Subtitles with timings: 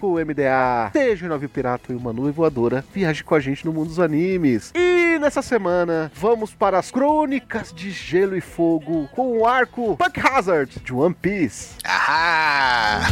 [0.00, 0.90] O MDA.
[0.92, 4.00] Seja um navio pirata e uma nuvem voadora, viaje com a gente no mundo dos
[4.00, 4.72] animes.
[4.74, 10.20] E nessa semana, vamos para as crônicas de Gelo e Fogo com o arco Punk
[10.20, 11.76] Hazard de One Piece.
[11.84, 13.08] Ahá!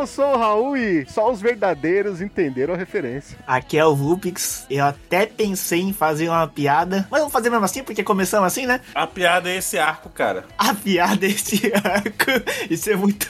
[0.00, 3.36] Eu sou o Raul e só os verdadeiros entenderam a referência.
[3.46, 4.64] Aqui é o Vulpix.
[4.70, 8.64] Eu até pensei em fazer uma piada, mas vamos fazer mesmo assim porque começamos assim,
[8.64, 8.80] né?
[8.94, 10.46] A piada é esse arco, cara.
[10.56, 12.30] A piada é esse arco.
[12.70, 13.28] Isso é muito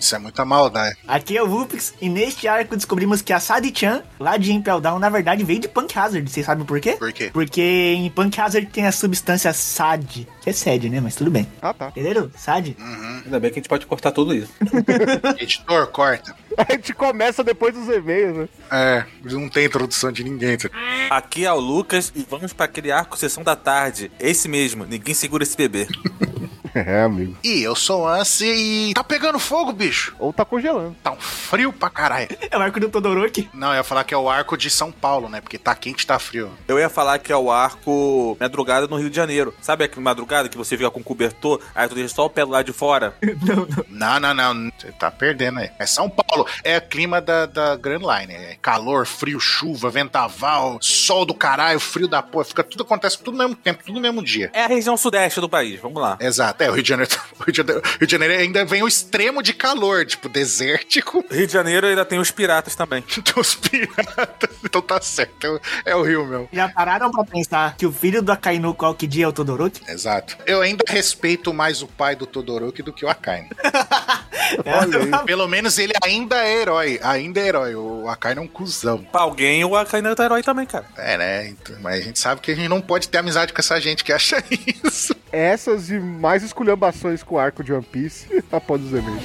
[0.00, 0.96] isso é muita maldade.
[1.06, 4.98] Aqui é o Lupix, e neste arco descobrimos que a Sadi-chan, lá de Impel Down,
[4.98, 6.28] na verdade veio de Punk Hazard.
[6.28, 6.92] Vocês sabem por quê?
[6.92, 7.30] Por quê?
[7.32, 7.60] Porque
[7.96, 11.00] em Punk Hazard tem a substância SAD, que é sede, né?
[11.00, 11.46] Mas tudo bem.
[11.60, 11.88] Ah, tá.
[11.88, 12.30] Entenderam?
[12.34, 12.76] SAD?
[13.24, 14.50] Ainda bem que a gente pode cortar tudo isso.
[15.38, 16.34] Editor, corta.
[16.56, 18.48] A gente começa depois dos e-mails, né?
[18.70, 20.56] É, não tem introdução de ninguém.
[20.56, 20.68] tá?
[21.10, 24.10] Aqui é o Lucas e vamos para aquele arco Sessão da Tarde.
[24.18, 25.86] Esse mesmo, ninguém segura esse bebê.
[26.90, 27.36] É, amigo.
[27.44, 28.46] E eu sou o Ansi
[28.90, 30.14] e tá pegando fogo, bicho.
[30.18, 30.96] Ou tá congelando.
[31.02, 32.28] Tá um frio pra caralho.
[32.50, 33.48] É o arco do Todoroki.
[33.52, 35.40] Não, eu ia falar que é o arco de São Paulo, né?
[35.40, 36.50] Porque tá quente, tá frio.
[36.66, 39.54] Eu ia falar que é o arco Madrugada no Rio de Janeiro.
[39.60, 42.50] Sabe aquela madrugada que você fica com cobertor, aí tu deixa só o pé do
[42.50, 43.14] lado de fora?
[43.88, 44.70] Não, não, não.
[44.78, 45.70] Você tá perdendo aí.
[45.78, 46.46] É São Paulo.
[46.64, 48.32] É o clima da, da Grand Line.
[48.32, 52.44] É calor, frio, chuva, ventaval, sol do caralho, frio da porra.
[52.44, 54.50] Fica tudo acontece tudo no mesmo tempo, tudo no mesmo dia.
[54.52, 56.16] É a região sudeste do país, vamos lá.
[56.20, 58.82] Exato, é, o Rio de Janeiro, o Rio de Janeiro, Rio de Janeiro ainda vem
[58.82, 63.04] o extremo de calor, tipo, desértico, Rio de Janeiro ainda tem os piratas também.
[63.34, 66.48] dos piratas, então tá certo, é o, é o Rio mesmo.
[66.52, 69.80] Já pararam pra pensar que o filho do Akainu qualquer dia é o Todoroki?
[69.88, 70.36] Exato.
[70.46, 73.48] Eu ainda respeito mais o pai do Todoroki do que o Akainu.
[74.66, 75.24] Olha aí.
[75.24, 77.74] Pelo menos ele ainda é herói, ainda é herói.
[77.74, 78.98] O Akainu é um cuzão.
[78.98, 80.86] Pra alguém, o Akainu é herói também, cara.
[80.96, 81.48] É, né?
[81.48, 84.02] Então, mas a gente sabe que a gente não pode ter amizade com essa gente
[84.02, 84.42] que acha
[84.84, 89.24] isso essas e mais esculhambações com o arco de One Piece após os eventos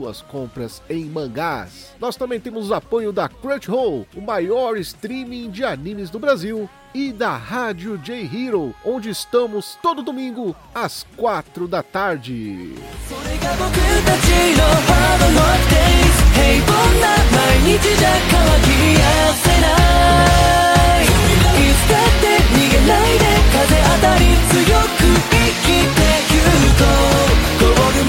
[0.00, 1.94] suas compras em mangás.
[2.00, 7.12] Nós também temos o apoio da Crunchyroll, o maior streaming de animes do Brasil, e
[7.12, 12.74] da Rádio J Hero, onde estamos todo domingo às 4 da tarde.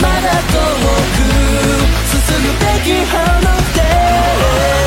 [0.02, 0.58] まだ遠
[1.14, 1.22] く
[2.08, 4.81] 進むべき花で。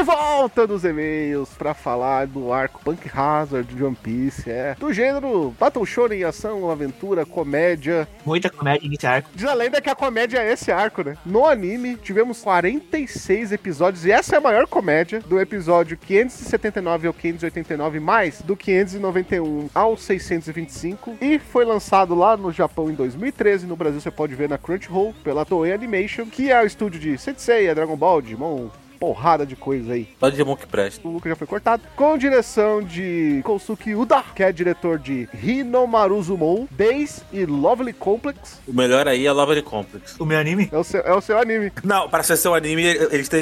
[0.00, 4.90] De volta nos e-mails para falar do arco Punk Hazard de One Piece, é do
[4.94, 8.08] gênero Battle Shonen, ação, aventura, comédia.
[8.24, 9.28] Muita comédia nesse arco.
[9.34, 11.18] Diz a lenda que a comédia é esse arco, né?
[11.26, 17.12] No anime, tivemos 46 episódios e essa é a maior comédia do episódio 579 ao
[17.12, 23.76] 589, mais do 591 ao 625 e foi lançado lá no Japão em 2013, no
[23.76, 27.74] Brasil você pode ver na Crunchyroll pela Toei Animation, que é o estúdio de Sensei,
[27.74, 28.70] Dragon Ball, Digimon,
[29.00, 30.06] porrada de coisa aí.
[30.20, 31.08] Só de que presta.
[31.08, 31.82] O Lucas já foi cortado.
[31.96, 38.60] Com direção de Kosuke Uda, que é diretor de Hinomaruzumon, Days e Lovely Complex.
[38.68, 40.16] O melhor aí é de Complex.
[40.20, 40.68] O meu anime?
[40.70, 41.72] É o seu, é o seu anime.
[41.82, 42.94] Não, para ser seu anime,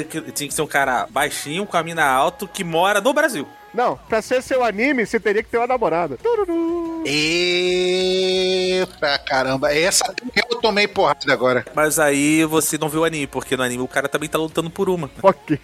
[0.05, 3.45] que, tinha que ser um cara baixinho, com a mina alto, que mora no Brasil.
[3.73, 6.17] Não, pra ser seu anime, você teria que ter uma namorada.
[6.17, 7.03] Tururu.
[7.05, 7.99] Eita
[9.19, 10.13] caramba, essa
[10.61, 11.65] tomei porrada agora.
[11.75, 14.69] Mas aí você não viu o anime, porque no anime o cara também tá lutando
[14.69, 15.09] por uma.
[15.21, 15.57] Ok.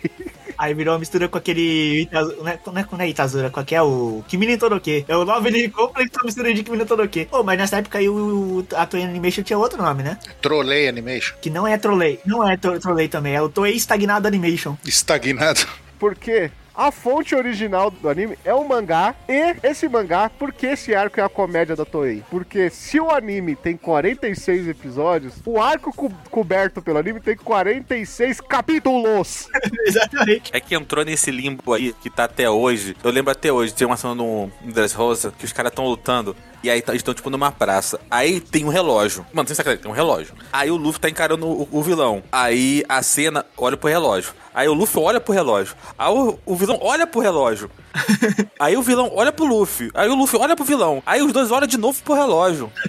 [0.58, 2.04] Aí virou uma mistura com aquele.
[2.04, 4.24] Itazu- Não é, não é, não é Itazura, qual que é o.
[4.26, 5.04] Kimi no Toroke.
[5.06, 7.26] É o nome de Complex uma mistura de Kimi no Toroke.
[7.26, 10.18] Pô, mas nessa época aí o, a Toei Animation tinha outro nome, né?
[10.42, 11.36] Trolei Animation.
[11.42, 12.22] Que não é Trolley.
[12.26, 14.78] Não é tro- Trolley também, é o Toei Estagnado Animation.
[14.86, 15.68] Estagnado.
[16.00, 19.16] Porque a fonte original do anime é o mangá.
[19.28, 22.24] E esse mangá, por que esse arco é a comédia da Toei?
[22.30, 28.42] Porque se o anime tem 46 episódios, o arco co- coberto pelo anime tem 46
[28.42, 29.48] capítulos.
[29.86, 30.52] Exatamente.
[30.54, 32.96] É que entrou nesse limbo aí, que tá até hoje.
[33.04, 36.36] Eu lembro até hoje, tem uma cena no no Dressrosa, que os caras estão lutando.
[36.66, 38.00] E aí tá- eles estão, tipo, numa praça.
[38.10, 39.24] Aí tem um relógio.
[39.32, 40.34] Mano, sem sacanagem, tem um relógio.
[40.52, 42.24] Aí o Luffy tá encarando o, o vilão.
[42.32, 44.34] Aí a cena olha pro relógio.
[44.54, 45.76] Aí o Luffy olha pro relógio.
[45.98, 47.70] Aí o, o vilão olha pro relógio.
[48.60, 49.90] Aí o vilão olha pro Luffy.
[49.94, 51.04] Aí o Luffy olha pro vilão.
[51.06, 52.72] Aí os dois olham de novo pro relógio.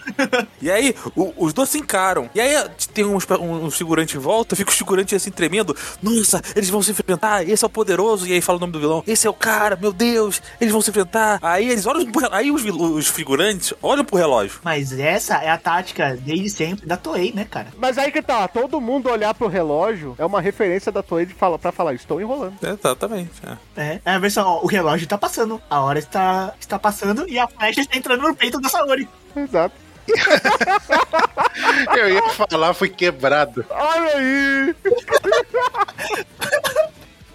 [0.60, 2.28] E aí o- os dois se encaram.
[2.34, 5.76] E aí tem uns, um, um figurante em volta, fica o figurante assim tremendo.
[6.02, 7.46] Nossa, eles vão se enfrentar.
[7.48, 8.26] Esse é o poderoso.
[8.26, 9.04] E aí fala o nome do vilão.
[9.06, 10.40] Esse é o cara, meu Deus.
[10.60, 11.38] Eles vão se enfrentar.
[11.42, 14.60] Aí eles olham pro, Aí os, os figurantes olham pro relógio.
[14.62, 17.68] Mas essa é a tática desde sempre da Toei, né, cara?
[17.76, 21.34] Mas aí que tá, todo mundo olhar pro relógio é uma referência da Toei de
[21.34, 22.54] fala, pra falar, estou enrolando.
[22.62, 23.30] Exatamente.
[23.44, 23.56] é.
[23.76, 27.38] É, é a versão, ó, o relógio tá passando, a hora está, está passando e
[27.38, 29.08] a flecha está entrando no peito da Saori.
[29.34, 29.74] Exato.
[31.96, 33.64] Eu ia falar, fui quebrado.
[33.70, 34.74] Olha aí!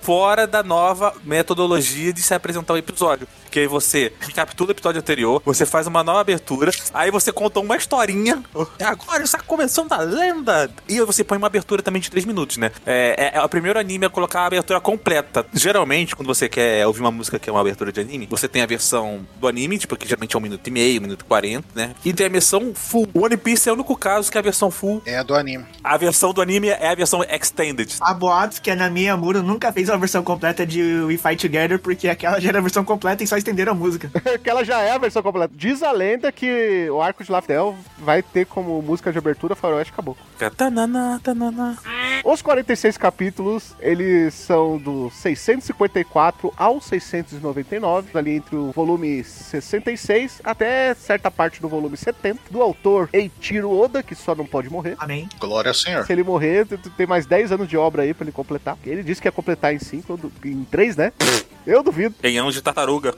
[0.01, 3.27] fora da nova metodologia de se apresentar o episódio.
[3.51, 7.59] Que aí você recapitula o episódio anterior, você faz uma nova abertura, aí você conta
[7.59, 8.41] uma historinha.
[8.81, 10.71] Agora está começando a lenda!
[10.87, 12.71] E aí você põe uma abertura também de 3 minutos, né?
[12.85, 15.45] É, é, é o primeiro anime a colocar a abertura completa.
[15.53, 18.61] Geralmente, quando você quer ouvir uma música que é uma abertura de anime, você tem
[18.61, 21.25] a versão do anime, tipo, que geralmente é um minuto e meio, um minuto e
[21.25, 21.93] quarenta, né?
[22.05, 23.09] E tem a versão full.
[23.13, 25.01] O One Piece é o único caso que a versão full.
[25.05, 25.65] É a do anime.
[25.83, 27.95] A versão do anime é a versão extended.
[27.99, 31.79] Há boatos que a Nami Amuro nunca fez uma versão completa de We Fight Together,
[31.79, 34.11] porque aquela já era a versão completa e só estenderam a música.
[34.43, 35.53] que ela já é a versão completa.
[35.55, 39.93] Diz a lenda que o arco de Laftel vai ter como música de abertura Faroeste
[39.93, 40.23] Caboclo.
[40.55, 41.77] Tanana, tanana.
[42.23, 50.93] Os 46 capítulos, eles são do 654 ao 699, ali entre o volume 66 até
[50.93, 54.95] certa parte do volume 70, do autor Eiichiro Oda, que só não pode morrer.
[54.99, 55.27] Amém.
[55.39, 56.05] Glória ao Senhor.
[56.05, 58.77] Se ele morrer, tem mais 10 anos de obra aí pra ele completar.
[58.85, 61.13] Ele disse que ia completar em 5, em 3, né?
[61.65, 62.15] Eu duvido.
[62.23, 63.15] Em anos de tartaruga.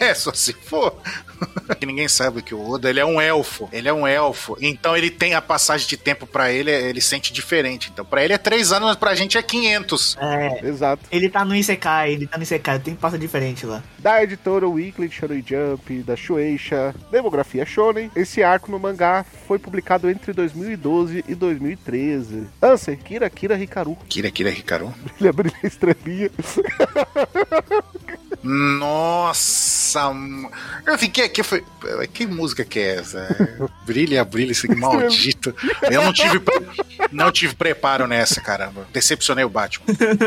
[0.00, 0.94] É, só se for.
[1.78, 3.68] que ninguém sabe que o Oda, ele é um elfo.
[3.72, 4.56] Ele é um elfo.
[4.60, 7.90] Então ele tem a passagem de tempo pra ele, ele sente diferente.
[7.92, 10.16] Então pra ele é 3 anos, mas pra gente é 500.
[10.20, 10.66] É.
[10.66, 11.02] Exato.
[11.10, 13.82] Ele tá no Isekai, ele tá no Isekai, tem que passar diferente lá.
[14.02, 18.10] Da editora Weekly Shonen Jump, da Shueisha, Demografia Shonen.
[18.16, 22.48] Esse arco no mangá foi publicado entre 2012 e 2013.
[22.60, 23.96] Ansem, Kira Kira Hikaru.
[24.08, 24.92] Kira Kira Hikaru.
[25.20, 26.30] Ele abriu a estrelinha.
[28.42, 30.12] Nossa,
[30.86, 31.64] eu fiquei aqui, foi,
[32.12, 33.18] que música que é essa?
[33.18, 35.54] É, Brilha, brilha, esse maldito.
[35.90, 36.40] Eu não tive,
[37.10, 38.86] não tive preparo nessa, caramba.
[38.92, 39.86] Decepcionei o Batman.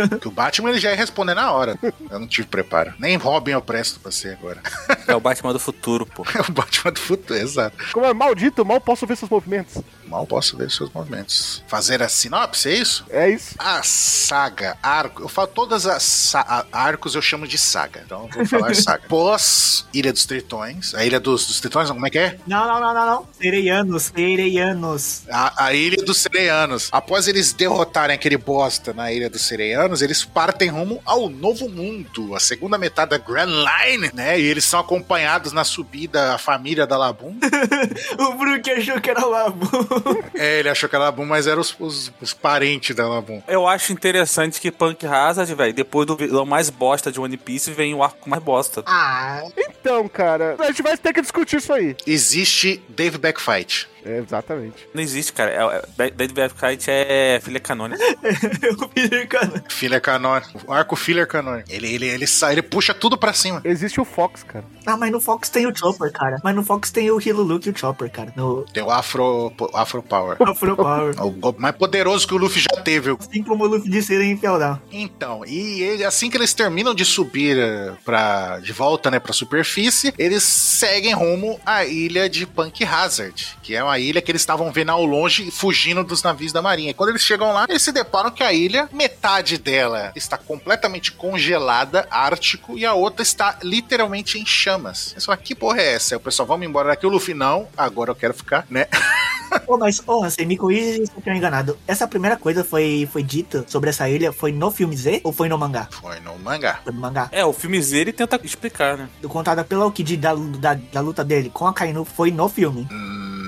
[0.09, 1.77] Porque o Batman ele já ia responder na hora.
[2.09, 2.93] Eu não tive preparo.
[2.99, 4.61] Nem Robin eu presto pra você agora.
[5.07, 6.25] É o Batman do futuro, pô.
[6.35, 7.77] É o Batman do futuro, exato.
[7.93, 9.81] Como é maldito, mal posso ver seus movimentos.
[10.07, 11.63] Mal posso ver seus movimentos.
[11.67, 13.05] Fazer a sinopse, é isso?
[13.09, 13.55] É isso.
[13.57, 16.33] A saga, arco, eu falo todas as
[16.71, 18.03] arcos eu chamo de saga.
[18.05, 19.03] Então eu vou falar saga.
[19.07, 22.37] Pós Ilha dos Tritões, a Ilha dos, dos Tritões, como é que é?
[22.45, 23.27] Não, não, não, não, não.
[23.39, 25.23] Sereianos, sereianos.
[25.29, 26.89] A, a Ilha dos Sereianos.
[26.91, 32.35] Após eles derrotarem aquele bosta na Ilha dos Sereianos, eles partem rumo ao Novo Mundo,
[32.35, 34.39] a segunda metade da Grand Line, né?
[34.39, 37.35] E eles são acompanhados na subida a família da Labum.
[38.17, 39.69] O Brook achou que era o Labu.
[40.35, 43.41] é, ele achou que era Labum, mas eram os, os- os parentes da Labum.
[43.47, 47.71] Eu acho interessante que Punk Hazard, velho, depois do vilão mais bosta de One Piece,
[47.71, 48.83] vem o arco mais bosta.
[48.85, 51.95] Ah, Então, cara, a gente vai ter que discutir isso aí.
[52.05, 53.87] Existe Dave Backfight.
[54.05, 54.87] É, exatamente.
[54.93, 55.51] Não existe, cara.
[55.97, 58.01] É, é, Dead Kite é filha canônica.
[58.61, 59.63] eu fiz cara.
[59.69, 60.61] Filler canônico.
[60.67, 61.69] O arco filler canônico.
[61.71, 63.61] Ele, ele, ele, sai, ele puxa tudo pra cima.
[63.63, 64.65] Existe o Fox, cara.
[64.85, 66.37] Ah, mas no Fox tem o Chopper, cara.
[66.43, 68.31] Mas no Fox tem o Hiluluke e o Chopper, cara.
[68.35, 70.37] No Tem o Afro, Afro Power.
[70.43, 71.15] Afro Power.
[71.25, 73.15] O golpe mais poderoso que o Luffy já teve.
[73.19, 74.79] Assim como o Luffy disse em Feudal.
[74.91, 79.33] Então, e ele- assim que eles terminam de subir eh, pra, de volta né, pra
[79.33, 84.41] superfície, eles seguem rumo à ilha de Punk Hazard, que é uma ilha que eles
[84.41, 86.91] estavam vendo ao longe, fugindo dos navios da marinha.
[86.91, 91.11] E quando eles chegam lá, eles se deparam que a ilha, metade dela está completamente
[91.11, 95.11] congelada, ártico, e a outra está literalmente em chamas.
[95.11, 96.15] Eles falam, que porra é essa?
[96.15, 97.05] Aí o pessoal, vamos embora daqui.
[97.05, 98.87] O Luffy, não, agora eu quero ficar, né?
[99.67, 101.77] Ô, mas, ô, você me corrige se eu estiver enganado.
[101.87, 105.47] Essa primeira coisa foi, foi dita sobre essa ilha, foi no filme Z ou foi
[105.47, 105.87] no mangá?
[105.91, 106.79] Foi no mangá.
[106.83, 107.29] Foi no mangá.
[107.31, 109.09] É, o filme Z ele tenta explicar, né?
[109.27, 112.87] Contada pela Okiji da, da, da luta dele com a Kainu foi no filme.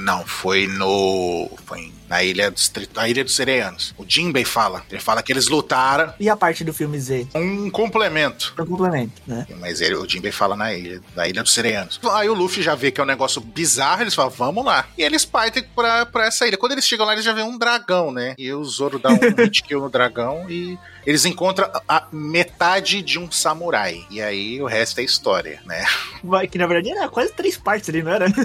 [0.07, 1.49] Não, foi no.
[1.65, 3.93] Foi na ilha dos, na ilha dos Sereianos.
[3.97, 4.81] O Jinbei fala.
[4.89, 7.27] Ele fala que eles lutaram E a parte do filme Z?
[7.35, 8.53] um complemento.
[8.55, 9.45] Pro complemento, né?
[9.59, 11.99] Mas ele, o Jinbei fala na ilha, na ilha dos Sereianos.
[12.11, 14.87] Aí o Luffy já vê que é um negócio bizarro, eles falam, vamos lá.
[14.97, 16.57] E eles partem pra, pra essa ilha.
[16.57, 18.33] Quando eles chegam lá, eles já vêem um dragão, né?
[18.37, 23.17] E o Zoro dá um hit kill no dragão e eles encontram a metade de
[23.17, 24.05] um samurai.
[24.11, 25.85] E aí o resto é história, né?
[26.21, 28.27] Vai, que na verdade era quase três partes ali, não era?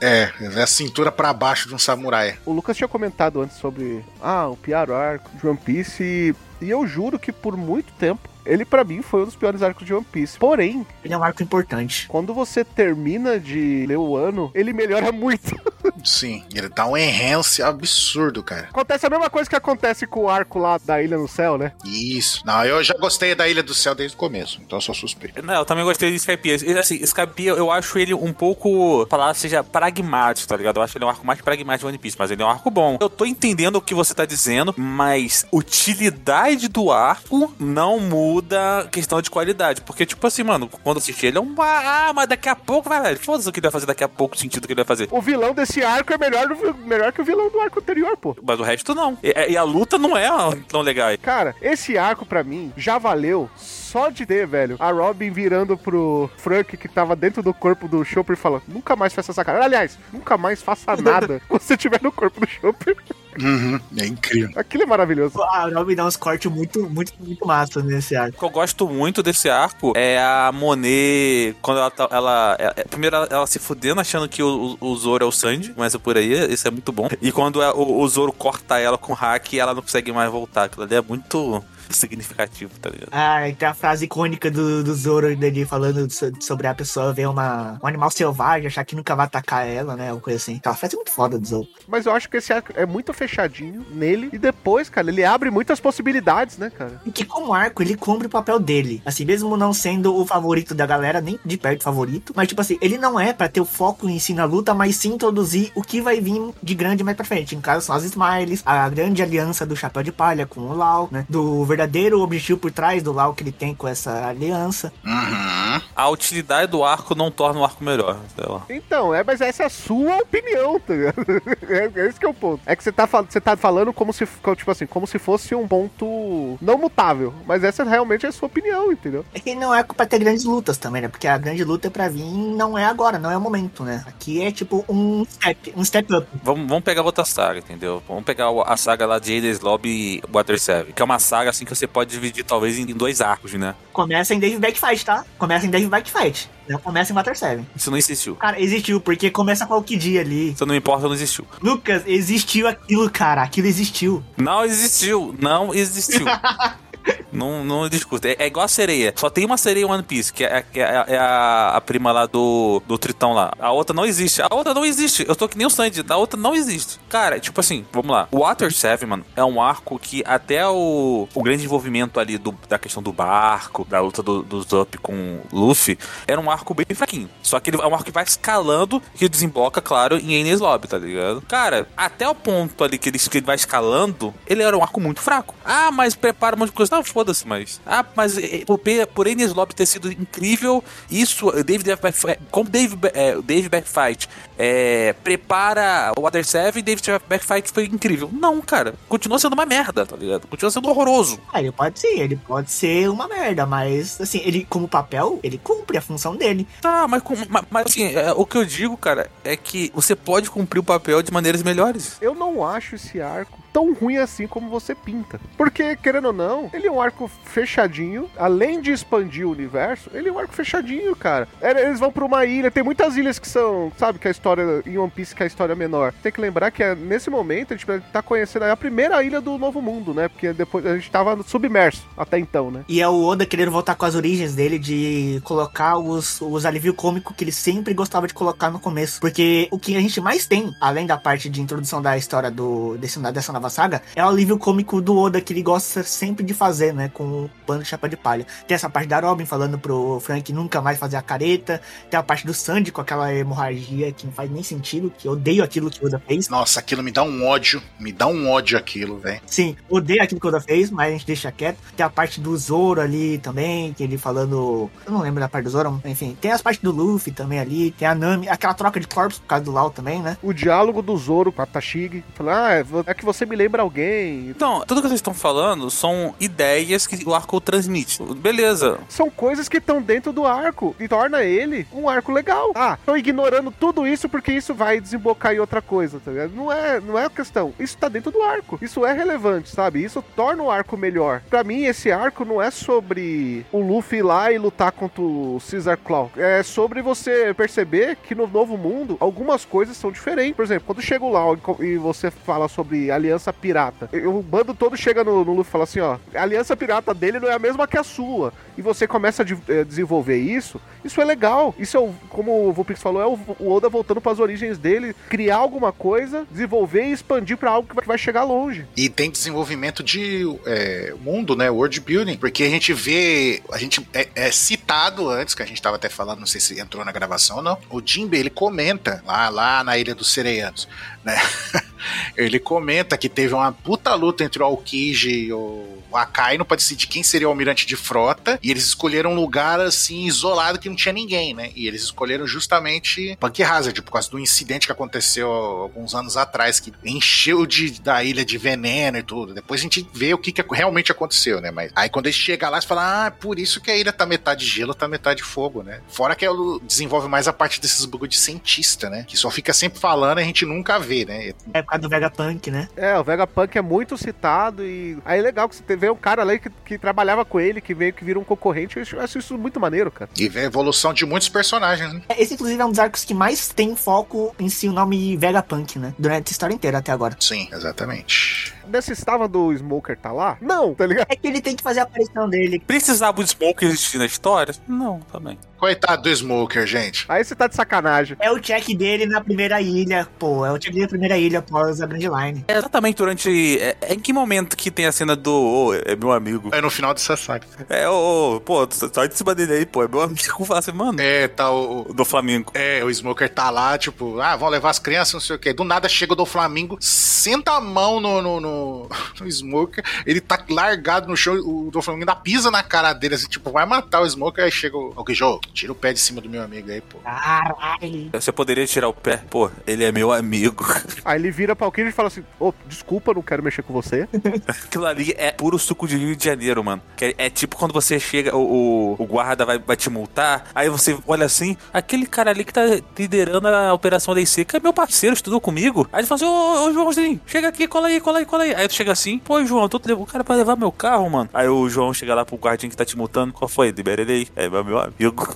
[0.00, 2.38] É, é a cintura pra baixo de um samurai.
[2.44, 6.68] O Lucas tinha comentado antes sobre ah, o pior arco de One Piece e, e
[6.68, 9.94] eu juro que por muito tempo ele pra mim foi um dos piores arcos de
[9.94, 10.38] One Piece.
[10.38, 12.06] Porém, Ele é um arco importante.
[12.08, 15.58] quando você termina de ler o ano, ele melhora muito.
[16.04, 18.68] Sim, ele dá um enhance absurdo, cara.
[18.70, 21.72] acontece a mesma coisa que acontece com o arco lá da Ilha no Céu, né?
[21.84, 22.42] Isso.
[22.44, 25.42] Não, eu já gostei da Ilha do Céu desde o começo, então eu sou suspeito.
[25.44, 26.78] Não, eu também gostei de Skypiea.
[26.78, 30.76] Assim, Skypiea, eu acho ele um pouco, falar seja pragmático, tá ligado?
[30.78, 32.70] Eu acho ele um arco mais pragmático de One Piece, mas ele é um arco
[32.70, 32.98] bom.
[33.00, 38.86] Eu tô entendendo o que você tá dizendo, mas utilidade do arco não muda a
[38.90, 39.80] questão de qualidade.
[39.82, 41.54] Porque, tipo assim, mano, quando assisti ele é um.
[41.58, 43.18] Ah, mas daqui a pouco, velho.
[43.18, 45.08] Foda-se o que ele vai fazer daqui a pouco, o sentido que ele vai fazer.
[45.10, 48.36] O vilão desse arco é melhor, do- melhor que o vilão do arco anterior, pô.
[48.42, 49.18] Mas o resto não.
[49.22, 50.28] E, e a luta não é
[50.68, 51.08] tão legal.
[51.22, 56.30] Cara, esse arco pra mim já valeu só de ter, velho, a Robin virando pro
[56.36, 59.64] Frank que tava dentro do corpo do Chopper e falando: nunca mais faça essa cara.
[59.64, 62.96] Aliás, nunca mais faça nada quando você estiver no corpo do Chopper.
[63.38, 64.50] Uhum, é incrível.
[64.56, 65.40] Aquilo é maravilhoso.
[65.42, 68.36] A Robin dá uns cortes muito, muito, muito massa nesse arco.
[68.36, 72.08] O que eu gosto muito desse arco é a Monet, quando ela tá.
[72.10, 75.32] Ela, é- é- primeiro ela, ela se fudendo achando que o, o, Zoro é o
[75.32, 77.08] Sanji, começa por aí, isso é muito bom.
[77.20, 80.30] E quando é- o, o Zoro corta ela com o hack, ela não consegue mais
[80.30, 80.64] voltar.
[80.64, 81.62] Aquilo ali é muito
[81.96, 83.08] significativo, tá ligado?
[83.12, 87.28] Ah, tem a frase icônica do, do Zoro dele falando so- sobre a pessoa ver
[87.28, 90.12] uma, um animal selvagem, achar que nunca vai atacar ela, né?
[90.12, 90.56] Uma coisa assim.
[90.56, 91.68] Aquela frase é muito foda do Zoro.
[91.88, 94.30] Mas eu acho que esse arco é muito fechadinho nele.
[94.32, 97.00] E depois, cara, ele abre muitas possibilidades, né, cara?
[97.04, 99.02] E que como arco, ele cumpre o papel dele.
[99.04, 102.32] Assim, mesmo não sendo o favorito da galera, nem de perto favorito.
[102.36, 104.96] Mas, tipo assim, ele não é pra ter o foco em si na luta, mas
[104.96, 107.54] sim introduzir o que vai vir de grande mais pra frente.
[107.56, 111.08] No caso, são as Smiles, a grande aliança do Chapéu de Palha com o Lau,
[111.10, 111.26] né?
[111.28, 114.92] Do verdadeiro objetivo por trás do Lau que ele tem com essa aliança.
[115.04, 115.80] Uhum.
[115.96, 118.62] A utilidade do arco não torna o arco melhor, sei lá.
[118.68, 121.20] Então, é, mas essa é a sua opinião, tá ligado?
[121.70, 122.60] É, é esse que é o ponto.
[122.66, 125.68] É que você tá, você tá falando como se, tipo assim, como se fosse um
[125.68, 127.32] ponto não mutável.
[127.46, 129.24] Mas essa realmente é a sua opinião, entendeu?
[129.32, 131.08] É que não é pra ter grandes lutas também, né?
[131.08, 134.02] Porque a grande luta pra vir não é agora, não é o momento, né?
[134.06, 136.26] Aqui é tipo um step, um step up.
[136.42, 138.02] Vamos, vamos pegar outra saga, entendeu?
[138.08, 141.50] Vamos pegar a saga lá de Hades Lobby e Water 7, que é uma saga
[141.50, 143.74] assim que você pode dividir talvez em dois arcos, né?
[143.92, 145.24] Começa em Dave Backfight, tá?
[145.38, 146.50] Começa em Dave Backfight.
[146.68, 147.64] Não começa em Water 7.
[147.74, 148.36] Isso não existiu.
[148.36, 150.52] Cara, existiu, porque começa com o Kid ali.
[150.52, 151.46] Isso não importa, não existiu.
[151.60, 153.42] Lucas, existiu aquilo, cara.
[153.42, 154.22] Aquilo existiu.
[154.36, 156.26] Não existiu, não existiu.
[157.32, 158.26] Não, não discuto.
[158.26, 159.12] É, é igual a sereia.
[159.16, 160.80] Só tem uma sereia One Piece, que é, é-
[161.14, 163.52] é a, a prima lá do, do Tritão lá.
[163.58, 164.42] A outra não existe.
[164.42, 165.24] A outra não existe.
[165.28, 166.04] Eu tô que nem o Sandy.
[166.08, 166.98] A outra não existe.
[167.08, 168.28] Cara, tipo assim, vamos lá.
[168.32, 172.54] O Water 7, mano, é um arco que até o, o grande envolvimento ali do,
[172.68, 176.86] da questão do barco, da luta do, do Zup com Luffy, era um arco bem
[176.94, 177.30] fraquinho.
[177.42, 180.88] Só que ele é um arco que vai escalando que desemboca, claro, em Enies Lobby,
[180.88, 181.42] tá ligado?
[181.42, 185.00] Cara, até o ponto ali que ele, que ele vai escalando, ele era um arco
[185.00, 185.54] muito fraco.
[185.64, 186.89] Ah, mas prepara um monte de coisa.
[186.90, 187.80] Não, foda-se, mas.
[187.86, 188.80] Ah, mas eh, por,
[189.14, 194.28] por Enies Lobby ter sido incrível, isso, eh, David Backfight, como Dave, eh, Dave Backfight
[194.58, 198.28] eh, prepara o Water 7 David Backfight foi incrível.
[198.32, 200.46] Não, cara, continua sendo uma merda, tá ligado?
[200.48, 201.40] Continua sendo horroroso.
[201.52, 205.58] Ah, ele pode ser, ele pode ser uma merda, mas assim, ele como papel, ele
[205.58, 206.66] cumpre a função dele.
[206.80, 210.16] Tá, mas, com- ma- mas, assim, é, o que eu digo, cara, é que você
[210.16, 212.16] pode cumprir o papel de maneiras melhores.
[212.20, 215.40] Eu não acho esse arco tão ruim assim como você pinta.
[215.56, 218.28] Porque, querendo ou não, ele é um arco fechadinho.
[218.36, 221.48] Além de expandir o universo, ele é um arco fechadinho, cara.
[221.60, 224.82] É, Eles vão pra uma ilha, tem muitas ilhas que são, sabe, que a história
[224.86, 226.12] em One Piece que é a história menor.
[226.22, 229.56] Tem que lembrar que é, nesse momento a gente tá conhecendo a primeira ilha do
[229.58, 230.28] Novo Mundo, né?
[230.28, 232.84] Porque depois a gente tava submerso até então, né?
[232.88, 236.94] E é o Oda querendo voltar com as origens dele de colocar os, os alívio
[236.94, 239.20] cômico que ele sempre gostava de colocar no começo.
[239.20, 242.96] Porque o que a gente mais tem, além da parte de introdução da história do,
[242.98, 246.44] desse, dessa nova nova saga, é o alívio cômico do Oda que ele gosta sempre
[246.44, 247.10] de fazer, né?
[247.12, 248.46] Com o bando de chapa de palha.
[248.66, 251.80] Tem essa parte da Robin falando pro Frank nunca mais fazer a careta.
[252.08, 255.32] Tem a parte do Sandy com aquela hemorragia que não faz nem sentido, que eu
[255.32, 256.48] odeio aquilo que o Oda fez.
[256.48, 257.82] Nossa, aquilo me dá um ódio.
[257.98, 259.40] Me dá um ódio aquilo, velho.
[259.46, 261.78] Sim, odeio aquilo que o Oda fez, mas a gente deixa quieto.
[261.94, 264.90] Tem a parte do Zoro ali também, que ele falando.
[265.04, 266.36] Eu não lembro da parte do Zoro, enfim.
[266.40, 267.90] Tem as partes do Luffy também ali.
[267.90, 270.38] Tem a Nami, aquela troca de corpos por causa do Lau também, né?
[270.42, 272.24] O diálogo do Zoro com a Tashigi.
[272.34, 274.48] Falando, ah, é é que você me lembra alguém.
[274.48, 278.22] Então, tudo que vocês estão falando são ideias que o arco transmite.
[278.22, 279.00] Beleza.
[279.08, 282.70] São coisas que estão dentro do arco e torna ele um arco legal.
[282.76, 286.54] Ah, tô ignorando tudo isso porque isso vai desembocar em outra coisa, tá ligado?
[286.54, 287.74] Não é, não é a questão.
[287.80, 288.78] Isso tá dentro do arco.
[288.80, 290.04] Isso é relevante, sabe?
[290.04, 291.42] Isso torna o arco melhor.
[291.50, 295.58] Pra mim, esse arco não é sobre o Luffy ir lá e lutar contra o
[295.68, 296.30] Caesar Claw.
[296.36, 300.54] É sobre você perceber que no novo mundo algumas coisas são diferentes.
[300.54, 304.74] Por exemplo, quando chega o Law e você fala sobre aliança pirata, e o bando
[304.74, 307.54] todo chega no, no Luffy e fala assim: ó, a aliança pirata dele não é
[307.54, 308.52] a mesma que a sua.
[308.80, 310.80] E você começa a de- eh, desenvolver isso.
[311.04, 311.74] Isso é legal.
[311.78, 314.78] Isso é, o, como o Vulpix falou, é o, o Oda voltando para as origens
[314.78, 318.86] dele, criar alguma coisa, desenvolver e expandir para algo que vai, que vai chegar longe.
[318.96, 321.68] E tem desenvolvimento de é, mundo, né?
[321.68, 322.38] World building.
[322.38, 323.62] Porque a gente vê.
[323.70, 326.80] A gente é, é citado antes, que a gente tava até falando, não sei se
[326.80, 327.76] entrou na gravação ou não.
[327.90, 330.88] O Jinbe, ele comenta lá, lá na Ilha dos Sereianos,
[331.22, 331.36] né?
[332.34, 337.06] ele comenta que teve uma puta luta entre o Aokiji e o Akainu pra decidir
[337.06, 338.58] quem seria o almirante de frota.
[338.62, 341.70] E eles escolheram um lugar assim, isolado, que não tinha ninguém, né?
[341.74, 346.80] E eles escolheram justamente Punk Hazard, por causa do incidente que aconteceu alguns anos atrás,
[346.80, 349.54] que encheu de, da ilha de veneno e tudo.
[349.54, 351.70] Depois a gente vê o que, que realmente aconteceu, né?
[351.70, 354.26] Mas aí quando eles chegam lá, você fala, ah, por isso que a ilha tá
[354.26, 356.00] metade gelo, tá metade fogo, né?
[356.08, 359.24] Fora que ela desenvolve mais a parte desses bagulho de cientista, né?
[359.26, 361.52] Que só fica sempre falando e a gente nunca vê, né?
[361.72, 362.88] É por causa do Vegapunk, né?
[362.96, 366.44] É, o Vegapunk é muito citado e aí é legal que você vê um cara
[366.44, 368.96] lá que, que trabalhava com ele, que veio que vira um concorrente.
[368.96, 370.30] Eu acho- eu acho isso muito maneiro, cara.
[370.38, 372.22] E vê a evolução de muitos personagens, né?
[372.38, 375.98] Esse, inclusive, é um dos arcos que mais tem foco em si o nome Vegapunk,
[375.98, 376.14] né?
[376.18, 377.36] Durante a história inteira até agora.
[377.40, 378.74] Sim, exatamente.
[378.90, 380.58] Necessitava do Smoker tá lá?
[380.60, 381.26] Não, tá ligado?
[381.30, 382.82] É que ele tem que fazer a aparição dele.
[382.86, 384.74] Precisava o Smoke existir na história?
[384.86, 385.58] Não, também.
[385.80, 387.24] Coitado do Smoker, gente.
[387.26, 388.36] Aí você tá de sacanagem.
[388.38, 390.66] É o check dele na primeira ilha, pô.
[390.66, 392.64] É o check dele na primeira ilha após a Grand Line.
[392.68, 393.78] É exatamente durante.
[393.80, 395.50] É, é em que momento que tem a cena do.
[395.50, 396.68] Ô, é meu amigo.
[396.72, 397.66] É no final dessa saga.
[397.88, 400.02] É, ô, ô, pô, sai de cima dele aí, pô.
[400.04, 400.40] É meu amigo.
[400.66, 401.18] Fala assim, mano.
[401.18, 402.12] É, tá o.
[402.12, 402.72] Do Flamengo.
[402.74, 405.72] É, o Smoker tá lá, tipo, ah, vão levar as crianças, não sei o quê.
[405.72, 408.79] Do nada chega o do Flamingo, senta a mão no, no, no,
[409.40, 413.34] no Smoker, ele tá largado no chão, o do Flamingo ainda pisa na cara dele,
[413.34, 415.12] assim, tipo, vai matar o Smoker, aí chega o.
[415.16, 417.18] Ok, Joe, tira o pé de cima do meu amigo aí, pô.
[417.18, 418.30] Caralho.
[418.32, 419.38] Você poderia tirar o pé?
[419.48, 420.84] Pô, ele é meu amigo.
[421.24, 424.28] Aí ele vira pra e fala assim: Ô, desculpa, não quero mexer com você.
[424.66, 427.02] Aquilo ali é puro suco de Rio de Janeiro, mano.
[427.16, 430.70] Que é, é tipo quando você chega, o, o, o guarda vai, vai te multar,
[430.74, 432.82] aí você olha assim, aquele cara ali que tá
[433.18, 436.08] liderando a operação Lei Seca é meu parceiro, estudou comigo.
[436.12, 438.69] Aí ele fala assim, ô, ô Joãozinho, chega aqui, cola aí, cola aí, cola aí.
[438.74, 441.48] Aí tu chega assim, pô, João, tô te o cara pra levar meu carro, mano.
[441.52, 443.90] Aí o João chega lá pro guardinha que tá te multando, qual foi?
[443.90, 444.48] Libera ele aí.
[444.56, 445.48] É meu amigo.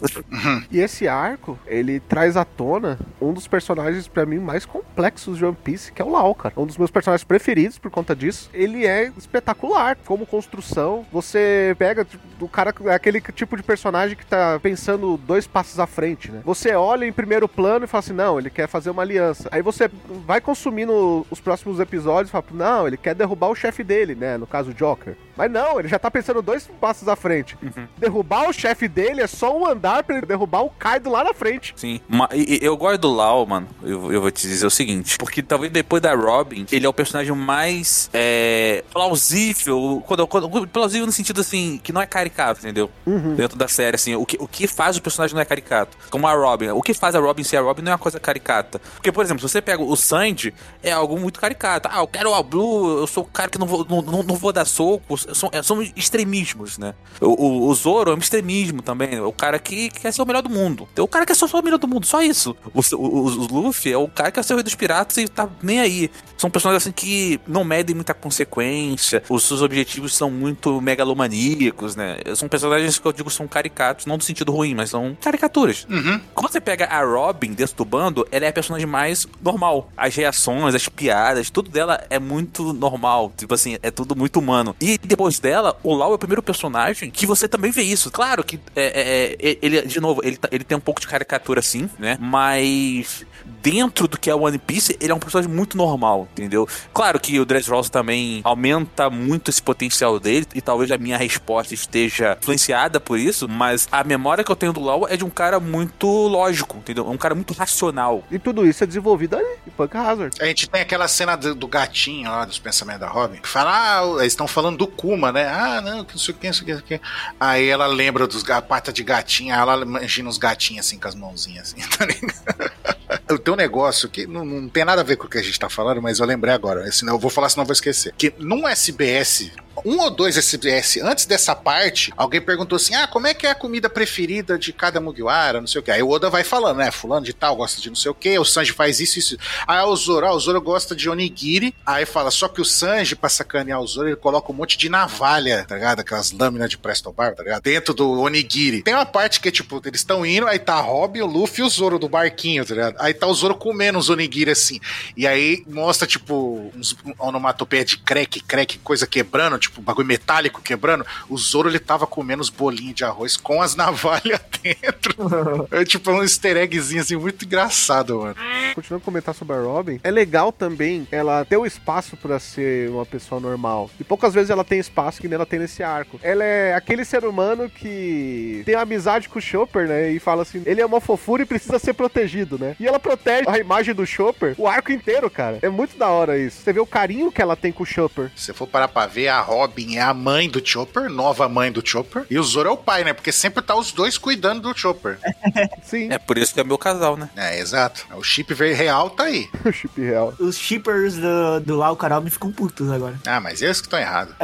[0.71, 5.45] E esse arco, ele traz à tona um dos personagens, pra mim, mais complexos de
[5.45, 6.55] One Piece, que é o Lau, cara.
[6.57, 8.51] Um dos meus personagens preferidos por conta disso.
[8.53, 11.05] Ele é espetacular como construção.
[11.13, 15.79] Você pega tipo, o cara, é aquele tipo de personagem que tá pensando dois passos
[15.79, 16.41] à frente, né?
[16.45, 19.49] Você olha em primeiro plano e fala assim: não, ele quer fazer uma aliança.
[19.51, 19.91] Aí você
[20.27, 24.37] vai consumindo os próximos episódios e fala: não, ele quer derrubar o chefe dele, né?
[24.37, 25.17] No caso, o Joker.
[25.37, 27.57] Mas não, ele já tá pensando dois passos à frente.
[27.99, 31.35] Derrubar o chefe dele é só um andar pra ele derrubar o Kaido lá na
[31.35, 31.73] frente.
[31.77, 32.01] Sim,
[32.33, 33.67] e- eu gosto do Lau, mano.
[33.83, 36.93] Eu, eu vou te dizer o seguinte: porque talvez depois da Robin, ele é o
[36.93, 40.03] personagem mais é, plausível.
[40.07, 42.91] Quando, quando, plausível no sentido assim, que não é caricato, entendeu?
[43.37, 45.97] Dentro da série, assim, o que, o que faz o personagem não é caricato.
[46.11, 46.69] Como a Robin.
[46.69, 48.79] O que faz a Robin ser a Robin não é uma coisa caricata.
[48.95, 51.89] Porque, por exemplo, se você pega o Sandy, é algo muito caricato.
[51.91, 52.45] Ah, eu quero o All
[52.87, 55.27] Eu sou o cara que não vou, não, não, vou dar socos.
[55.33, 56.95] São, é, são extremismos, né?
[57.21, 59.21] O, o, o Zoro é um extremismo também.
[59.21, 60.89] O cara que quer ser o melhor do mundo.
[60.99, 62.57] O cara quer ser só o melhor do mundo, só isso.
[62.73, 65.29] O, o, o Luffy é o cara que quer ser o rei dos piratas e
[65.29, 66.11] tá nem aí.
[66.37, 69.23] São personagens assim que não medem muita consequência.
[69.29, 72.19] Os seus objetivos são muito megalomaníacos, né?
[72.35, 75.87] São personagens que eu digo são caricatos, não no sentido ruim, mas são caricaturas.
[75.89, 76.21] Uhum.
[76.35, 79.91] Quando você pega a Robin dentro do bando, ela é a personagem mais normal.
[79.97, 83.33] As reações, as piadas, tudo dela é muito normal.
[83.37, 84.75] Tipo assim, é tudo muito humano.
[84.81, 88.11] E depois dela, o Lau é o primeiro personagem que você também vê isso.
[88.11, 91.07] Claro que é, é, é, ele, de novo, ele, tá- ele tem um pouco de
[91.07, 92.17] caricatura assim, né?
[92.21, 93.25] Mas
[93.65, 96.69] dentro do que é o One Piece, ele é um personagem muito normal, entendeu?
[96.93, 101.73] Claro que o Dressrosa também aumenta muito esse potencial dele, e talvez a minha resposta
[101.73, 105.31] esteja influenciada por isso, mas a memória que eu tenho do LoL é de um
[105.31, 107.07] cara muito lógico, entendeu?
[107.07, 108.23] É um cara muito racional.
[108.31, 110.37] E tudo isso é desenvolvido ali, em Punk Hazard.
[110.43, 113.39] A gente tem aquela cena do, do gatinho lá, dos pensamentos da Robin.
[113.41, 115.49] que Fala, ah, eles estão falando do Kuma, né?
[115.49, 117.07] Ah, não, que não sei o que, não sei o que, não sei o que.
[117.41, 121.09] Aí ela lembra dos ga- pata de gatinho, aí ela imagina os gatinhos assim, com
[121.09, 123.04] as mãozinhas assim, tá ligado?
[123.43, 125.59] Tem um negócio que não, não tem nada a ver com o que a gente
[125.59, 126.91] tá falando, mas eu lembrei agora.
[126.93, 128.15] Senão eu vou falar, senão eu vou esquecer.
[128.17, 129.51] Que num SBS,
[129.85, 133.51] um ou dois SBS, antes dessa parte, alguém perguntou assim: ah, como é que é
[133.51, 135.91] a comida preferida de cada Mugiwara, não sei o que.
[135.91, 136.91] Aí o Oda vai falando, né?
[136.91, 139.37] Fulano de tal gosta de não sei o que, o Sanji faz isso, isso.
[139.67, 141.75] Aí o Zoro, ah, o Zoro gosta de onigiri.
[141.85, 144.89] Aí fala, só que o Sanji, pra sacanear o Zoro, ele coloca um monte de
[144.89, 146.01] navalha, tá ligado?
[146.01, 147.63] Aquelas lâminas de Presto Bar, tá ligado?
[147.63, 148.83] Dentro do onigiri.
[148.83, 151.63] Tem uma parte que é tipo, eles estão indo, aí tá a Robin, o Luffy
[151.63, 152.97] e o Zoro do barquinho, tá ligado?
[152.99, 154.81] Aí tá o Zoro comendo uns onigiri assim.
[155.17, 160.63] E aí mostra, tipo, uns um onomatopeia de crack, crack, coisa quebrando, tipo, bagulho metálico
[160.63, 161.05] quebrando.
[161.29, 165.15] O Zoro, ele tava comendo os bolinhos de arroz com as navalhas dentro.
[165.71, 168.35] É tipo um easter eggzinho assim, muito engraçado, mano.
[168.75, 172.91] Continuando a comentar sobre a Robin, é legal também ela ter o espaço pra ser
[172.91, 173.91] uma pessoa normal.
[173.99, 176.19] E poucas vezes ela tem espaço que nem ela tem nesse arco.
[176.23, 180.11] Ela é aquele ser humano que tem amizade com o Chopper, né?
[180.11, 182.77] E fala assim: ele é uma fofura e precisa ser protegido, né?
[182.79, 185.59] E ela protege a imagem do Chopper o arco inteiro, cara.
[185.61, 186.63] É muito da hora isso.
[186.63, 188.31] Você vê o carinho que ela tem com o Chopper.
[188.35, 191.87] Se for parar pra ver, a Robin é a mãe do Chopper, nova mãe do
[191.87, 193.13] Chopper, e o Zoro é o pai, né?
[193.13, 195.19] Porque sempre tá os dois cuidando do Chopper.
[195.85, 197.29] Sim, É por isso que é meu casal, né?
[197.37, 198.07] É, exato.
[198.17, 199.49] O chip veio real tá aí.
[199.65, 200.33] o chip real.
[200.39, 203.19] Os shippers do, do Lau Karobi ficam putos agora.
[203.27, 204.35] Ah, mas eles que estão errados.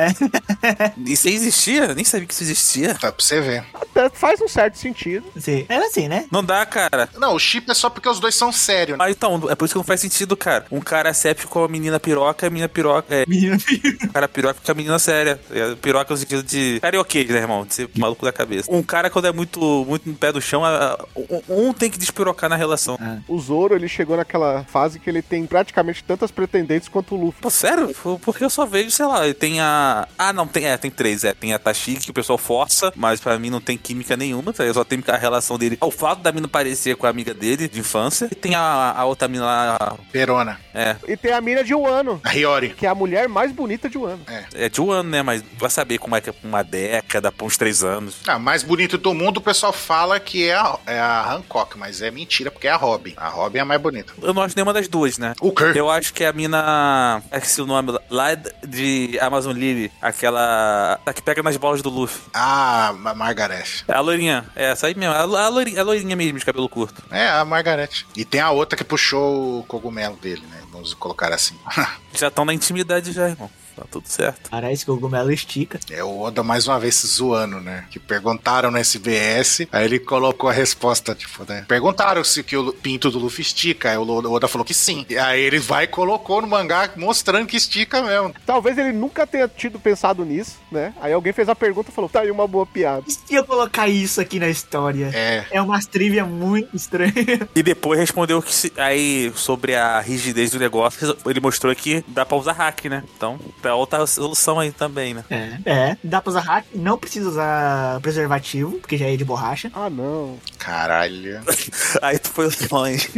[1.06, 1.84] Isso aí existia?
[1.86, 2.94] Eu nem sabia que isso existia.
[2.94, 3.64] Tá pra você ver.
[3.74, 5.26] Até faz um certo sentido.
[5.36, 5.64] Sim.
[5.68, 6.26] Era assim, né?
[6.30, 7.08] Não dá, cara.
[7.16, 8.98] Não, o chip é só porque os dois são sérios.
[8.98, 9.04] né?
[9.04, 10.64] Mas então, é por isso que não faz sentido, cara.
[10.70, 13.14] Um cara séptico com a menina piroca, a menina piroca.
[13.14, 13.56] É, Menina,
[14.04, 15.40] o cara piroca com a menina séria.
[15.50, 16.78] É, Piroca no sentido de.
[16.80, 17.64] Carioquês, né, irmão?
[17.64, 18.70] De ser maluco da cabeça.
[18.72, 21.04] Um cara, quando é muito, muito no pé do chão, a- a-
[21.48, 22.98] um, um tem que despirocar na relação.
[23.28, 27.40] O Zoro, ele chegou naquela fase que ele tem praticamente tantas pretendentes quanto o Luffy.
[27.40, 27.94] Pô, sério?
[28.22, 30.06] Porque eu só vejo, sei lá, tem a.
[30.18, 30.66] Ah, não, tem.
[30.66, 31.24] É, tem três.
[31.24, 34.52] É, tem a Tashiki, que o pessoal força, mas pra mim não tem química nenhuma.
[34.52, 34.64] Tá?
[34.64, 35.78] Eu só tenho a relação dele.
[35.80, 38.28] O fato da mina parecer com a amiga dele de infância.
[38.40, 39.96] E tem a, a outra mina lá.
[40.10, 40.58] Perona.
[40.72, 40.96] É.
[41.06, 42.70] E tem a mina de um ano, A Hiyori.
[42.70, 44.22] que é a mulher mais bonita de um ano.
[44.54, 45.22] É de um ano, né?
[45.22, 48.16] Mas vai saber como é que é pra uma década, pra uns três anos.
[48.26, 52.00] Ah, mais bonito do mundo, o pessoal fala que é a, é a Hancock, mas
[52.00, 53.12] é mentira, porque é a Robin.
[53.16, 54.12] A Robin é a mais bonita.
[54.22, 55.34] Eu não acho nenhuma das duas, né?
[55.38, 55.76] O Kirk.
[55.76, 57.22] Eu acho que a mina.
[57.30, 60.98] É que se o nome lá de Amazon Lily, aquela.
[61.04, 62.22] A que pega nas bolas do Luffy.
[62.32, 63.84] Ah, a Margaret.
[63.86, 64.46] É a loirinha.
[64.56, 65.14] É essa aí mesmo.
[65.14, 67.02] A, a, loirinha, a loirinha mesmo de cabelo curto.
[67.10, 67.90] É, a Margaret.
[68.16, 70.62] E tem a outra que puxou o cogumelo dele, né?
[70.70, 71.58] Vamos colocar assim.
[72.14, 73.50] Já estão na intimidade já, irmão.
[73.80, 74.50] Tá tudo certo.
[74.50, 75.80] Parece que o cogumelo estica.
[75.90, 77.86] É o Oda mais uma vez se zoando, né?
[77.90, 81.64] Que perguntaram no SBS, aí ele colocou a resposta, tipo, né?
[81.66, 85.06] Perguntaram se que o pinto do Luffy estica, aí o Oda falou que sim.
[85.08, 88.34] E aí ele vai e colocou no mangá mostrando que estica mesmo.
[88.44, 90.92] Talvez ele nunca tenha tido pensado nisso, né?
[91.00, 93.02] Aí alguém fez a pergunta e falou: tá aí uma boa piada.
[93.06, 95.10] E se eu colocar isso aqui na história?
[95.14, 95.46] É.
[95.50, 97.10] É uma trivia muito estranha.
[97.54, 102.24] E depois respondeu que se- aí sobre a rigidez do negócio, ele mostrou que dá
[102.26, 103.02] pra usar hack, né?
[103.16, 105.24] Então, tá outra solução aí também, né?
[105.30, 105.58] É.
[105.64, 105.96] É.
[106.02, 109.70] Dá pra usar hack, não precisa usar preservativo, porque já é de borracha.
[109.74, 110.38] Ah, não.
[110.58, 111.40] Caralho.
[112.02, 113.08] Aí tu foi longe.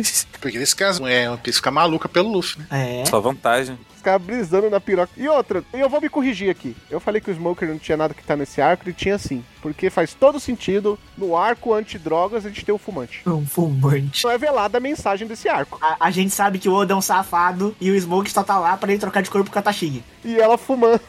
[0.41, 2.67] Porque eles ficam, é, eles ficam maluca pelo Luffy, né?
[3.03, 3.05] É.
[3.07, 3.79] Só vantagem.
[4.03, 5.13] Caras brisando na piroca.
[5.17, 6.77] E outra, eu vou me corrigir aqui.
[6.91, 9.45] Eu falei que o Smoker não tinha nada que tá nesse arco, ele tinha sim.
[9.61, 13.23] Porque faz todo sentido no arco antidrogas a gente ter o fumante.
[13.25, 14.25] Um fumante.
[14.25, 15.79] Não é velada a mensagem desse arco.
[15.81, 18.59] A, a gente sabe que o Oda é um safado e o Smoke só tá
[18.59, 20.03] lá pra ele trocar de corpo com a Tashigi.
[20.25, 21.01] E ela fumando.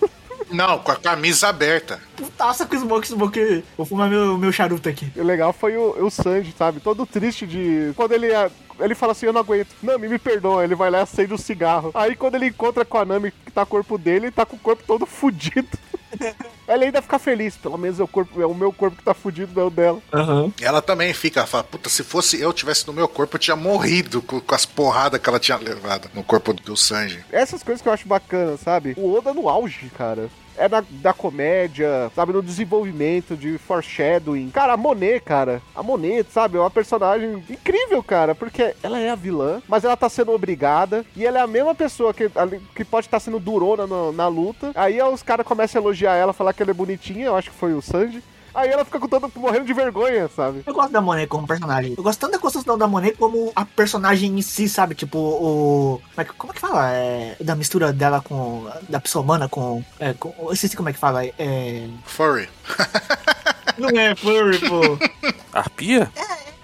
[0.52, 2.00] Não, com a camisa aberta.
[2.16, 3.64] Putaça com o Smoke, Smoke.
[3.76, 5.12] Vou fumar meu, meu charuto aqui.
[5.16, 6.80] O legal foi o, o Sanji, sabe?
[6.80, 7.92] Todo triste de.
[7.96, 8.28] Quando ele.
[8.80, 9.70] Ele fala assim, eu não aguento.
[9.82, 10.64] Nami, me perdoa.
[10.64, 11.92] Ele vai lá e acende um cigarro.
[11.94, 14.56] Aí quando ele encontra com a Nami, que tá o corpo dele, ele tá com
[14.56, 15.68] o corpo todo fudido.
[16.68, 17.56] ele ainda fica feliz.
[17.58, 19.70] Pelo menos é o, corpo, é o meu corpo que tá fudido, não é o
[19.70, 20.00] dela.
[20.14, 20.52] Aham.
[20.62, 23.56] Ela também fica, ela fala, puta, se fosse eu tivesse no meu corpo, eu tinha
[23.56, 27.24] morrido com, com as porradas que ela tinha levado no corpo do Sanji.
[27.32, 28.94] Essas coisas que eu acho bacana, sabe?
[28.98, 30.30] O Oda no auge, cara.
[30.58, 32.32] É da, da comédia, sabe?
[32.34, 34.50] No desenvolvimento de foreshadowing.
[34.52, 35.62] Cara, a Monet, cara.
[35.76, 36.58] A Monet, sabe?
[36.58, 38.36] É uma personagem incrível, cara.
[38.36, 41.06] Porque ela é a vilã, mas ela tá sendo obrigada.
[41.16, 42.30] E ela é a mesma pessoa que,
[42.76, 44.72] que pode estar sendo durona no- na luta.
[44.76, 47.26] Aí os caras começam a elogiar ela, falar que ela é bonitinha.
[47.26, 48.22] Eu acho que foi o Sanji.
[48.54, 50.64] Aí ela fica com todo, morrendo de vergonha, sabe?
[50.66, 51.96] Eu gosto da Monet como personagem.
[51.98, 54.96] Eu gosto tanto da construção da Monet como a personagem em si, sabe?
[54.96, 56.02] Tipo, o.
[56.14, 56.92] Como é que, como é que fala?
[56.92, 58.70] É, da mistura dela com.
[58.88, 59.84] Da pessoa humana com.
[60.00, 61.26] É, com eu esqueci como é que fala.
[61.26, 61.88] É.
[62.06, 62.48] Furry.
[63.78, 64.82] Não é furry, pô.
[65.52, 66.12] Arpia?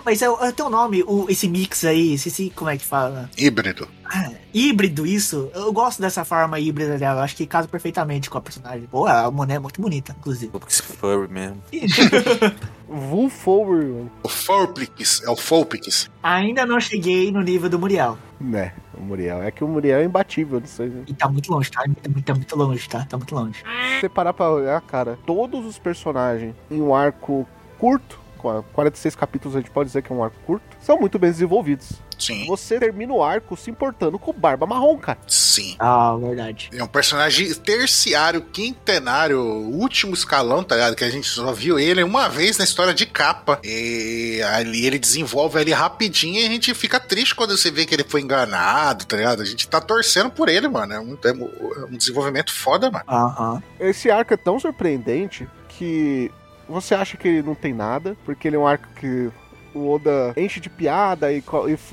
[0.09, 3.29] Mas é, é tem um nome, o, esse mix aí, esqueci como é que fala.
[3.37, 3.87] Híbrido.
[4.03, 5.51] Ah, híbrido, isso.
[5.53, 7.21] Eu gosto dessa forma híbrida dela.
[7.21, 8.87] Acho que casa perfeitamente com a personagem.
[8.89, 10.51] Pô, a Monet é muito bonita, inclusive.
[10.51, 11.61] Porque esse furry mesmo.
[12.89, 14.11] Wolfover, mano.
[14.23, 15.21] O Fulpix.
[15.23, 16.09] É o Fulpix.
[16.23, 18.17] Ainda não cheguei no nível do Muriel.
[18.41, 19.43] Né, o Muriel.
[19.43, 20.89] É que o Muriel é imbatível, não sei.
[20.89, 21.03] né?
[21.05, 21.83] E tá muito longe, tá?
[21.83, 23.05] Tá muito, tá muito longe, tá?
[23.05, 23.59] Tá muito longe.
[23.59, 29.55] Se você parar pra olhar, cara, todos os personagens em um arco curto, 46 capítulos
[29.55, 32.01] a gente pode dizer que é um arco curto, são muito bem desenvolvidos.
[32.19, 32.45] Sim.
[32.47, 35.17] Você termina o arco se importando com o Barba Marrom, cara.
[35.25, 35.75] Sim.
[35.79, 36.69] Ah, verdade.
[36.73, 40.95] É um personagem terciário, quintenário, último escalão, tá ligado?
[40.95, 43.59] Que a gente só viu ele uma vez na história de capa.
[43.63, 47.95] E ali ele desenvolve ali rapidinho e a gente fica triste quando você vê que
[47.95, 49.41] ele foi enganado, tá ligado?
[49.41, 50.93] A gente tá torcendo por ele, mano.
[50.93, 53.05] É um, é um desenvolvimento foda, mano.
[53.07, 53.63] Aham.
[53.79, 56.29] Esse arco é tão surpreendente que
[56.69, 59.29] você acha que ele não tem nada, porque ele é um arco que
[59.73, 61.43] o Oda enche de piada e,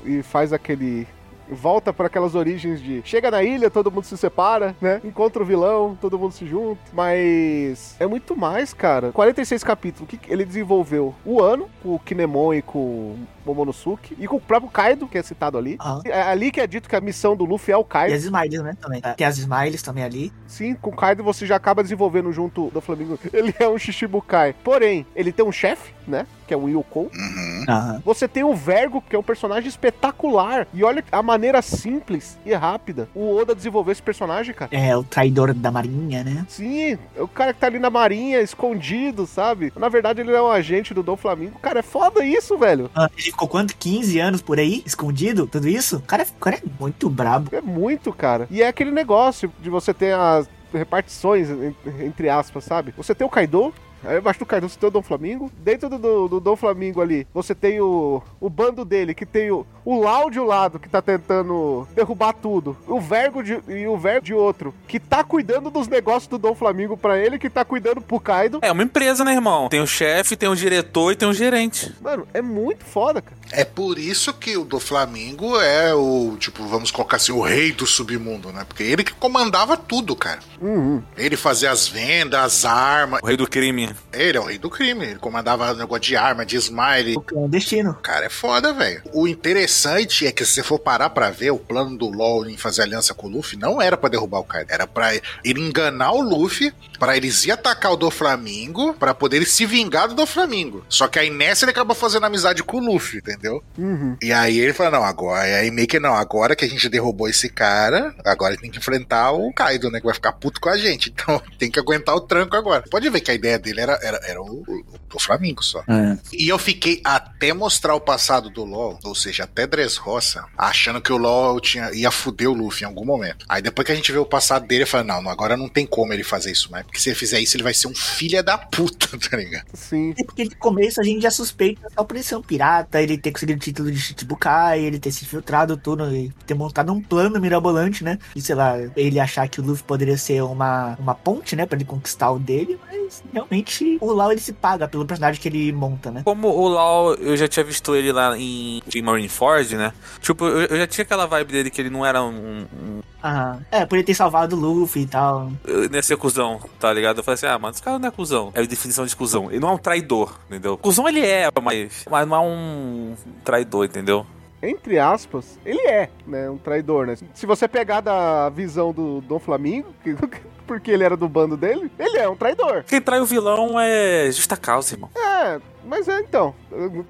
[0.05, 1.07] e e faz aquele.
[1.49, 5.01] Volta para aquelas origens de chega na ilha, todo mundo se separa, né?
[5.03, 6.79] Encontra o vilão, todo mundo se junta.
[6.93, 9.11] Mas é muito mais, cara.
[9.11, 10.09] 46 capítulos.
[10.09, 11.13] Que ele desenvolveu?
[11.25, 14.15] O ano, com o Kinemon e com o Momonosuke.
[14.19, 15.77] E com o próprio Kaido, que é citado ali.
[15.79, 16.01] Aham.
[16.05, 18.15] É ali que é dito que a missão do Luffy é o E Kaido.
[18.15, 18.75] as Smiles, né?
[18.79, 19.01] Também.
[19.15, 20.33] Tem as Smiles também ali.
[20.47, 23.17] Sim, com o Kaido você já acaba desenvolvendo junto do Flamengo.
[23.31, 24.53] Ele é um Shishibukai.
[24.63, 26.25] Porém, ele tem um chefe, né?
[26.47, 27.11] Que é o Yoko.
[27.13, 27.65] Uhum.
[27.67, 28.01] Aham.
[28.05, 30.65] Você tem o Vergo, que é um personagem espetacular.
[30.73, 34.69] E olha a maneira simples e rápida o Oda desenvolveu esse personagem, cara.
[34.73, 36.45] É, o traidor da marinha, né?
[36.47, 39.73] Sim, é o cara que tá ali na marinha, escondido, sabe?
[39.75, 41.59] Na verdade, ele é um agente do Dom Flamingo.
[41.59, 42.89] Cara, é foda isso, velho.
[42.95, 43.75] Ah, Ele ficou quanto?
[43.75, 44.81] 15 anos por aí?
[44.85, 45.45] Escondido?
[45.47, 45.97] Tudo isso?
[45.97, 47.49] O cara, o cara é muito brabo.
[47.53, 48.47] É muito, cara.
[48.49, 52.93] E é aquele negócio de você ter as repartições, en- entre aspas, sabe?
[52.97, 53.73] Você tem o Kaido.
[54.03, 55.51] Aí abaixo do Kaido você tem o Dom Flamingo.
[55.57, 59.51] Dentro do, do, do Dom Flamingo ali, você tem o, o bando dele, que tem
[59.51, 62.77] o, o Lau de um lado, que tá tentando derrubar tudo.
[62.87, 66.55] O Vergo de, e o Vergo de outro, que tá cuidando dos negócios do Dom
[66.55, 68.59] Flamingo pra ele, que tá cuidando pro Kaido.
[68.61, 69.69] É uma empresa, né, irmão?
[69.69, 71.93] Tem o chefe, tem o diretor e tem o gerente.
[72.01, 73.37] Mano, é muito foda, cara.
[73.51, 77.71] É por isso que o do Flamengo é o, tipo, vamos colocar assim, o rei
[77.71, 78.65] do submundo, né?
[78.67, 80.39] Porque ele que comandava tudo, cara.
[80.61, 81.01] Uhum.
[81.17, 83.19] Ele fazia as vendas, as armas.
[83.23, 83.86] O rei do crime.
[84.13, 85.05] Ele é o rei do crime.
[85.05, 87.15] Ele comandava negócio de arma, de smile.
[87.17, 87.93] O clandestino.
[88.01, 89.01] Cara, é foda, velho.
[89.13, 92.57] O interessante é que se você for parar pra ver o plano do LoL em
[92.57, 96.11] fazer aliança com o Luffy, não era pra derrubar o Kaido, era pra ele enganar
[96.11, 100.17] o Luffy, pra eles ir atacar o do Flamingo, pra poder ele se vingar do
[100.17, 100.83] do Flamingo.
[100.89, 103.63] Só que aí nessa ele acaba fazendo amizade com o Luffy, entendeu?
[103.77, 104.17] Uhum.
[104.21, 106.89] E aí ele fala, não, agora, e aí meio que não, agora que a gente
[106.89, 110.59] derrubou esse cara, agora ele tem que enfrentar o Kaido, né, que vai ficar puto
[110.59, 112.83] com a gente, então tem que aguentar o tranco agora.
[112.89, 115.83] Pode ver que a ideia dele era, era, era o, o, o Flamingo só.
[115.87, 116.17] É.
[116.33, 121.11] E eu fiquei até mostrar o passado do LoL, ou seja, até Dressrosa, achando que
[121.11, 123.45] o LoL tinha, ia fuder o Luffy em algum momento.
[123.49, 125.69] Aí depois que a gente vê o passado dele, eu falei, não, não, agora não
[125.69, 127.95] tem como ele fazer isso mais, porque se ele fizer isso, ele vai ser um
[127.95, 129.65] filho da puta, tá ligado?
[129.73, 130.13] Sim.
[130.17, 133.17] É porque de começo a gente já suspeita só por ele ser um pirata, ele
[133.17, 137.01] ter conseguido o título de Chichibukai, ele ter se filtrado tudo e ter montado um
[137.01, 138.17] plano mirabolante, né?
[138.35, 141.65] E sei lá, ele achar que o Luffy poderia ser uma, uma ponte, né?
[141.65, 142.96] Pra ele conquistar o dele, mas
[143.33, 146.21] realmente o Lau ele se paga pelo personagem que ele monta, né?
[146.23, 149.93] Como o Lau, eu já tinha visto ele lá em, em Marineford, né?
[150.21, 152.65] Tipo, eu, eu já tinha aquela vibe dele que ele não era um.
[152.65, 155.51] um Ah, é, por ele ter salvado o Luffy e tal.
[155.65, 157.17] eu ser cuzão, tá ligado?
[157.17, 158.51] Eu falei assim, ah, mano, esse cara não é cuzão.
[158.53, 159.49] É a definição de cuzão.
[159.49, 160.77] Ele não é um traidor, entendeu?
[160.77, 164.25] Cuzão ele é, mas, mas não é um traidor, entendeu?
[164.61, 167.15] Entre aspas, ele é, né, um traidor, né?
[167.33, 170.15] Se você pegar da visão do Dom Flamingo, que-
[170.67, 172.83] porque ele era do bando dele, ele é um traidor.
[172.85, 175.09] Quem trai o vilão é justa causa, irmão.
[175.15, 176.53] É, mas é então.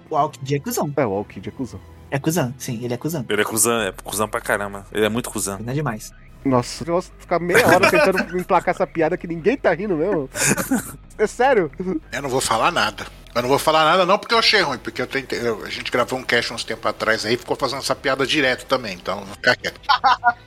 [0.09, 0.93] O Aokiji é cuzão.
[0.95, 1.79] É, o Alkid é cuzão.
[2.11, 3.25] É cuzão, sim, ele é cuzão.
[3.27, 4.85] Ele é cuzão, é cuzão pra caramba.
[4.93, 5.57] Ele é muito cuzão.
[5.59, 6.13] Não é demais.
[6.45, 10.29] Nossa, eu posso ficar meia hora tentando emplacar essa piada que ninguém tá rindo mesmo.
[11.19, 11.71] É sério?
[12.11, 13.07] Eu não vou falar nada.
[13.35, 15.69] Eu não vou falar nada não porque eu achei ruim, porque eu tentei, eu- a
[15.69, 18.95] gente gravou um cast uns tempos atrás aí e ficou fazendo essa piada direto também,
[18.95, 19.79] então vou ficar quieto.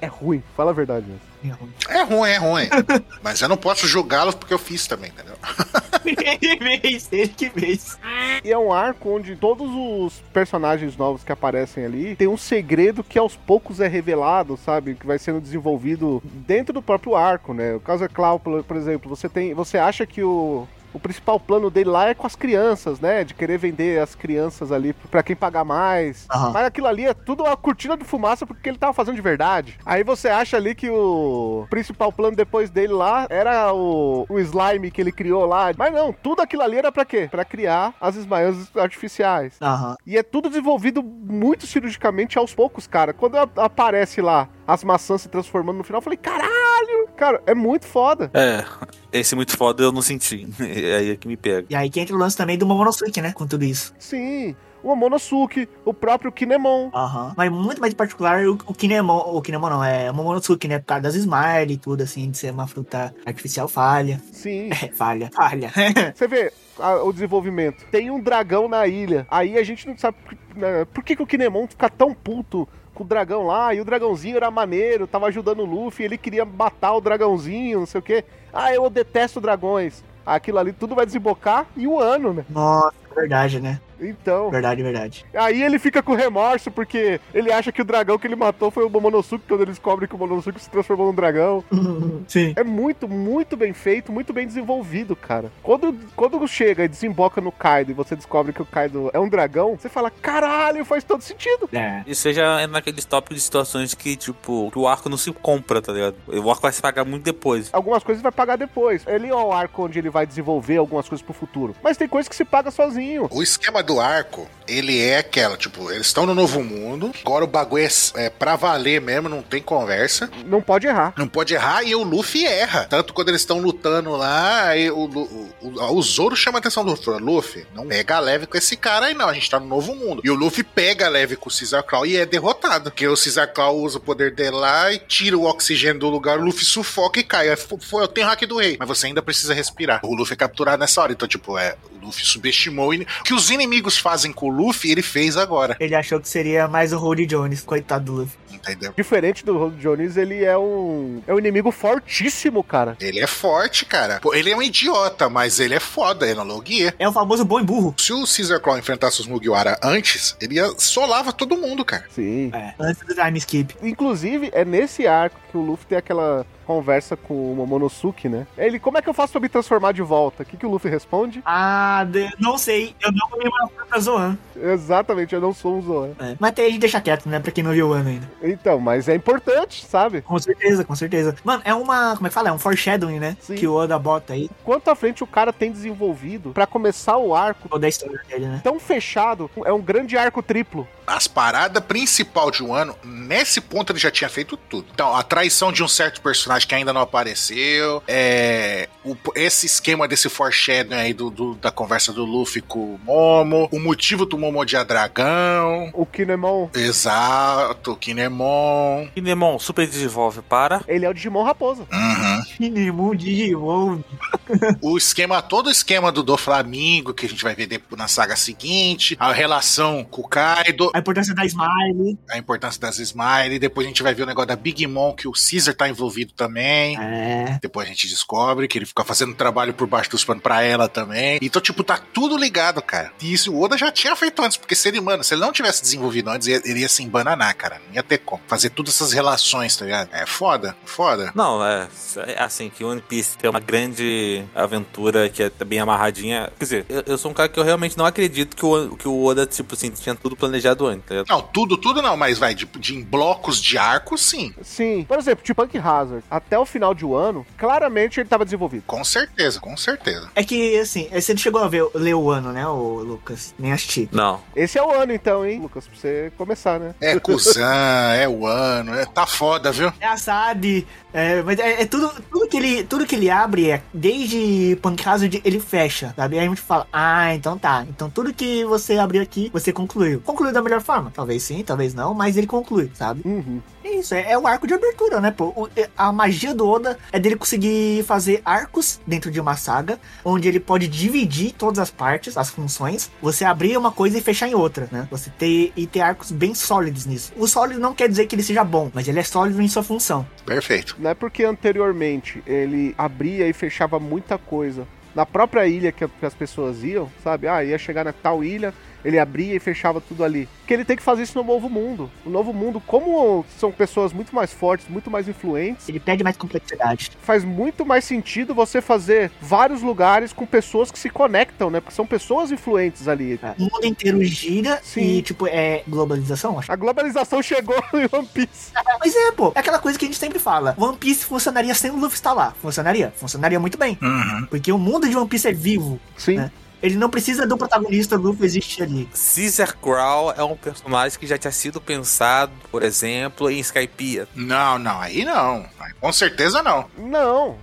[0.00, 1.20] É ruim, fala a verdade mesmo.
[1.42, 1.72] É ruim.
[1.88, 2.68] É ruim, é ruim.
[3.22, 5.36] Mas eu não posso julgá-los porque eu fiz também, entendeu?
[6.04, 7.98] Ele fez, ele que fez.
[8.42, 13.04] E é um arco onde todos os personagens novos que aparecem ali tem um segredo
[13.04, 14.94] que aos poucos é revelado, sabe?
[14.94, 17.74] Que vai sendo desenvolvido dentro do próprio arco, né?
[17.74, 19.52] O caso é Clau, por por exemplo, você tem.
[19.54, 20.66] Você acha que o.
[20.92, 23.24] o principal plano dele lá é com as crianças, né?
[23.24, 26.26] De querer vender as crianças ali pra quem pagar mais.
[26.30, 26.50] Aham.
[26.52, 29.78] Mas aquilo ali é tudo uma cortina de fumaça porque ele tava fazendo de verdade.
[29.84, 34.90] Aí você acha ali que o principal plano depois dele lá era o, o slime
[34.90, 35.70] que ele criou lá.
[35.76, 37.28] Mas não, tudo aquilo ali era pra quê?
[37.30, 39.56] Pra criar as Smiles artificiais.
[39.60, 39.96] Aham.
[40.06, 43.12] E é tudo desenvolvido muito cirurgicamente aos poucos, cara.
[43.12, 47.08] Quando aparece lá as maçãs se transformando no final, eu falei, caralho!
[47.16, 48.30] Cara, é muito foda.
[48.32, 48.64] É,
[49.12, 50.48] esse muito foda eu não senti.
[50.60, 51.66] É aí é que me pega.
[51.68, 53.32] E aí que entra o lance também do Momonosuke, né?
[53.32, 53.92] Com tudo isso.
[53.98, 54.54] Sim.
[54.82, 56.90] O Momonosuke, o próprio Kinemon.
[56.94, 57.34] Aham.
[57.36, 59.18] Mas muito mais em particular o, o Kinemon.
[59.36, 60.78] O Kinemon não, é o Momonosuke, né?
[60.78, 64.20] Por causa das Smile e tudo, assim, de ser uma fruta artificial falha.
[64.32, 64.70] Sim.
[64.82, 65.70] É, falha, falha.
[66.14, 67.84] Você vê a- o desenvolvimento.
[67.90, 69.26] Tem um dragão na ilha.
[69.30, 70.16] Aí a gente não sabe
[70.56, 72.66] né, por que, que o Kinemon fica tão puto
[73.00, 73.74] com o dragão lá.
[73.74, 76.04] E o dragãozinho era maneiro, tava ajudando o Luffy.
[76.04, 78.24] Ele queria matar o dragãozinho, não sei o quê.
[78.52, 80.04] Ah, eu detesto dragões.
[80.24, 82.44] Aquilo ali tudo vai desembocar em um ano, né?
[82.48, 83.80] Nossa, verdade, né?
[84.00, 84.50] Então.
[84.50, 85.24] Verdade, verdade.
[85.34, 88.84] Aí ele fica com remorso porque ele acha que o dragão que ele matou foi
[88.84, 91.64] o Momonosuke quando ele descobre que o Momonosuke se transformou num dragão.
[92.26, 92.52] Sim.
[92.56, 95.50] É muito, muito bem feito, muito bem desenvolvido, cara.
[95.62, 99.28] Quando, quando chega e desemboca no Kaido e você descobre que o Kaido é um
[99.28, 101.68] dragão, você fala, caralho, faz todo sentido.
[101.72, 102.02] É.
[102.06, 105.80] Isso seja é naqueles tópicos de situações que, tipo, que o arco não se compra,
[105.80, 106.16] tá ligado?
[106.26, 107.68] O arco vai se pagar muito depois.
[107.72, 109.04] Algumas coisas vai pagar depois.
[109.06, 111.74] Ele é o arco onde ele vai desenvolver algumas coisas pro futuro.
[111.82, 113.28] Mas tem coisas que se paga sozinho.
[113.30, 117.48] O esquema do arco, ele é aquela, tipo, eles estão no novo mundo, agora o
[117.48, 117.88] bagulho é,
[118.26, 120.30] é pra valer mesmo, não tem conversa.
[120.46, 121.12] Não pode errar.
[121.16, 122.86] Não pode errar e o Luffy erra.
[122.88, 126.84] Tanto quando eles estão lutando lá, aí o, o, o, o Zoro chama a atenção
[126.84, 127.04] do Luffy.
[127.04, 129.94] fala, Luffy, não pega leve com esse cara aí não, a gente tá no novo
[129.94, 130.20] mundo.
[130.24, 132.90] E o Luffy pega leve com o Caesar Claw e é derrotado.
[132.90, 136.38] Porque o Caesar Claw usa o poder dele lá e tira o oxigênio do lugar,
[136.38, 137.54] o Luffy sufoca e cai.
[137.56, 140.00] Fo- Foi, eu tenho hack do rei, mas você ainda precisa respirar.
[140.04, 141.76] O Luffy é capturado nessa hora, então tipo, é...
[142.02, 142.90] O Luffy subestimou
[143.24, 146.92] que os inimigos fazem com o Luffy, ele fez agora, Ele achou que seria mais
[146.92, 148.38] o Rody Jones, coitado do Luffy.
[148.52, 148.92] entendeu?
[148.96, 152.96] Diferente do Rod Jones, ele é um, é um inimigo fortíssimo, cara.
[153.00, 154.20] Ele é forte, cara.
[154.20, 156.94] Pô, ele é um idiota, mas ele é foda, ele é um Logia.
[156.98, 157.94] É o famoso bom e burro.
[157.98, 162.04] Se o Caesar Claw enfrentasse os Mugiwara antes, ele ia solava todo mundo, cara.
[162.10, 162.50] Sim.
[162.52, 163.74] É, antes do time skip.
[163.82, 166.44] Inclusive, é nesse arco que o Luffy tem aquela
[166.74, 168.46] conversa com o Momonosuke, né?
[168.56, 170.44] Ele, como é que eu faço pra me transformar de volta?
[170.44, 171.42] O que, que o Luffy responde?
[171.44, 172.94] Ah, de- não sei.
[173.00, 174.38] Eu não comi uma fruta Zoan.
[174.56, 176.10] Exatamente, eu não sou um Zoan.
[176.20, 176.36] É.
[176.38, 177.40] Mas até a gente deixa quieto, né?
[177.40, 178.30] Pra quem não viu o ano ainda.
[178.42, 180.22] Então, mas é importante, sabe?
[180.22, 181.34] Com certeza, com certeza.
[181.42, 182.14] Mano, é uma.
[182.14, 182.50] Como é que fala?
[182.50, 183.36] É um foreshadowing, né?
[183.40, 183.54] Sim.
[183.56, 184.48] Que o Oda bota aí.
[184.62, 188.46] Quanto à frente o cara tem desenvolvido pra começar o arco Toda a história dele,
[188.46, 188.60] né?
[188.62, 190.86] tão fechado, é um grande arco triplo.
[191.06, 194.86] As paradas principal de um ano, nesse ponto ele já tinha feito tudo.
[194.94, 200.06] Então, a traição de um certo personagem que ainda não apareceu, é, o- esse esquema
[200.08, 204.38] desse foreshadowing aí do, do- da conversa do Luffy com o Momo, o motivo do
[204.38, 210.82] Momo odiar dragão, O Kinemon, exato, Kinemon, Kinemon super desenvolve para.
[210.86, 211.82] ele é o Digimon Raposa.
[211.92, 212.42] uhum.
[212.58, 214.00] Minimum Digimon.
[214.82, 218.36] o esquema, todo o esquema do Doflamingo, que a gente vai ver depois na saga
[218.36, 222.18] seguinte, a relação com o Kaido, A importância da Smile.
[222.30, 225.26] a importância das Smile, depois a gente vai ver o negócio da Big Mom, que
[225.28, 226.49] o Caesar tá envolvido também.
[226.96, 227.58] É.
[227.60, 230.88] Depois a gente descobre que ele fica fazendo trabalho por baixo dos panos pra ela
[230.88, 231.38] também.
[231.42, 233.12] Então, tipo, tá tudo ligado, cara.
[233.20, 235.52] E isso o Oda já tinha feito antes, porque se ele, mano, se ele não
[235.52, 237.80] tivesse desenvolvido antes, ele ele ia se embananar, cara.
[237.86, 238.42] Não ia ter como.
[238.46, 240.08] Fazer todas essas relações, tá ligado?
[240.12, 241.32] É foda, foda.
[241.34, 241.88] Não, é,
[242.26, 246.50] é assim, que One Piece tem uma grande aventura que é bem amarradinha.
[246.58, 249.08] Quer dizer, eu, eu sou um cara que eu realmente não acredito que o, que
[249.08, 251.24] o Oda, tipo assim, tinha tudo planejado antes, tá?
[251.28, 254.54] Não, tudo, tudo não, mas vai, de, de em blocos de arco, sim.
[254.62, 255.04] Sim.
[255.04, 258.84] Por exemplo, tipo Punk Hazard, até o final de um ano, claramente ele tava desenvolvido.
[258.86, 260.28] Com certeza, com certeza.
[260.34, 263.54] É que, assim, você não chegou a ver, ler o ano, né, o Lucas?
[263.58, 264.08] Nem assisti.
[264.12, 264.40] Não.
[264.56, 266.94] Esse é o ano então, hein, Lucas, pra você começar, né?
[267.00, 269.92] É Kuzan, é o ano, é, tá foda, viu?
[270.00, 273.70] É a SAD, é, mas é, é tudo, tudo, que ele, tudo que ele abre
[273.70, 276.38] é, desde Punk Hazard, ele fecha, sabe?
[276.38, 277.84] Aí a gente fala, ah, então tá.
[277.88, 280.20] Então tudo que você abriu aqui, você concluiu.
[280.20, 281.10] Concluiu da melhor forma?
[281.14, 283.22] Talvez sim, talvez não, mas ele conclui, sabe?
[283.24, 283.60] Uhum.
[283.84, 285.52] É isso, é, é o arco de abertura, né, pô?
[285.56, 289.98] O- é- a magia do Oda é dele conseguir fazer arcos dentro de uma saga,
[290.22, 294.46] onde ele pode dividir todas as partes, as funções, você abrir uma coisa e fechar
[294.46, 295.08] em outra, né?
[295.10, 297.32] Você ter e ter arcos bem sólidos nisso.
[297.36, 299.82] O sólido não quer dizer que ele seja bom, mas ele é sólido em sua
[299.82, 300.26] função.
[300.44, 300.94] Perfeito.
[300.98, 306.26] Não é porque anteriormente ele abria e fechava muita coisa na própria ilha que, que
[306.26, 307.48] as pessoas iam, sabe?
[307.48, 308.74] Ah, ia chegar na tal ilha
[309.04, 310.48] ele abria e fechava tudo ali.
[310.66, 312.10] Que ele tem que fazer isso no novo mundo.
[312.24, 316.36] O novo mundo, como são pessoas muito mais fortes, muito mais influentes, Ele pede mais
[316.36, 317.10] complexidade.
[317.22, 321.80] faz muito mais sentido você fazer vários lugares com pessoas que se conectam, né?
[321.80, 323.38] Porque são pessoas influentes ali.
[323.58, 325.18] O mundo inteiro gira Sim.
[325.18, 326.70] e, tipo, é globalização, acho.
[326.70, 328.72] A globalização chegou em One Piece.
[329.00, 330.74] Mas é, pô, é aquela coisa que a gente sempre fala.
[330.78, 332.54] One Piece funcionaria sem o Luffy estar lá.
[332.60, 333.12] Funcionaria?
[333.16, 333.98] Funcionaria muito bem.
[334.00, 334.46] Uhum.
[334.48, 335.98] Porque o mundo de One Piece é vivo.
[336.16, 336.38] Sim.
[336.38, 336.50] É.
[336.82, 339.08] Ele não precisa do protagonista, o Luffy existe ali.
[339.34, 344.26] Caesar Crow é um personagem que já tinha sido pensado, por exemplo, em Skypiea.
[344.34, 345.66] Não, não, aí não.
[346.00, 346.86] Com certeza não.
[346.96, 347.58] Não.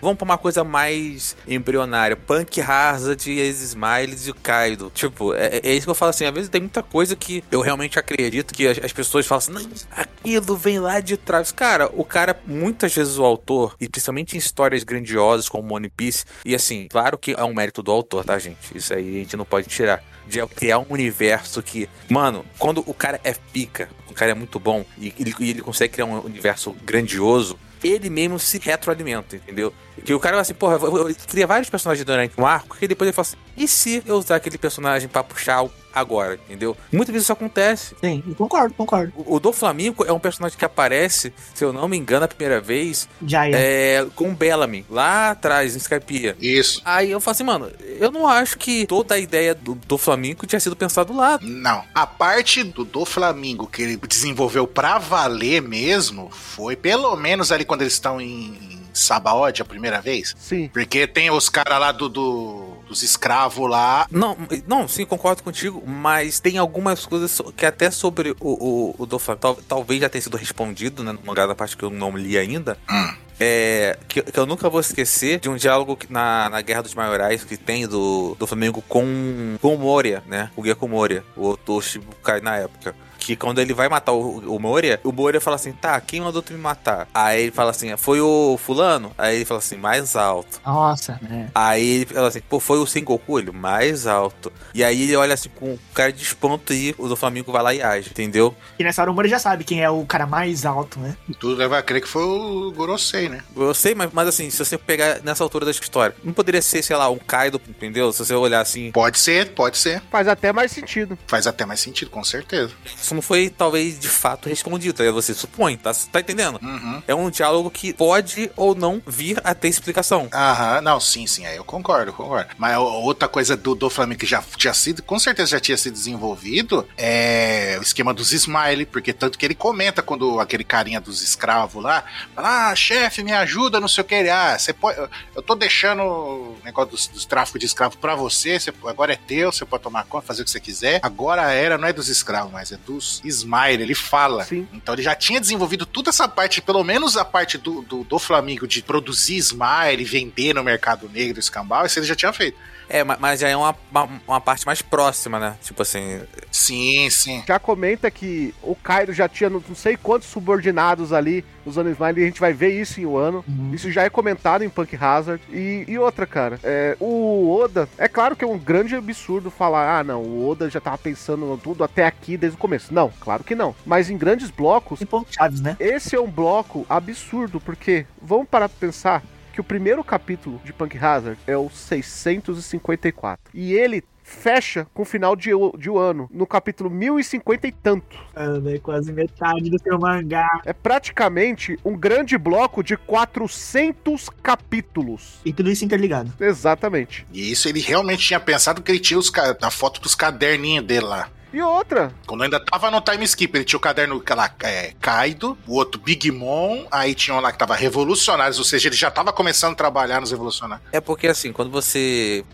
[0.00, 2.16] Vamos pra uma coisa mais embrionária.
[2.16, 4.90] Punk Hazard, as Smiles e o Kaido.
[4.94, 6.24] Tipo, é, é isso que eu falo assim.
[6.24, 9.52] Às vezes tem muita coisa que eu realmente acredito que as, as pessoas falam assim,
[9.52, 11.50] não, aquilo vem lá de trás.
[11.52, 16.24] Cara, o cara, muitas vezes o autor, e principalmente em histórias grandiosas como One Piece,
[16.44, 18.76] e assim, claro que é um mérito do autor, tá, gente?
[18.76, 20.02] Isso aí a gente não pode tirar.
[20.26, 21.86] De criar um universo que.
[22.08, 25.60] Mano, quando o cara é pica, o cara é muito bom e ele, e ele
[25.60, 29.72] consegue criar um universo grandioso, ele mesmo se retroalimenta, entendeu?
[30.04, 33.14] Que o cara assim, porra, eu, cria vários personagens durante um arco, que depois ele
[33.14, 36.76] fala assim, e se eu usar aquele personagem pra puxar o- agora, entendeu?
[36.92, 37.94] Muitas vezes isso acontece.
[38.02, 39.12] Sim, concordo, concordo.
[39.16, 42.28] O, o do Flamengo é um personagem que aparece, se eu não me engano, a
[42.28, 43.52] primeira vez, Já é.
[44.00, 46.36] é, com o Bellamy, lá atrás, em Skypiea.
[46.40, 46.82] Isso.
[46.84, 47.70] Aí eu falo assim, mano,
[48.00, 51.38] eu não acho que toda a ideia do, do Flamengo tinha sido pensado lá.
[51.40, 51.84] Não.
[51.94, 57.64] A parte do, do Flamingo que ele desenvolveu pra valer mesmo foi pelo menos ali
[57.64, 60.34] quando eles estão em, em Sabaody a primeira vez.
[60.38, 60.68] Sim.
[60.72, 64.06] Porque tem os caras lá do, do- dos escravos lá.
[64.10, 64.36] Não,
[64.66, 69.18] não, sim, concordo contigo, mas tem algumas coisas que até sobre o, o, o do
[69.18, 72.16] Flamengo, tal- talvez já tenha sido respondido, né, no mangá da parte que eu não
[72.16, 72.78] li ainda.
[72.90, 73.14] Hum.
[73.40, 76.94] É, que, que eu nunca vou esquecer de um diálogo que na, na Guerra dos
[76.94, 80.50] Maiorais que tem do, do Flamengo com, com o Moria, né?
[80.54, 82.94] O Guia com o Moria, o outro Shibukai na época.
[83.24, 86.42] Que quando ele vai matar o, o Moria, o Moria fala assim: tá, quem mandou
[86.42, 87.08] tu me matar?
[87.14, 89.12] Aí ele fala assim: foi o Fulano?
[89.16, 90.60] Aí ele fala assim: mais alto.
[90.64, 91.48] Nossa, né?
[91.54, 94.52] Aí ele fala assim, pô, foi o Sengoku, ele mais alto.
[94.74, 97.74] E aí ele olha assim com cara de espanto e o do Flamengo vai lá
[97.74, 98.54] e age, entendeu?
[98.78, 101.16] E nessa hora o Mori já sabe quem é o cara mais alto, né?
[101.38, 103.42] Tudo leva a crer que foi o Gorosei, né?
[103.56, 106.82] Eu sei, mas, mas assim, se você pegar nessa altura da história, não poderia ser,
[106.82, 108.12] sei lá, um Kaido, entendeu?
[108.12, 110.02] Se você olhar assim, Pode ser, pode ser.
[110.10, 111.18] Faz até mais sentido.
[111.26, 112.72] Faz até mais sentido, com certeza.
[113.14, 116.58] Isso não foi talvez de fato respondido, aí você supõe, tá, tá entendendo?
[116.62, 117.02] Uhum.
[117.06, 120.28] É um diálogo que pode ou não vir a ter explicação.
[120.32, 122.50] Aham, não, sim, sim, aí eu concordo, concordo.
[122.58, 125.94] Mas outra coisa do, do Flamengo que já tinha sido, com certeza já tinha sido
[125.94, 131.22] desenvolvido, é o esquema dos Smile, porque tanto que ele comenta quando aquele carinha dos
[131.22, 132.04] escravos lá,
[132.34, 134.98] fala, ah, chefe, me ajuda, não sei o que, ele, ah, você pode,
[135.34, 139.16] eu- tô deixando o negócio dos, dos tráficos de escravos pra você, você- agora é
[139.16, 141.00] teu, você pode tomar conta, fazer o que você quiser.
[141.02, 144.44] Agora a era não é dos escravos, mas é dos Smile, ele fala.
[144.44, 144.66] Sim.
[144.72, 148.18] Então ele já tinha desenvolvido toda essa parte, pelo menos a parte do, do, do
[148.18, 152.56] Flamengo de produzir Smile, vender no mercado negro, escambau, isso ele já tinha feito.
[152.88, 155.56] É, ma- mas já é uma, uma, uma parte mais próxima, né?
[155.62, 157.42] Tipo assim, Sim, sim.
[157.46, 162.22] Já comenta que o Kaido já tinha não sei quantos subordinados ali usando Smile e
[162.22, 163.44] a gente vai ver isso em Wano.
[163.72, 165.42] Isso já é comentado em Punk Hazard.
[165.50, 169.98] E, e outra, cara, é, o Oda, é claro que é um grande absurdo falar,
[169.98, 172.92] ah, não, o Oda já tava pensando tudo até aqui desde o começo.
[172.92, 173.74] Não, claro que não.
[173.84, 175.76] Mas em grandes blocos, Tem pontos chaves, né?
[175.78, 180.72] esse é um bloco absurdo, porque vamos parar pra pensar que o primeiro capítulo de
[180.72, 183.50] Punk Hazard é o 654.
[183.54, 188.16] E ele fecha com o final de, de Wano, no capítulo 1050 e tanto.
[188.34, 190.48] Ah, é quase metade do seu mangá.
[190.64, 195.40] É praticamente um grande bloco de 400 capítulos.
[195.44, 196.32] E tudo isso interligado.
[196.40, 197.26] Exatamente.
[197.32, 201.04] E isso ele realmente tinha pensado que ele tinha os, a foto dos caderninhos dele
[201.04, 201.28] lá.
[201.54, 205.56] E outra, Quando ainda tava no time skip, ele tinha o caderno lá, é, Kaido,
[205.68, 209.10] o outro Big Mom, aí tinha um lá que tava Revolucionários, ou seja, ele já
[209.10, 210.86] tava começando a trabalhar nos Revolucionários.
[210.90, 212.44] É porque assim, quando você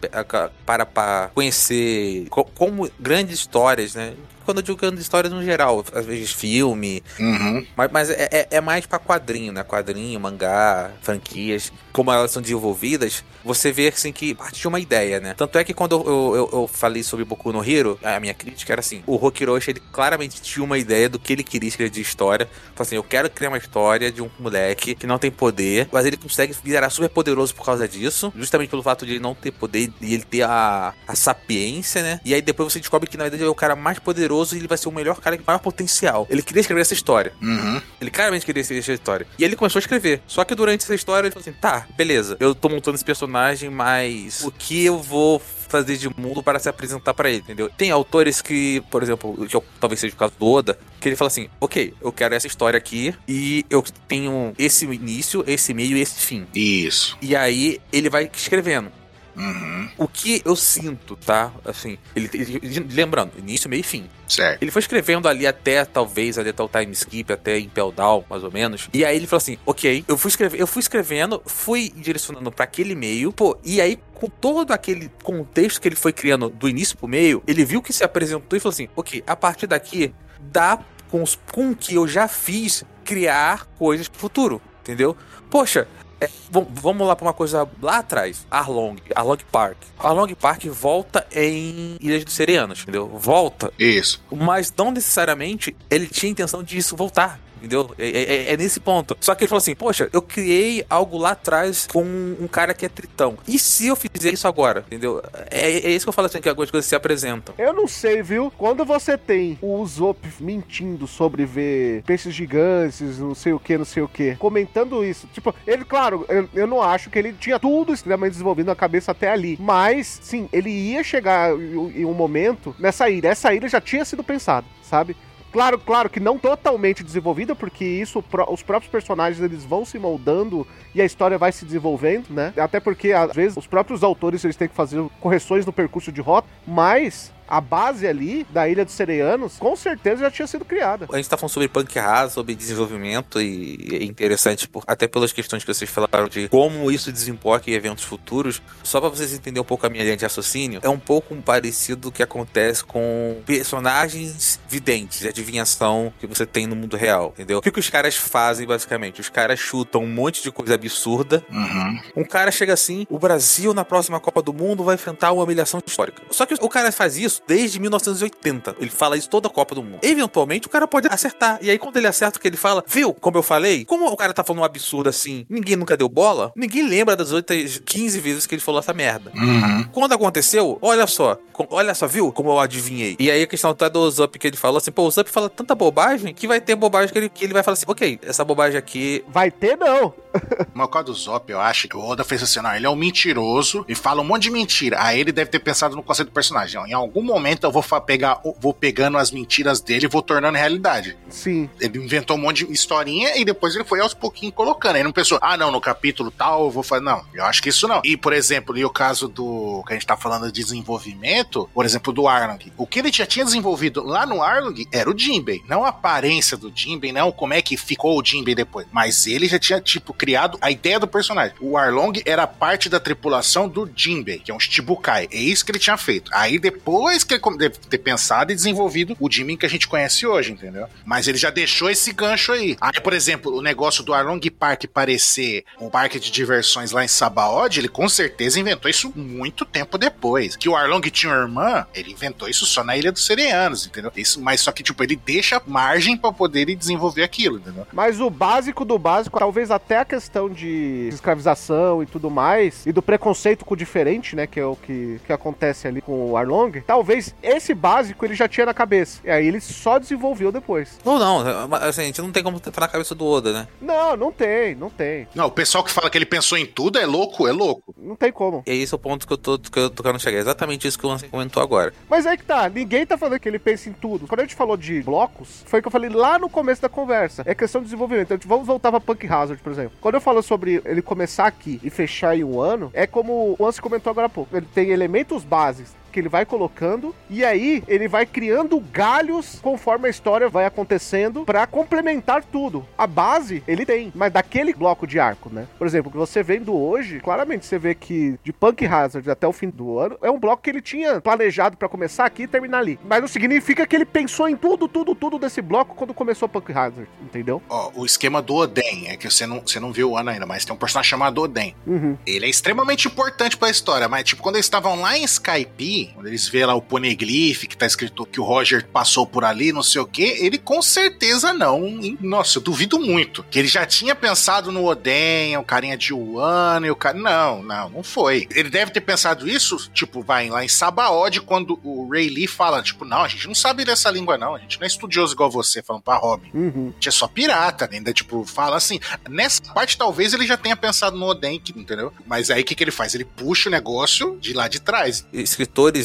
[0.66, 4.12] para pra conhecer co- como grandes histórias, né?
[4.50, 7.64] Quando eu digo grandes histórias no geral, às vezes filme, Uhum.
[7.76, 9.62] mas, mas é, é- é mais pra quadrinho, né?
[9.62, 15.20] Quadrinho, mangá, franquias, como elas são desenvolvidas, você vê assim que parte de uma ideia,
[15.20, 15.34] né?
[15.36, 18.72] Tanto é que quando eu, eu, eu falei sobre Boku no Hero, a minha crítica
[18.72, 22.00] era assim: o Rokiroshi ele claramente tinha uma ideia do que ele queria escrever de
[22.00, 22.46] história.
[22.74, 26.04] Falou assim: eu quero criar uma história de um moleque que não tem poder, mas
[26.06, 29.52] ele consegue virar super poderoso por causa disso, justamente pelo fato de ele não ter
[29.52, 32.20] poder e ele ter a, a sapiência, né?
[32.24, 34.56] E aí depois você descobre que na verdade ele é o cara mais poderoso e
[34.56, 36.26] ele vai ser o melhor cara com maior potencial.
[36.30, 37.32] Ele queria escrever essa história.
[37.40, 37.80] Uhum.
[38.00, 39.26] Ele claramente queria escrever essa história.
[39.38, 40.22] E ele começou a escrever.
[40.26, 43.70] Só que durante essa história ele falou assim: tá, beleza, eu tô montando esse personagem,
[43.70, 47.70] mas o que eu vou fazer de mundo para se apresentar pra ele, entendeu?
[47.70, 51.14] Tem autores que, por exemplo, que eu- talvez seja o caso do Oda, que ele
[51.16, 55.96] fala assim: ok, eu quero essa história aqui e eu tenho esse início, esse meio
[55.96, 56.46] e esse fim.
[56.54, 57.16] Isso.
[57.22, 58.90] E aí ele vai escrevendo.
[59.36, 59.88] Uhum.
[59.96, 61.52] O que eu sinto, tá?
[61.64, 64.08] Assim, ele, ele- lembrando, início, meio e fim.
[64.28, 64.62] Certo.
[64.62, 68.44] Ele foi escrevendo ali até, talvez, ali até o time skip, até Impel Down, mais
[68.44, 68.88] ou menos.
[68.92, 72.64] E aí ele falou assim: ok, eu fui, escrever, eu fui escrevendo, fui direcionando pra
[72.64, 73.98] aquele meio, pô, e aí.
[74.20, 77.90] Com todo aquele contexto que ele foi criando do início pro meio, ele viu que
[77.90, 80.78] se apresentou e falou assim: ok, a partir daqui dá
[81.08, 85.16] com, os, com o que eu já fiz criar coisas pro futuro, entendeu?
[85.48, 85.88] Poxa,
[86.20, 88.46] é, vam- vamos lá pra uma coisa lá atrás.
[88.50, 89.76] Arlong, Arlong Park.
[89.98, 93.08] Arlong Park volta em Ilhas dos Sereanos, entendeu?
[93.08, 94.22] Volta Isso.
[94.30, 97.40] mas não necessariamente ele tinha intenção de isso voltar.
[97.60, 97.90] Entendeu?
[97.98, 99.16] É, é- é nesse ponto.
[99.20, 102.86] Só que ele falou assim: Poxa, eu criei algo lá atrás com um cara que
[102.86, 103.36] é tritão.
[103.46, 104.84] E se eu fizer isso agora?
[104.86, 105.22] Entendeu?
[105.50, 107.54] É, é isso que eu falo assim: que algumas coisas se apresentam.
[107.58, 108.50] Eu não sei, viu?
[108.56, 113.84] Quando você tem o Usopp mentindo sobre ver peixes gigantes, não sei o que, não
[113.84, 117.58] sei o que, comentando isso, tipo, ele, claro, eu, eu não acho que ele tinha
[117.58, 122.14] tudo extremamente desenvolvido na cabeça até ali, mas, sim, ele ia chegar em em um
[122.14, 123.28] momento nessa ilha.
[123.28, 125.16] Essa ilha já tinha sido pensada, sabe?
[125.52, 130.66] Claro, claro que não totalmente desenvolvida, porque isso os próprios personagens eles vão se moldando
[130.94, 132.52] e a história vai se desenvolvendo, né?
[132.56, 136.20] Até porque às vezes os próprios autores eles têm que fazer correções no percurso de
[136.20, 141.06] rota, mas a base ali da Ilha dos Sereianos com certeza já tinha sido criada.
[141.12, 145.32] A gente tá falando sobre punk rasa, sobre desenvolvimento, e é interessante, por- até pelas
[145.32, 148.62] questões que vocês falaram de como isso desemboca em eventos futuros.
[148.82, 152.00] Só pra vocês entenderem um pouco a minha linha de raciocínio, é um pouco parecido
[152.02, 153.40] do que acontece com
[153.80, 157.58] personagens videntes, de adivinhação que você tem no mundo real, entendeu?
[157.58, 159.20] O que, que os caras fazem, basicamente?
[159.20, 162.00] Os caras chutam um monte de coisa absurda, Uhum.
[162.16, 165.82] um cara chega assim: o Brasil na próxima Copa do Mundo vai enfrentar uma humilhação
[165.84, 166.22] histórica.
[166.30, 168.76] Só que o cara faz isso desde 1980.
[168.78, 169.98] Ele fala isso toda a Copa do Mundo.
[170.02, 171.58] Eventualmente o cara pode acertar.
[171.62, 173.12] E aí quando ele acerta o que ele fala, viu?
[173.14, 176.52] Como eu falei, como o cara tá falando um absurdo assim, ninguém nunca deu bola,
[176.56, 179.32] ninguém lembra das outras 15 vezes que ele falou essa merda.
[179.34, 179.84] Uhum.
[179.92, 183.16] Quando aconteceu, olha só, com- olha só, viu como eu adivinhei.
[183.18, 185.48] E aí a questão tá do Zup que ele falou assim, pô, o Zup fala
[185.48, 188.44] tanta bobagem que vai ter bobagem que ele, que ele vai falar assim, ok, essa
[188.44, 190.12] bobagem aqui Vai ter não.
[190.74, 192.90] Mas por causa do Zop, eu acho que o Oda fez assim, não, ele é
[192.90, 194.96] um mentiroso e fala um monte de mentira.
[195.00, 196.80] Aí ele deve ter pensado no conceito do personagem.
[196.80, 200.56] Ó, Em algum momento eu vou pegar, vou pegando as mentiras dele e vou tornando
[200.56, 201.16] realidade.
[201.28, 201.68] Sim.
[201.80, 204.96] Ele inventou um monte de historinha e depois ele foi aos pouquinhos colocando.
[204.96, 207.04] Aí não pensou, ah, não, no capítulo tal eu vou fazer.
[207.04, 208.00] Não, eu acho que isso não.
[208.04, 211.84] E, por exemplo, e o caso do que a gente tá falando de desenvolvimento, por
[211.84, 212.72] exemplo, do Arlong.
[212.76, 215.62] O que ele já tinha desenvolvido lá no Arlong era o Jinbei.
[215.68, 218.86] Não a aparência do Jinbei, não como é que ficou o Jinbei depois.
[218.92, 221.54] Mas ele já tinha, tipo, criado a ideia do personagem.
[221.60, 225.28] O Arlong era parte da tripulação do Jinbei, que é um Shichibukai.
[225.30, 226.30] É isso que ele tinha feito.
[226.34, 229.88] Aí depois que ele come- deve ter pensado e desenvolvido o Jinbei que a gente
[229.88, 230.86] conhece hoje, entendeu?
[231.04, 232.76] Mas ele já deixou esse gancho aí.
[232.80, 237.08] Aí, por exemplo, o negócio do Arlong Park parecer um parque de diversões lá em
[237.08, 240.56] Sabaody, ele com certeza inventou isso muito tempo depois.
[240.56, 244.12] Que o Arlong tinha uma irmã, ele inventou isso só na Ilha dos Sereianos, entendeu?
[244.16, 247.86] Isso, mas só que, tipo, ele deixa margem pra poder desenvolver aquilo, entendeu?
[247.92, 252.92] Mas o básico do básico, talvez até a questão de escravização e tudo mais, e
[252.92, 256.36] do preconceito com o diferente, né, que é o que, que acontece ali com o
[256.36, 259.20] Arlong, talvez esse básico ele já tinha na cabeça.
[259.24, 260.98] E aí ele só desenvolveu depois.
[261.02, 263.68] Ou não, mas, assim, a gente não tem como estar na cabeça do Oda, né?
[263.80, 265.26] Não, não tem, não tem.
[265.34, 267.94] Não, o pessoal que fala que ele pensou em tudo é louco, é louco.
[267.96, 268.62] Não tem como.
[268.66, 270.36] E é esse o ponto que eu tô, que eu tô querendo chegar.
[270.36, 271.94] É exatamente isso que o Lance comentou agora.
[272.08, 274.26] Mas aí que tá, ninguém tá falando que ele pensa em tudo.
[274.26, 276.88] Quando a gente falou de blocos, foi o que eu falei lá no começo da
[276.90, 277.42] conversa.
[277.46, 278.34] É questão de desenvolvimento.
[278.34, 279.92] Então, vamos voltar pra Punk Hazard, por exemplo.
[280.02, 283.66] Quando eu falo sobre ele começar aqui e fechar em um ano, é como o
[283.66, 284.54] Anse comentou agora há pouco.
[284.54, 290.06] Ele tem elementos básicos que ele vai colocando e aí ele vai criando galhos conforme
[290.06, 292.86] a história vai acontecendo pra complementar tudo.
[292.96, 295.66] A base ele tem, mas daquele bloco de arco, né?
[295.78, 299.52] Por exemplo, que você vendo hoje, claramente você vê que de Punk Hazard até o
[299.52, 302.78] fim do ano é um bloco que ele tinha planejado pra começar aqui e terminar
[302.78, 302.98] ali.
[303.04, 306.70] Mas não significa que ele pensou em tudo, tudo, tudo desse bloco quando começou Punk
[306.72, 307.62] Hazard, entendeu?
[307.68, 310.46] Ó, o esquema do Oden, é que você não, você não viu o ano ainda,
[310.46, 311.74] mas tem um personagem chamado Oden.
[311.86, 312.16] Uhum.
[312.26, 316.10] Ele é extremamente importante pra história, mas tipo, quando eles estavam lá em Skype, ali,
[316.14, 319.72] quando eles vê lá o poneglyph que tá escrito que o Roger passou por ali,
[319.72, 321.86] não sei o que, ele com certeza não.
[321.86, 322.18] hein?
[322.20, 323.42] Nossa, eu duvido muito.
[323.50, 327.18] Que ele já tinha pensado no Oden, o carinha de Wano e o cara.
[327.18, 328.46] Não, não, não foi.
[328.54, 332.82] Ele deve ter pensado isso, tipo, vai lá em Sabaody, quando o Ray Lee fala,
[332.82, 334.54] tipo, não, a gente não sabe dessa língua, não.
[334.54, 336.50] A gente não é estudioso igual você, falando pra Robin.
[336.54, 336.88] Uhum.
[336.90, 339.00] A gente é só pirata, ainda, tipo, fala assim.
[339.28, 342.12] Nessa parte, talvez ele já tenha pensado no Oden, entendeu?
[342.26, 343.14] Mas aí o que, que ele faz?
[343.14, 345.26] Ele puxa o negócio de lá de trás.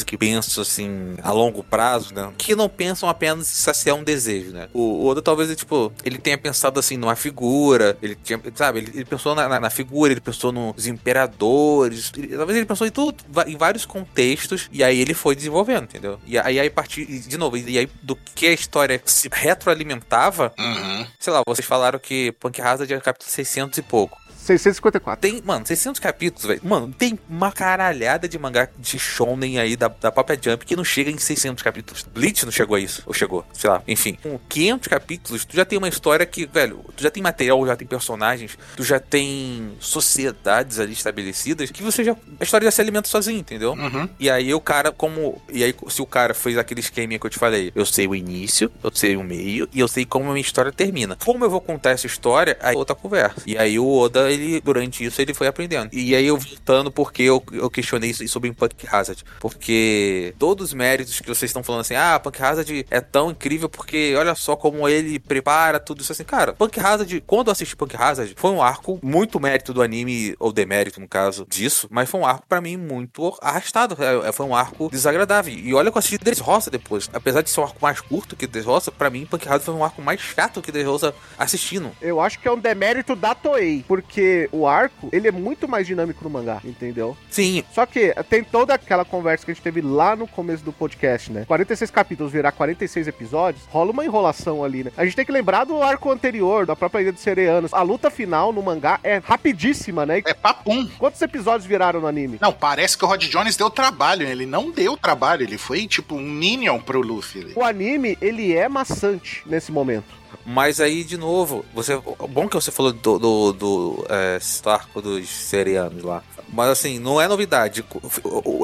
[0.04, 2.32] Que pensam assim a longo prazo, né?
[2.38, 4.68] Que não pensam apenas em saciar um desejo, né?
[4.74, 8.80] O, o Oda talvez ele, tipo, ele tenha pensado assim numa figura, ele tinha, sabe,
[8.80, 12.88] ele, ele pensou na, na- na figura, ele pensou nos imperadores, ele- talvez ele pensou
[12.88, 16.20] em tudo, em vários contextos, e aí ele foi desenvolvendo, entendeu?
[16.26, 20.54] E aí, aí a partir, de novo, e aí do que a história se retroalimentava,
[20.58, 21.06] Uhum.
[21.20, 24.18] sei lá, vocês falaram que Punk Hazard é capítulo 600 e pouco.
[24.46, 25.22] 654.
[25.22, 26.62] Tem, mano, 600 capítulos, velho.
[26.64, 30.84] Mano, tem uma caralhada de mangá de shonen aí da, da própria Jump que não
[30.84, 32.04] chega em 600 capítulos.
[32.04, 33.82] Bleach não chegou a isso, ou chegou, sei lá.
[33.88, 37.66] Enfim, com 500 capítulos, tu já tem uma história que, velho, tu já tem material,
[37.66, 42.16] já tem personagens, tu já tem sociedades ali estabelecidas que você já.
[42.40, 43.74] A história já se alimenta sozinho, entendeu?
[43.74, 44.08] Uhum.
[44.20, 45.42] E aí o cara, como.
[45.52, 48.16] E aí, se o cara fez aquele esqueminha que eu te falei, eu sei o
[48.16, 51.18] início, eu sei o meio e eu sei como a minha história termina.
[51.24, 53.42] Como eu vou contar essa história, aí é outra conversa.
[53.46, 55.90] E aí o Oda, ele, durante isso, ele foi aprendendo.
[55.92, 59.24] E aí eu voltando porque eu, eu questionei isso sobre Punk Hazard.
[59.40, 63.70] Porque todos os méritos que vocês estão falando assim, ah, Punk Hazard é tão incrível
[63.70, 66.24] porque olha só como ele prepara tudo isso assim.
[66.24, 70.36] Cara, Punk Hazard, quando eu assisti Punk Hazard, foi um arco muito mérito do anime,
[70.40, 73.96] ou demérito no caso disso, mas foi um arco pra mim muito arrastado.
[74.02, 75.54] É, é, Foi um arco desagradável.
[75.54, 77.10] E olha que eu assisti Dressrosa depois.
[77.14, 79.84] Apesar de ser um arco mais curto que Dressrosa, pra mim Punk Hazard foi um
[79.84, 81.92] arco mais chato que Dressrosa assistindo.
[82.02, 84.22] Eu acho que é um demérito da Toei, porque
[84.52, 87.16] o arco, ele é muito mais dinâmico no mangá, entendeu?
[87.30, 90.72] Sim, Só que tem toda aquela conversa que a gente teve lá no começo do
[90.72, 91.46] podcast, né?
[91.48, 94.92] 46 capítulos virar 46 episódios, rola uma enrolação ali, né?
[94.98, 97.74] A gente tem que lembrar do arco anterior, da própria Ilha dos Sereanos.
[97.74, 100.22] A luta final no mangá é rapidíssima, né?
[100.26, 100.88] É papum.
[100.98, 102.38] Quantos episódios viraram no anime?
[102.42, 104.28] Não, parece que o Rod Jones deu trabalho.
[104.28, 105.44] Ele não deu trabalho.
[105.44, 107.54] Ele foi tipo um Minion pro Luffy.
[107.56, 110.25] O anime, ele é maçante nesse momento.
[110.46, 111.96] Mas aí, de novo, você.
[112.30, 116.24] Bom que você falou do, do, do é, arco dos serianos lá.
[116.48, 117.84] Mas assim, não é novidade.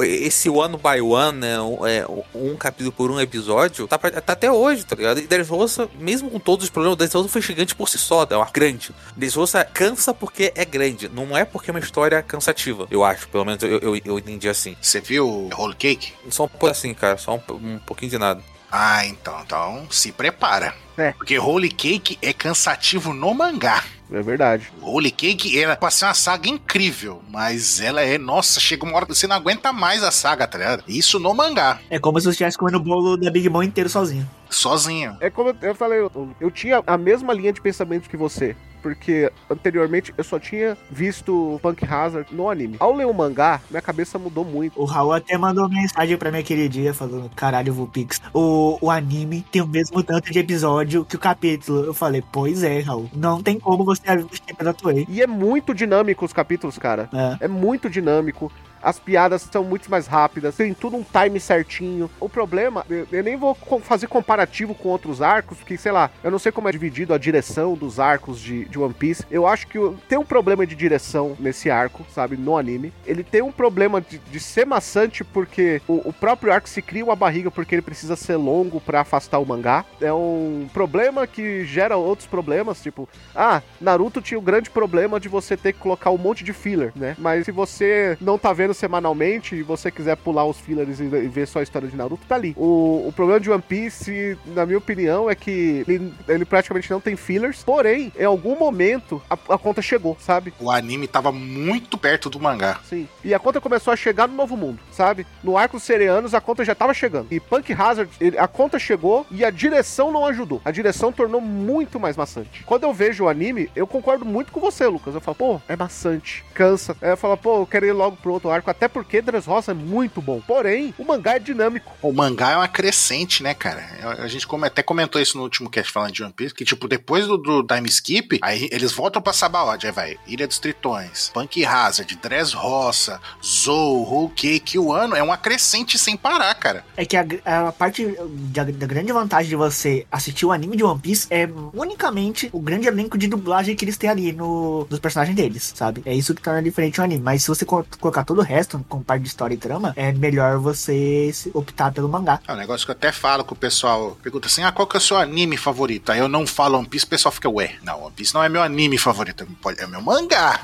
[0.04, 1.60] Esse one by one, né?
[1.60, 5.20] um- É, um capítulo por um episódio, tá, pra- tá até hoje, tá ligado?
[5.20, 8.50] E Dressrosa, mesmo com todos os problemas, Dressrosa foi gigante por si só, é uma
[8.52, 8.92] grande.
[9.18, 13.28] Dressrosa cansa porque é grande, não é porque é uma história cansativa, eu acho.
[13.30, 14.76] Pelo menos eu, eu, eu entendi assim.
[14.82, 16.14] Você viu Whole Cake?
[16.30, 18.42] Só um pouco assim, cara, só um, um pouquinho de nada.
[18.72, 20.74] Ah, então, então se prepara.
[20.98, 21.12] É.
[21.14, 23.84] Porque Holy Cake é cansativo no mangá.
[24.12, 24.72] É verdade.
[24.82, 29.06] Holy Cake era pra ser uma saga incrível, mas ela é, nossa, chega uma hora
[29.06, 30.84] que você não aguenta mais a saga, tá ligado?
[30.88, 33.90] Isso no mangá, É como se você estivesse comendo o bolo da Big Mom inteiro
[33.90, 34.30] sozinho.
[34.52, 35.18] Sozinho.
[35.20, 38.56] É como eu- falei, eu, eu tinha a mesma linha de pensamento que você.
[38.82, 42.78] Porque anteriormente eu só tinha visto Punk Hazard no anime.
[42.80, 44.82] Ao ler o mangá, minha cabeça mudou muito.
[44.82, 49.46] O Raul até mandou mensagem pra mim aquele dia falando: caralho, Vulpix, o, o anime
[49.52, 51.86] tem o mesmo tanto de episódio que o capítulo.
[51.86, 55.06] Eu falei: pois é, Raul, não tem como você assistir pela Toei.
[55.08, 57.08] E é muito dinâmico os capítulos, cara.
[57.14, 57.46] É.
[57.46, 58.52] É muito dinâmico.
[58.82, 62.10] As piadas são muito mais rápidas, tem tudo um time certinho.
[62.20, 66.40] O problema, eu, nem vou fazer comparativo com outros arcos, porque, sei lá, eu não
[66.40, 69.26] sei como é dividido a direção dos arcos de, de One Piece.
[69.30, 69.78] Eu acho que
[70.08, 72.94] tem um problema de direção nesse arco, sabe, no anime.
[73.06, 77.04] Ele tem um problema de, de ser maçante, porque o, o próprio arco se cria
[77.04, 79.86] uma barriga porque ele precisa ser longo pra afastar o mangá.
[80.00, 85.30] É um problema que gera outros problemas, tipo, ah, Naruto tinha o grande problema de
[85.30, 87.16] você ter que colocar um monte de filler, né?
[87.18, 91.48] Mas se você não tá vendo semanalmente e você quiser pular os fillers e, ver
[91.48, 92.54] só a história de Naruto, tá ali.
[92.58, 97.00] O, o problema de One Piece, na minha opinião, é que ele, ele praticamente não
[97.00, 100.54] tem fillers, porém, em algum momento, a, a conta chegou, sabe?
[100.60, 102.80] O anime tava muito perto do mangá.
[102.88, 103.08] Sim.
[103.24, 105.26] E a conta começou a chegar no Novo Mundo, sabe?
[105.44, 107.28] No arco Sereanos, a conta já tava chegando.
[107.32, 110.62] E Punk Hazard, ele- a conta chegou e a direção não ajudou.
[110.66, 112.64] A direção tornou muito mais maçante.
[112.66, 115.14] Quando eu vejo o anime, eu concordo muito com você, Lucas.
[115.16, 116.96] Eu falo, pô, é maçante, cansa.
[117.02, 119.74] Aí eu falo, pô, eu quero ir logo pro outro arco, até porque Dressrosa é
[119.76, 120.42] muito bom.
[120.46, 121.92] Porém, o mangá é dinâmico.
[122.02, 123.84] O mangá é uma crescente, né, cara?
[124.04, 126.88] A a gente até comentou isso no último cast falando de One Piece, que, tipo,
[126.88, 131.32] depois do, do time skip, aí eles voltam pra Sabaody, aí vai Ilha dos Tritões,
[131.34, 136.86] Punk Hazard, Dress Roça, Zou, Whole Cake, o ano é uma crescente sem parar, cara.
[136.96, 138.06] É que a, a parte
[138.54, 142.60] da, da grande vantagem de você assistir o anime de One Piece é unicamente o
[142.60, 146.02] grande elenco de dublagem que eles têm ali no, nos personagens deles, sabe?
[146.06, 147.22] É isso que torna diferente o anime.
[147.24, 150.12] Mas se você co- colocar todo o resto, com parte de história e trama, é
[150.12, 152.40] melhor você optar pelo mangá.
[152.48, 154.18] É um negócio que eu até falo com o pessoal.
[154.22, 156.12] Pergunta assim: ah, qual que é o seu anime favorito?
[156.12, 158.50] Aí eu não falo One Piece, o pessoal fica, ué, não, One Piece não é
[158.50, 159.48] meu anime favorito.
[159.78, 160.60] É meu mangá.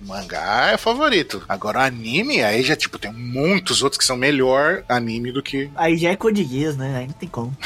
[0.00, 1.42] Mangá é favorito.
[1.48, 5.96] Agora, anime, aí já, tipo, tem muitos outros que são melhor anime do que Aí
[5.96, 6.98] já é Code Geass, né?
[6.98, 7.56] Aí não tem como.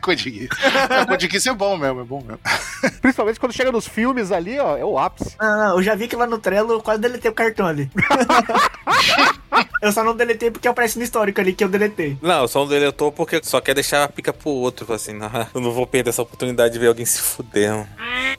[0.00, 0.48] Code Geass.
[0.90, 2.40] É, Code Geass é bom mesmo, é bom mesmo.
[3.00, 5.36] Principalmente quando chega nos filmes ali, ó, é o ápice.
[5.40, 7.90] Não, não, eu já vi que lá no Trello eu quase deletei o cartão ali.
[9.82, 12.16] eu só não deletei porque aparece no histórico ali que eu deletei.
[12.22, 14.86] Não, só um deletou porque só quer deixar a pica pro outro.
[14.86, 17.86] Fala Assim, não, eu não vou perder essa oportunidade de ver alguém se fuder.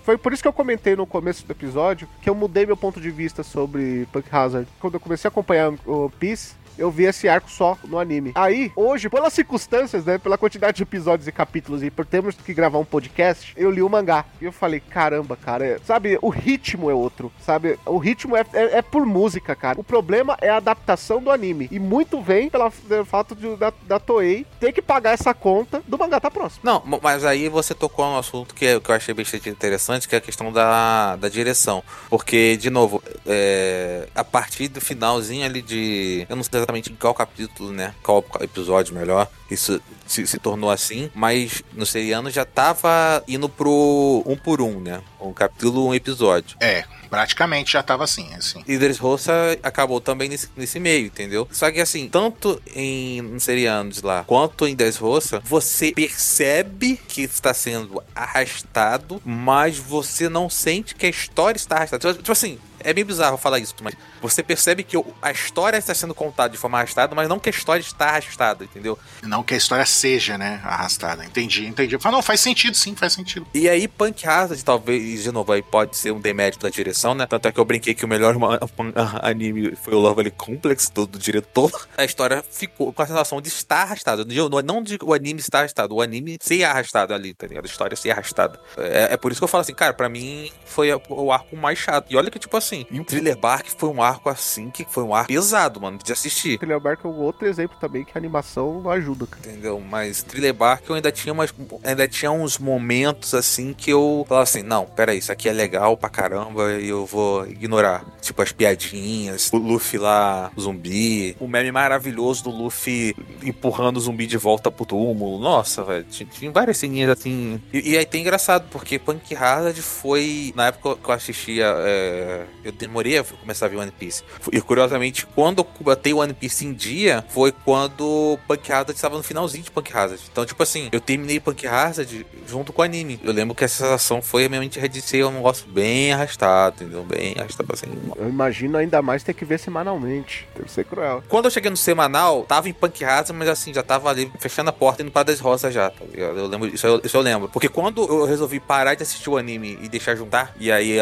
[0.03, 2.99] Foi por isso que eu comentei no começo do episódio que eu mudei meu ponto
[2.99, 4.67] de vista sobre Punk Hazard.
[4.79, 8.31] Quando eu comecei a acompanhar o Peace, eu vi esse arco só no anime.
[8.35, 12.53] Aí, hoje, pelas circunstâncias, né, pela quantidade de episódios e capítulos e por termos que
[12.53, 14.25] gravar um podcast, eu li o mangá.
[14.41, 17.77] E eu falei, caramba, cara, é- sabe, o ritmo é outro, sabe?
[17.85, 19.79] O ritmo é, é, é por música, cara.
[19.79, 21.67] O problema é a adaptação do anime.
[21.71, 22.71] E muito vem pelo
[23.05, 26.61] fato de, da, da Toei ter que pagar essa conta do mangá tá próximo.
[26.63, 30.15] Não, mas aí você tocou no assunto que, é- que eu achei bastante interessante, que
[30.15, 31.83] é a questão da, da direção.
[32.09, 36.25] Porque, de novo, é, a partir do finalzinho ali de.
[36.29, 37.93] Eu não sei exatamente em qual capítulo, né?
[38.01, 39.27] Qual episódio melhor.
[39.51, 41.11] Isso se, se tornou assim.
[41.13, 45.01] Mas no seriano já tava indo pro um por um, né?
[45.23, 46.57] Um capítulo, um episódio.
[46.59, 48.63] É, praticamente já tava assim, assim.
[48.67, 51.47] E Dressrosa acabou também nesse, nesse meio, entendeu?
[51.51, 58.01] Só que assim, tanto em Serianos lá, quanto em Dressrosa, você percebe que está sendo
[58.15, 61.99] arrastado, mas você não sente que a história está arrastada.
[61.99, 65.93] Tipo, tipo assim, é meio bizarro falar isso, mas você percebe que a história está
[65.93, 68.97] sendo contada de forma arrastada, mas não que a história está arrastada, entendeu?
[69.21, 71.23] Não que a história seja, né, arrastada.
[71.23, 71.97] Entendi, entendi.
[71.97, 73.47] Fala, não, faz sentido, sim, faz sentido.
[73.53, 77.25] E aí, Punk Hazard, talvez, de novo, aí pode ser um demérito da direção, né?
[77.25, 78.35] Tanto é que eu brinquei que o melhor
[79.21, 81.71] anime foi o Lovely Complex, do, do diretor.
[81.97, 84.25] A história ficou com a sensação de estar arrastada.
[84.25, 87.65] Não, não de o anime estar arrastado, o anime ser arrastado ali, tá ligado?
[87.65, 88.59] A história ser arrastada.
[88.77, 91.77] É, é por isso que eu falo assim, cara, pra mim foi o arco mais
[91.77, 92.11] chato.
[92.11, 95.13] E olha que, tipo assim, o Thriller Bark foi um arco assim, que foi um
[95.13, 96.57] arco pesado, mano, de assistir.
[96.57, 99.45] Thriller Bark é um outro exemplo também que a animação não ajuda, cara.
[99.45, 99.79] Entendeu?
[99.79, 101.53] Mas Thriller Bark eu ainda tinha umas,
[101.83, 105.97] ainda tinha uns momentos assim que eu falava assim, não, peraí, isso aqui é legal
[105.97, 108.05] pra caramba e eu vou ignorar.
[108.21, 113.99] Tipo as piadinhas, o Luffy lá, o zumbi, o meme maravilhoso do Luffy empurrando o
[113.99, 115.37] zumbi de volta pro túmulo.
[115.39, 117.61] Nossa, velho, tinha, várias ceninhas assim.
[117.73, 122.45] E, e aí tem engraçado, porque Punk Hazard foi, na época que eu assistia, é,
[122.63, 124.23] eu demorei a começar a ver One Piece.
[124.53, 129.23] E curiosamente, quando eu botei One Piece em dia, foi quando Punk Hazard estava no
[129.23, 130.23] finalzinho de Punk Hazard.
[130.31, 133.19] Então, tipo assim, eu terminei Punk Hazard junto com o anime.
[133.21, 137.03] Eu lembro que a sensação foi realmente de ser um negócio bem arrastado, entendeu?
[137.03, 137.87] Bem arrastado assim.
[138.15, 140.47] Eu imagino ainda mais ter que ver semanalmente.
[140.55, 141.23] Deve ser cruel.
[141.27, 144.69] Quando eu cheguei no semanal, tava em Punk Hazard, mas assim, já tava ali fechando
[144.69, 146.37] a porta e indo pra das rosas já, tá ligado?
[146.37, 147.49] Eu lembro, isso eu, isso eu lembro.
[147.49, 151.01] Porque quando eu resolvi parar de assistir o anime e deixar juntar, e aí é,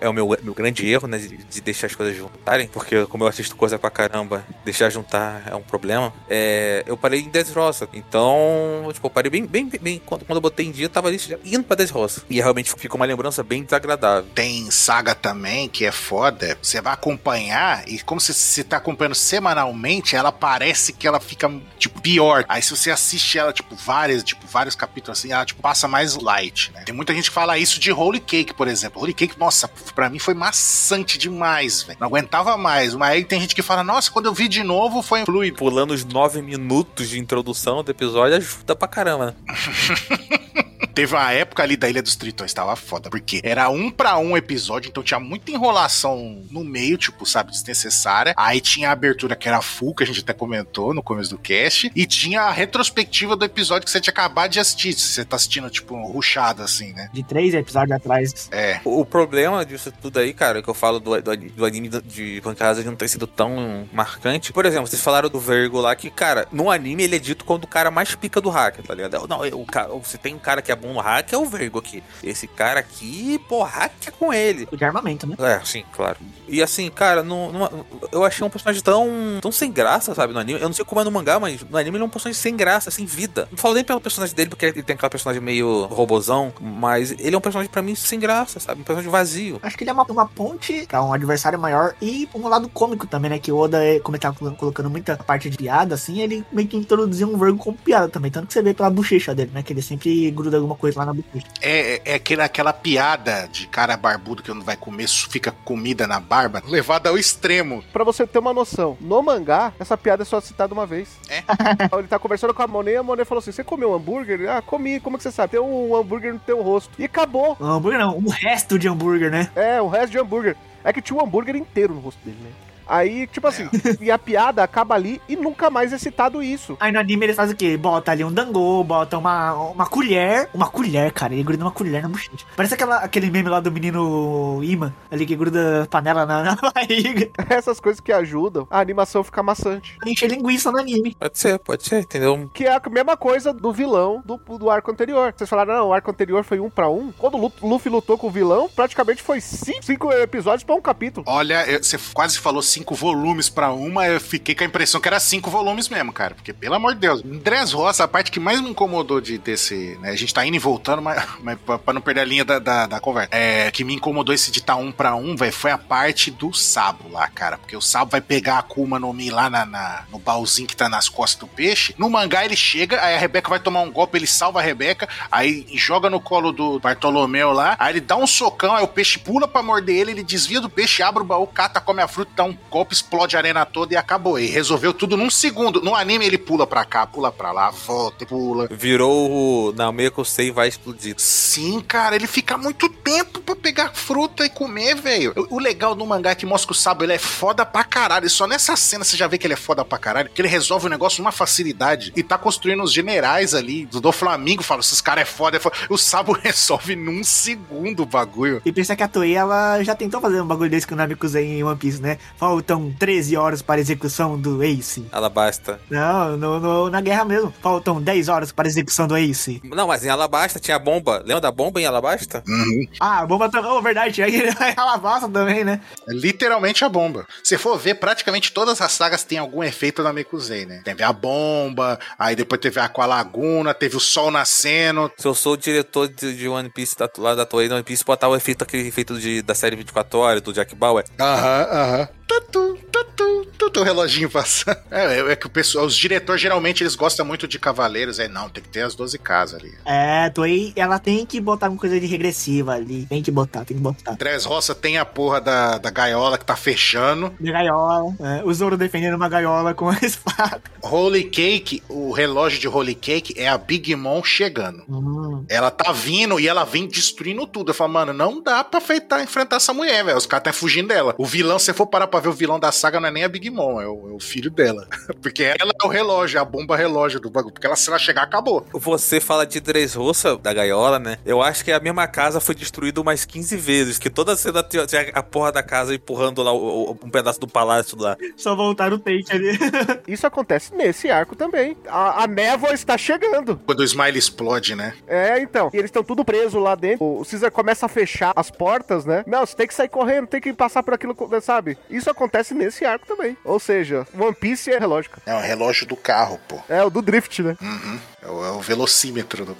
[0.00, 3.24] é o meu, meu grande erro, né, de, de deixar as coisas juntarem, porque como
[3.24, 7.88] eu assisto coisa pra caramba, deixar juntar é um problema, é, eu parei em Desroça.
[7.92, 11.08] Então, tipo, eu parei bem, bem, bem, quando, quando eu botei em dia, eu tava
[11.08, 12.22] ali indo pra Desroça.
[12.28, 14.30] E realmente ficou uma lembrança bem desagradável.
[14.34, 16.58] Tem saga também que é foda.
[16.62, 21.50] Você vai acompanhar e como você, você tá acompanhando semanalmente, ela parece que ela fica,
[21.78, 22.44] tipo, pior.
[22.48, 26.16] Aí se você assiste ela, tipo, várias, tipo, vários capítulos assim, ela, tipo, passa mais
[26.16, 26.82] light, né?
[26.84, 29.02] Tem muita gente que fala isso de Holy Cake, por exemplo.
[29.02, 31.98] Holy Cake, nossa, pra mim foi maçante demais, velho.
[32.00, 32.94] Não aguentava mais.
[32.94, 35.56] Mas aí tem gente que fala, nossa, quando eu vi de novo foi fluido.
[35.56, 39.34] Pulando os nove minutos de introdução do episódio ajuda pra caramba, né?
[40.98, 44.36] Teve uma época ali da Ilha dos Tritões, tava foda, porque era um pra um
[44.36, 48.34] episódio, então tinha muita enrolação no meio, tipo, sabe, desnecessária.
[48.36, 51.38] Aí tinha a abertura que era full, que a gente até comentou no começo do
[51.38, 54.92] cast, e tinha a retrospectiva do episódio que você tinha acabado de assistir.
[54.92, 57.08] Se você tá assistindo, tipo, ruchado assim, né?
[57.12, 58.48] De três episódios atrás.
[58.50, 58.80] É.
[58.84, 62.84] O problema disso tudo aí, cara, que eu falo do, do, do anime de Hazard
[62.84, 64.52] não ter sido tão marcante.
[64.52, 67.64] Por exemplo, vocês falaram do Vergo lá, que, cara, no anime ele é dito quando
[67.64, 69.28] o cara mais pica do hack, tá ligado?
[69.28, 71.78] Não, o, ca- você tem um cara que é bom no hack, é o Vergo
[71.78, 72.02] aqui.
[72.22, 74.66] Esse cara aqui, pô, hack é com ele.
[74.70, 75.36] De armamento, né?
[75.38, 76.16] É, sim, claro.
[76.48, 79.08] E assim, cara, não, não- eu achei um personagem tão,
[79.40, 80.60] tão sem graça, sabe, no anime.
[80.60, 82.56] Eu não sei como é no mangá, mas no anime ele é um personagem sem
[82.56, 83.48] graça, sem vida.
[83.50, 87.34] Não falo nem pelo personagem dele, porque ele tem aquela personagem meio robozão, mas ele
[87.34, 88.80] é um personagem pra mim sem graça, sabe?
[88.80, 89.58] Um personagem vazio.
[89.62, 93.06] Acho que ele é uma, uma ponte pra um adversário maior e um lado cômico
[93.06, 93.38] também, né?
[93.38, 96.44] Que o Oda, é, como ele tava colo- colocando muita parte de piada, assim, ele
[96.52, 98.30] meio que introduziu um vergo como piada também.
[98.30, 99.62] Tanto que você vê pela bochecha dele, né?
[99.62, 101.46] Que ele sempre gruda alguma coisa lá na bochecha.
[101.60, 106.06] É, é, é aquele, aquela piada de cara barbudo que não vai comer, fica comida
[106.06, 107.82] na barba, levada ao extremo.
[107.92, 111.08] Pra você ter uma noção, no mangá, essa piada é só citada uma vez.
[111.28, 111.42] É?
[111.98, 114.40] Ele tá conversando com a Monet e a Monet falou assim: Você comeu um hambúrguer?
[114.40, 115.00] Ele, Ah, comi.
[115.00, 115.52] Como que você sabe?
[115.52, 116.90] Tem um hambúrguer no teu rosto.
[116.98, 117.56] E acabou.
[117.60, 119.50] Um hambúrguer não, um resto de hambúrguer, né?
[119.56, 120.56] É, o resto de hambúrguer.
[120.84, 122.50] É que tinha um hambúrguer inteiro no rosto dele, né?
[122.88, 123.68] Aí, tipo assim,
[124.00, 126.76] e a piada acaba ali e nunca mais é citado isso.
[126.80, 127.76] Aí no anime eles fazem o quê?
[127.76, 130.48] Bota ali um dangô, bota uma, uma colher.
[130.54, 131.34] Uma colher, cara.
[131.34, 132.46] Ele gruda uma colher na bochecha.
[132.56, 137.28] Parece aquela, aquele meme lá do menino Ima, ali que gruda panela na, na barriga.
[137.48, 139.96] Essas coisas que ajudam a animação ficar maçante.
[140.06, 141.14] Encher linguiça no anime.
[141.18, 142.48] Pode ser, pode ser, entendeu?
[142.54, 145.32] Que é a mesma coisa do vilão do, do arco anterior.
[145.36, 147.12] Vocês falaram, não, o arco anterior foi um pra um.
[147.18, 150.80] Quando o Lu- Luffy lutou com o vilão, praticamente foi cinco, cinco episódios pra um
[150.80, 151.24] capítulo.
[151.28, 155.20] Olha, você quase falou cinco volumes pra uma, eu fiquei com a impressão que era
[155.20, 156.34] cinco volumes mesmo, cara.
[156.34, 159.96] Porque, pelo amor de Deus, Dress Roça, a parte que mais me incomodou de, desse.
[160.00, 162.58] Né, a gente tá indo e voltando, mas, mas pra, não perder a linha da,
[162.58, 163.30] da, da conversa.
[163.32, 166.52] É, que me incomodou esse de tá um pra um, velho, foi a parte do
[166.52, 167.58] Sabo lá, cara.
[167.58, 170.76] Porque o Sabo vai pegar a Akuma no Mi lá na, na- no baúzinho que
[170.76, 171.94] tá nas costas do peixe.
[171.98, 175.08] No mangá ele chega, aí a Rebeca vai tomar um golpe, ele salva a Rebeca,
[175.30, 179.18] aí joga no colo do Bartolomeu lá, aí ele dá um socão, aí o peixe
[179.18, 182.30] pula pra morder ele, ele desvia do peixe, abre o baú, cata, come a fruta,
[182.36, 184.38] dá um golpe, explode a arena toda e acabou.
[184.38, 185.80] E resolveu tudo num segundo.
[185.80, 188.68] No anime ele pula pra cá, pula pra lá, volta, pula.
[188.70, 191.14] Virou o Nameku Sei vai explodir.
[191.18, 195.32] Sim, cara, ele fica muito tempo pra pegar fruta e comer, velho.
[195.50, 198.26] O legal do mangá é que mostra que o Sabo ele é foda pra caralho.
[198.26, 200.48] E só nessa cena você já vê que ele é foda pra caralho, que ele
[200.48, 204.62] resolve o negócio numa facilidade e tá construindo os generais ali do, do Flamengo.
[204.62, 205.76] Fala, esses caras é foda, é foda.
[205.88, 208.60] O Sabo resolve num segundo o bagulho.
[208.64, 211.58] E pensa que a Toei, ela já tentou fazer um bagulho desse com o Namekusei
[211.58, 212.18] em One Piece, né?
[212.58, 215.06] Faltam 13 horas para a execução do Ace.
[215.12, 215.78] Alabasta.
[215.88, 217.54] Não, no, no- na guerra mesmo.
[217.62, 219.60] Faltam 10 horas para a execução do Ace.
[219.62, 221.18] Não, mas em Alabasta tinha a bomba.
[221.24, 222.42] Lembra da bomba em Alabasta?
[222.48, 222.84] Uhum.
[222.98, 223.70] Ah, a bomba também.
[223.70, 224.26] Oh, verdade, a
[224.76, 225.80] Alabasta também, né?
[226.08, 227.24] É literalmente a bomba.
[227.44, 230.80] Se for ver, praticamente todas as sagas têm algum efeito da Mekuzei, né?
[230.84, 235.12] Teve a bomba, aí depois teve a Aqualaguna, teve o sol nascendo.
[235.16, 238.04] Se eu sou o diretor de, de One Piece da, lá da Toei, One Piece,
[238.04, 241.04] botar o efeito, aquele efeito de, da série 24 horas, do Jack Bauer.
[241.20, 242.08] Aham, aham.
[242.50, 244.78] Tatu, tatu, tatu, o reloginho passando.
[244.90, 248.18] É, é, é que o pessoal, os diretores geralmente eles gostam muito de cavaleiros.
[248.18, 249.72] É, não, tem que ter as 12 casas ali.
[249.84, 253.04] É, a Toei, ela tem que botar alguma coisa de regressiva ali.
[253.06, 254.12] Tem que botar, tem que botar.
[254.12, 257.34] Dress Roça tem a porra da, da gaiola que tá fechando.
[257.38, 260.62] De gaiola, é, o Zoro defendendo uma gaiola com a espada.
[260.82, 264.84] Holy Cake, o relógio de Holy Cake é a Big Mom chegando.
[264.88, 265.44] Hum.
[265.50, 267.70] Ela tá vindo e ela vem destruindo tudo.
[267.70, 270.16] Eu falo, mano, não dá pra feitar, enfrentar essa mulher, velho.
[270.16, 271.14] Os caras tá fugindo dela.
[271.18, 273.24] O vilão, se você for parar pra ver o vilão da saga, não é nem
[273.24, 274.86] a Big Mom, é o, é o filho dela.
[275.22, 277.52] Porque ela é o relógio, é a bomba relógio do bagulho.
[277.52, 278.66] Porque ela, se ela chegar, acabou.
[278.72, 281.18] Você fala de Dressrosa, da gaiola, né?
[281.24, 285.10] Eu acho que a mesma casa foi destruída umas 15 vezes, que toda cena tinha
[285.12, 288.16] a porra da casa empurrando lá o- o- um pedaço do palácio lá.
[288.36, 289.58] Só voltaram o Tate ali.
[290.06, 291.76] Isso acontece nesse arco também.
[291.88, 293.56] A, a névoa está chegando.
[293.66, 294.94] Quando o Smile explode, né?
[295.06, 295.70] É, então.
[295.72, 297.04] E eles estão tudo presos lá dentro.
[297.04, 299.24] O Caesar começa a fechar as portas, né?
[299.26, 301.76] Não, você tem que sair correndo, tem que passar por aquilo, sabe?
[301.90, 303.36] Isso acontece nesse arco também.
[303.44, 305.10] Ou seja, One Piece é relógio.
[305.26, 306.60] É o relógio do carro, pô.
[306.68, 307.56] É o do Drift, né?
[307.60, 307.98] Uhum.
[308.22, 309.56] É o, é o velocímetro do.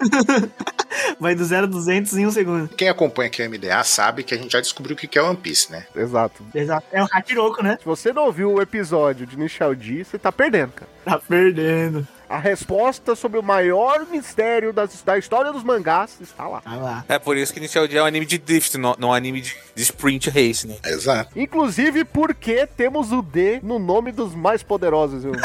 [1.20, 2.68] Vai do 0 a 200 em um segundo.
[2.68, 5.22] Quem acompanha aqui o MDA sabe que a gente já descobriu o que que é
[5.22, 5.86] One Piece, né?
[5.94, 6.44] Exato.
[6.54, 6.86] Exato.
[6.90, 7.76] É o Hachiroku, né?
[7.78, 10.90] Se você não ouviu o episódio de Nishal D, você tá perdendo, cara.
[11.04, 12.06] Tá perdendo.
[12.28, 16.60] A resposta sobre o maior mistério das- da história dos mangás está lá.
[16.60, 17.04] Tá lá.
[17.08, 19.14] É por isso que Initial D é um anime de drift, não, não é um
[19.14, 20.76] anime de, de sprint race, né?
[20.86, 21.30] Exato.
[21.38, 25.24] Inclusive porque temos o D no nome dos mais poderosos.
[25.24, 25.32] viu?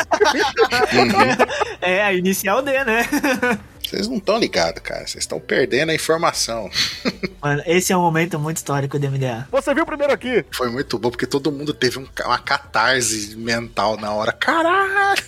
[1.81, 3.03] É, a inicial D, né?
[3.89, 5.07] Vocês não estão ligados, cara.
[5.07, 6.69] Vocês estão perdendo a informação.
[7.41, 9.47] Mano, esse é um momento muito histórico do MDA.
[9.51, 10.43] Você viu primeiro aqui?
[10.51, 14.31] Foi muito bom, porque todo mundo teve um uma catarse mental na hora.
[14.31, 15.21] Caralho!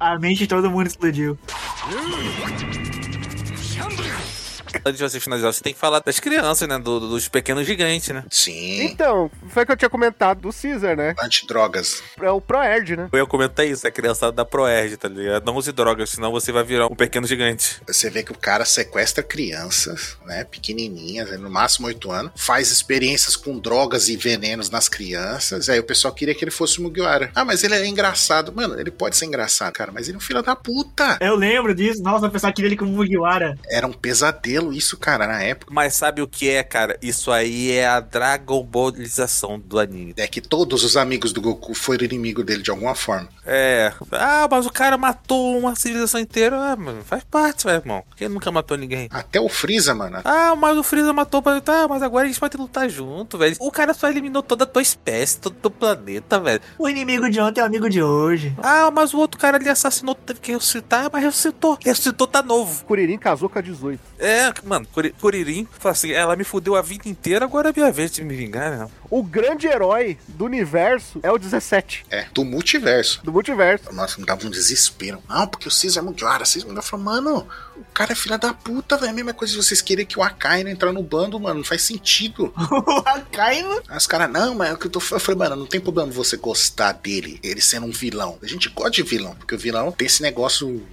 [0.00, 1.38] A mente de todo mundo explodiu.
[4.84, 6.78] Antes de você finalizar, você tem que falar das crianças, né?
[6.78, 8.24] Do- dos pequenos gigantes, né?
[8.30, 8.82] Sim.
[8.82, 11.14] Então, foi o que eu tinha comentado do Caesar, né?
[11.22, 12.02] Antidrogas.
[12.20, 13.08] É o Proerd, né?
[13.12, 15.44] Eu ia comentar isso, a criançada da Proerd, tá ligado?
[15.44, 17.80] Não use drogas, senão você vai virar um pequeno gigante.
[17.86, 20.44] Você vê que o cara sequestra crianças, né?
[20.44, 22.32] Pequenininhas, no máximo 8 anos.
[22.36, 25.68] Faz experiências com drogas e venenos nas crianças.
[25.68, 27.30] Aí o pessoal queria que ele fosse o Mugiwara.
[27.34, 28.52] Ah, mas ele é engraçado.
[28.54, 31.18] Mano, ele pode ser engraçado, cara, mas ele é um filho da puta.
[31.20, 32.02] Eu lembro disso.
[32.02, 33.56] Nossa, o pessoal queria ele como Mugiwara.
[33.68, 35.72] Era um pesadelo cabelo isso, cara, na época.
[35.72, 36.98] Mas sabe o que é, cara?
[37.00, 40.14] Isso aí é a Dragon Ballização do anime.
[40.16, 43.28] É que todos os amigos do Goku foram inimigo dele de alguma forma.
[43.46, 43.92] É.
[44.12, 46.56] Ah, mas o cara matou uma civilização inteira.
[46.56, 48.04] Ah, mano, faz parte, meu irmão.
[48.16, 49.08] Quem nunca matou ninguém?
[49.10, 50.20] Até o Freeza, mano.
[50.24, 51.60] Ah, mas o Freeza matou pra.
[51.60, 53.56] Tá, mas agora a gente pode lutar junto, velho.
[53.60, 56.60] O cara só eliminou toda a tua espécie, todo o teu planeta, velho.
[56.78, 58.54] O inimigo de ontem é o amigo de hoje.
[58.62, 61.78] Ah, mas o outro cara ali assassinou, teve que ressuscitar, mas ressuscitou.
[61.84, 62.84] Ressuscitou, tá novo.
[62.84, 64.00] Kuririn casou com a 18.
[64.18, 67.90] É, mano, Curi- Kuririn, fala assim, ela me fudeu a vida inteira, agora é minha
[67.92, 68.88] vez de me vingar, né?
[69.10, 73.20] O grande herói do universo é o 17, É, do multiverso.
[73.24, 73.92] do multiverso.
[73.92, 75.20] Nossa, me dava um desespero.
[75.28, 76.44] Não, porque o Caesar é muito raro.
[76.44, 77.46] Caesar eu falei, mano,
[77.76, 79.10] o cara é filha da puta, velho.
[79.10, 81.56] A mesma coisa se vocês querem que o Akainu entrar no bando, mano.
[81.58, 82.52] Não faz sentido.
[82.70, 83.82] O Akainu.
[83.88, 85.20] Aí os caras, não, mas é o que eu tô falando.
[85.20, 88.38] Eu falei, mano, não tem problema você gostar dele, ele sendo um vilão.
[88.42, 90.86] A gente gosta de vilão, porque o vilão tem esse negócio,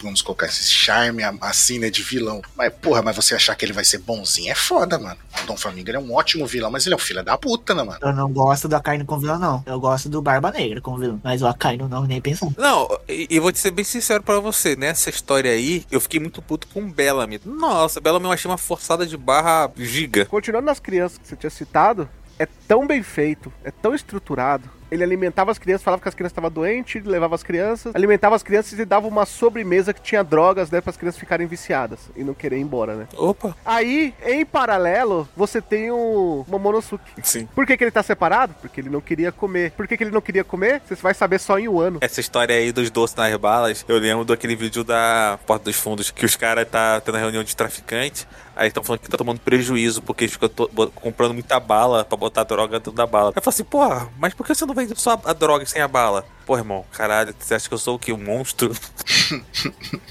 [0.00, 2.40] vamos colocar esse charme assim, né, de vilão.
[2.56, 5.18] Mas, porra, mas você achar que ele vai ser bonzinho é foda, mano.
[5.42, 7.63] O Dom Flamingo ele é um ótimo vilão, mas ele é um filho da puta,
[7.72, 7.98] mano?
[8.02, 9.62] Eu não gosto do Akainu como vilão, não.
[9.64, 11.20] Eu gosto do Barba Negra como vilão.
[11.22, 12.54] Mas o Akainu não, nem pensando.
[12.58, 16.18] Não, e, e vou te ser bem sincero pra você, nessa história aí, eu fiquei
[16.18, 17.40] muito puto com o Bellamy.
[17.44, 20.26] Nossa, Bellamy eu achei uma forçada de barra giga.
[20.26, 22.08] Continuando nas crianças que você tinha citado,
[22.38, 24.68] é tão bem feito, é tão estruturado.
[24.94, 28.44] Ele alimentava as crianças, falava que as crianças estavam doentes, levava as crianças, alimentava as
[28.44, 32.22] crianças e dava uma sobremesa que tinha drogas, né, para as crianças ficarem viciadas e
[32.22, 33.08] não querer ir embora, né?
[33.16, 37.10] Opa, Aí, em paralelo, você tem o Momonosuke.
[37.24, 37.48] sim.
[37.54, 38.54] Por que, que ele tá separado?
[38.60, 39.72] Porque ele não queria comer.
[39.72, 40.80] Por que, que ele não queria comer?
[40.86, 41.98] Você vai saber só em um ano.
[42.00, 46.12] Essa história aí dos doces nas balas, eu lembro daquele vídeo da Porta dos Fundos,
[46.12, 50.02] que os caras tá tendo reunião de traficante, aí estão falando que tá tomando prejuízo
[50.02, 50.28] porque
[50.72, 53.28] bo- comprando muita bala pra botar droga dentro da bala.
[53.30, 55.80] Aí eu falo assim, porra, mas por que você não vende só a droga sem
[55.82, 56.24] a bala?
[56.46, 58.12] Pô, irmão, caralho, você acha que eu sou o quê?
[58.12, 58.72] Um monstro?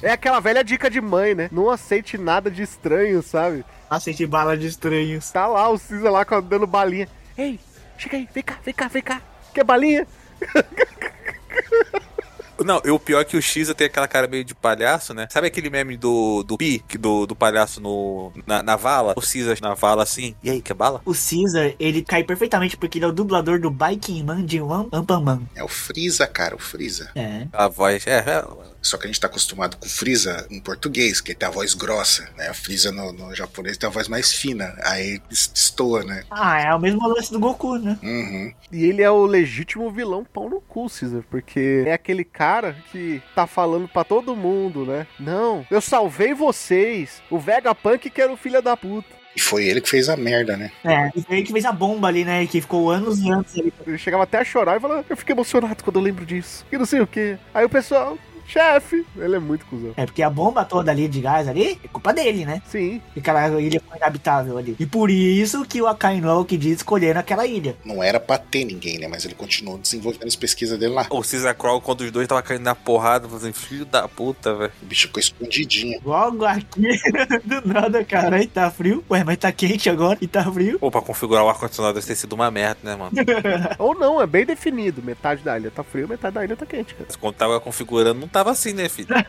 [0.02, 1.48] É aquela velha dica de mãe, né?
[1.52, 3.64] Não aceite nada de estranho, sabe?
[3.90, 5.30] Aceite bala de estranhos.
[5.32, 7.08] Tá lá o Cisa lá dando balinha.
[7.38, 7.60] Ei,
[7.98, 9.22] chega aí, vem cá, vem cá, vem cá.
[9.54, 10.08] Quer balinha?
[12.60, 15.28] Não, e o pior é que o X tem aquela cara meio de palhaço, né?
[15.30, 19.14] Sabe aquele meme do, do Pi, que do, do palhaço no, na, na vala?
[19.16, 20.36] O Caesar na vala assim.
[20.44, 21.02] E aí, quer bala?
[21.06, 24.90] O Caesar, ele cai perfeitamente porque ele é o dublador do Biking Man de One
[24.92, 25.42] Ampan Man.
[25.56, 27.12] É o Freeza, cara, o Freeza.
[27.16, 27.48] É.
[27.52, 28.06] A voz.
[28.06, 28.46] É, é,
[28.82, 31.52] Só que a gente tá acostumado com o Freeza em português, que ele tem a
[31.52, 32.52] voz grossa, né?
[32.52, 34.76] O Freeza no, no japonês tem a voz mais fina.
[34.84, 36.24] Aí destoa, né?
[36.30, 37.98] Ah, é o mesmo lance do Goku, né?
[38.04, 38.54] Uhum.
[38.72, 42.43] E ele é o legítimo vilão pau no cu, Caesar, porque é aquele cara
[42.92, 45.08] que tá falando pra todo mundo, né?
[45.20, 47.22] Não, eu salvei vocês.
[47.30, 49.24] O Vegapunk que era o filho da puta.
[49.36, 50.72] E foi ele que fez a merda, né?
[50.84, 51.10] É.
[51.16, 52.46] E foi ele que fez a bomba ali, né?
[52.46, 53.74] Que ficou anos e anos ali.
[53.86, 56.66] Ele chegava até a chorar e falava, eu fiquei emocionado quando eu lembro disso.
[56.72, 57.38] E não sei o que.
[57.54, 58.18] Aí o pessoal,
[58.54, 59.92] chefe, ele é muito cuzão.
[59.98, 62.62] É porque a bomba toda ali de gás ali é culpa dele, né?
[62.68, 64.76] Sim, E aquela ilha foi inabitável ali.
[64.80, 67.76] E por isso que o Akainu que diz escolher naquela ilha.
[67.84, 69.08] Não era pra ter ninguém, né?
[69.08, 71.08] Mas ele continuou desenvolvendo as pesquisas dele lá.
[71.10, 74.54] O Caesar Crawl, quando os dois tava caindo na porrada, falando assim, filho da puta,
[74.54, 74.72] velho.
[74.82, 76.00] O bicho ficou escondidinho.
[76.06, 76.82] Logo aqui,
[77.44, 78.36] do nada, cara.
[78.36, 79.04] Aí tá frio.
[79.10, 80.80] Ué, mas tá quente agora e tá frio.
[80.80, 83.12] Pô, pra configurar o ar-condicionado deve ter sido uma merda, né, mano?
[83.80, 85.02] ou não, é bem definido.
[85.02, 87.10] Metade da ilha tá frio, metade da ilha tá quente, cara.
[87.20, 89.10] Quando tava configurando, não tava assim, né, filho?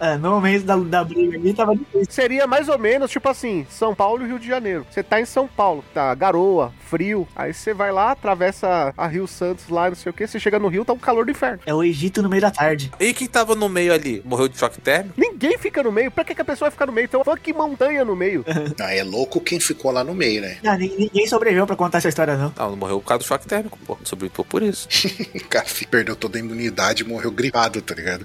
[0.00, 2.06] É, no momento da, da briga ali tava difícil.
[2.10, 4.86] Seria mais ou menos, tipo assim, São Paulo e Rio de Janeiro.
[4.90, 7.26] Você tá em São Paulo, tá garoa, frio.
[7.34, 10.26] Aí você vai lá, atravessa a Rio Santos lá, não sei o que.
[10.26, 11.60] Você chega no Rio, tá um calor do inferno.
[11.66, 12.92] É o Egito no meio da tarde.
[13.00, 14.22] E quem tava no meio ali?
[14.24, 15.14] Morreu de choque térmico?
[15.18, 16.10] Ninguém fica no meio.
[16.10, 17.08] Pra que, que a pessoa vai ficar no meio?
[17.08, 18.44] Tem uma fucking montanha no meio.
[18.80, 20.58] Ah, é louco quem ficou lá no meio, né?
[20.64, 22.52] Ah, ni- ninguém sobreviveu pra contar essa história, não.
[22.56, 23.98] Não, não morreu por causa do choque térmico, pô.
[24.04, 24.88] Sobreviveu por isso.
[25.34, 28.24] O cara perdeu toda a imunidade e morreu gripado, tá ligado?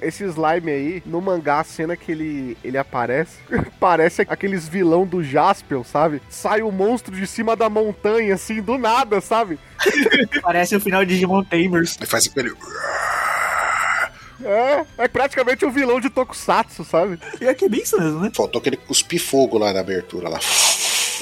[0.00, 3.38] Esse slime aí, no mangá, a cena que ele, ele aparece,
[3.80, 6.22] parece aqueles vilão do Jaspion, sabe?
[6.28, 9.58] Sai o monstro de cima da montanha, assim, do nada, sabe?
[10.40, 11.96] Parece o final de Digimon Tamers.
[11.96, 12.52] Ele faz aquele.
[14.44, 17.18] É, é praticamente um vilão de Tokusatsu, sabe?
[17.40, 18.30] E aqui é bem isso mesmo, né?
[18.34, 20.38] Faltou aquele cuspir fogo lá na abertura lá.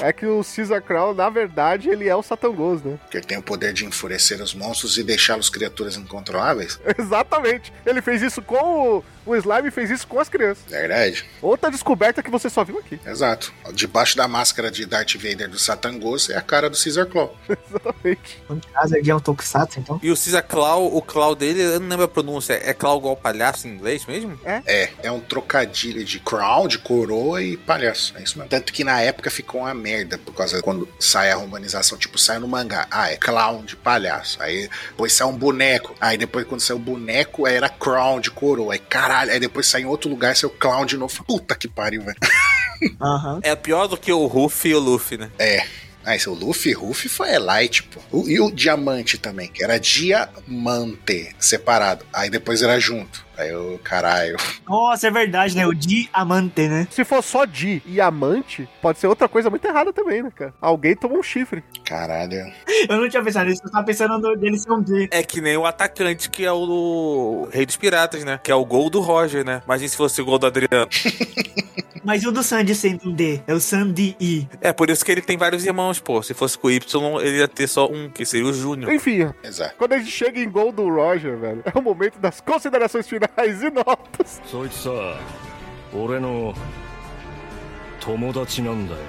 [0.01, 2.99] É que o Caesar Crown, na verdade, ele é o Satangos, né?
[3.03, 6.78] Porque ele tem o poder de enfurecer os monstros e deixá-los criaturas incontroláveis.
[6.99, 7.72] Exatamente.
[7.84, 9.05] Ele fez isso com o...
[9.26, 10.62] O Slime fez isso com as crianças.
[10.68, 11.24] Verdade.
[11.42, 13.01] Outra descoberta que você só viu aqui.
[13.05, 13.53] Exato.
[13.74, 17.36] Debaixo da máscara de Darth Vader do Satangos é a cara do Caesar Claw.
[17.68, 18.40] Exatamente.
[18.49, 19.99] No caso, ele é um Tokusatsu, então.
[20.01, 22.53] E o Caesar Claw, o Claw dele, eu não lembro a pronúncia.
[22.53, 24.38] É Claw igual palhaço em inglês mesmo?
[24.44, 28.14] É, é um trocadilho de crown, de coroa e palhaço.
[28.16, 28.49] É isso mesmo.
[28.49, 32.39] Tanto que na época ficou uma merda, por causa quando sai a romanização, tipo, sai
[32.41, 32.87] no mangá.
[32.91, 34.43] Ah, é clown de palhaço.
[34.43, 35.95] Aí depois sai um boneco.
[36.01, 38.72] Aí depois, quando saiu o boneco, era crown de coroa.
[38.72, 41.24] Aí caralho, aí depois sai em outro lugar, saiu clown de novo.
[41.24, 42.16] Puta que pariu, velho.
[43.01, 43.41] Aham.
[43.43, 45.30] É pior do que o Ruffy e o Luffy, né?
[45.39, 45.64] É.
[46.05, 48.01] Ah, esse é o Luffy, Ruffy foi Elite, pô.
[48.12, 49.78] O- e o Diamante também, que era
[50.47, 52.05] Diamante, separado.
[52.12, 53.25] Aí depois era junto.
[53.39, 54.37] Aí eu, caralho.
[54.68, 55.66] Nossa, é verdade, né?
[55.66, 56.87] O diamante, né?
[56.91, 60.55] Se for só Di e amante, pode ser outra coisa muito errada também, né, cara?
[60.61, 61.62] Alguém tomou um chifre.
[61.84, 62.53] Caralho.
[62.89, 65.09] Eu não tinha pensado nisso, eu tava pensando no- dele ser um D.
[65.11, 68.41] É que nem o atacante, que é o Rei dos Piratas, né?
[68.43, 69.62] Que é o gol do Roger, né?
[69.64, 70.89] Imagina se fosse o gol do Adriano.
[72.05, 73.41] Mas e o do Sandy sendo um D?
[73.49, 74.49] É o Sandy I.
[74.61, 76.22] É por isso que ele tem vários irmãos, pô.
[76.22, 78.93] Se fosse com o Y, ele ia ter só um, que seria o Júnior.
[78.93, 79.74] Enfim, Exato.
[79.76, 83.25] quando a gente chega em gol do Roger, velho, é o momento das considerações finais
[83.44, 84.40] e notas.
[84.44, 84.90] そいつさ
[85.94, 86.54] 俺の
[88.00, 89.00] 友達なんだよ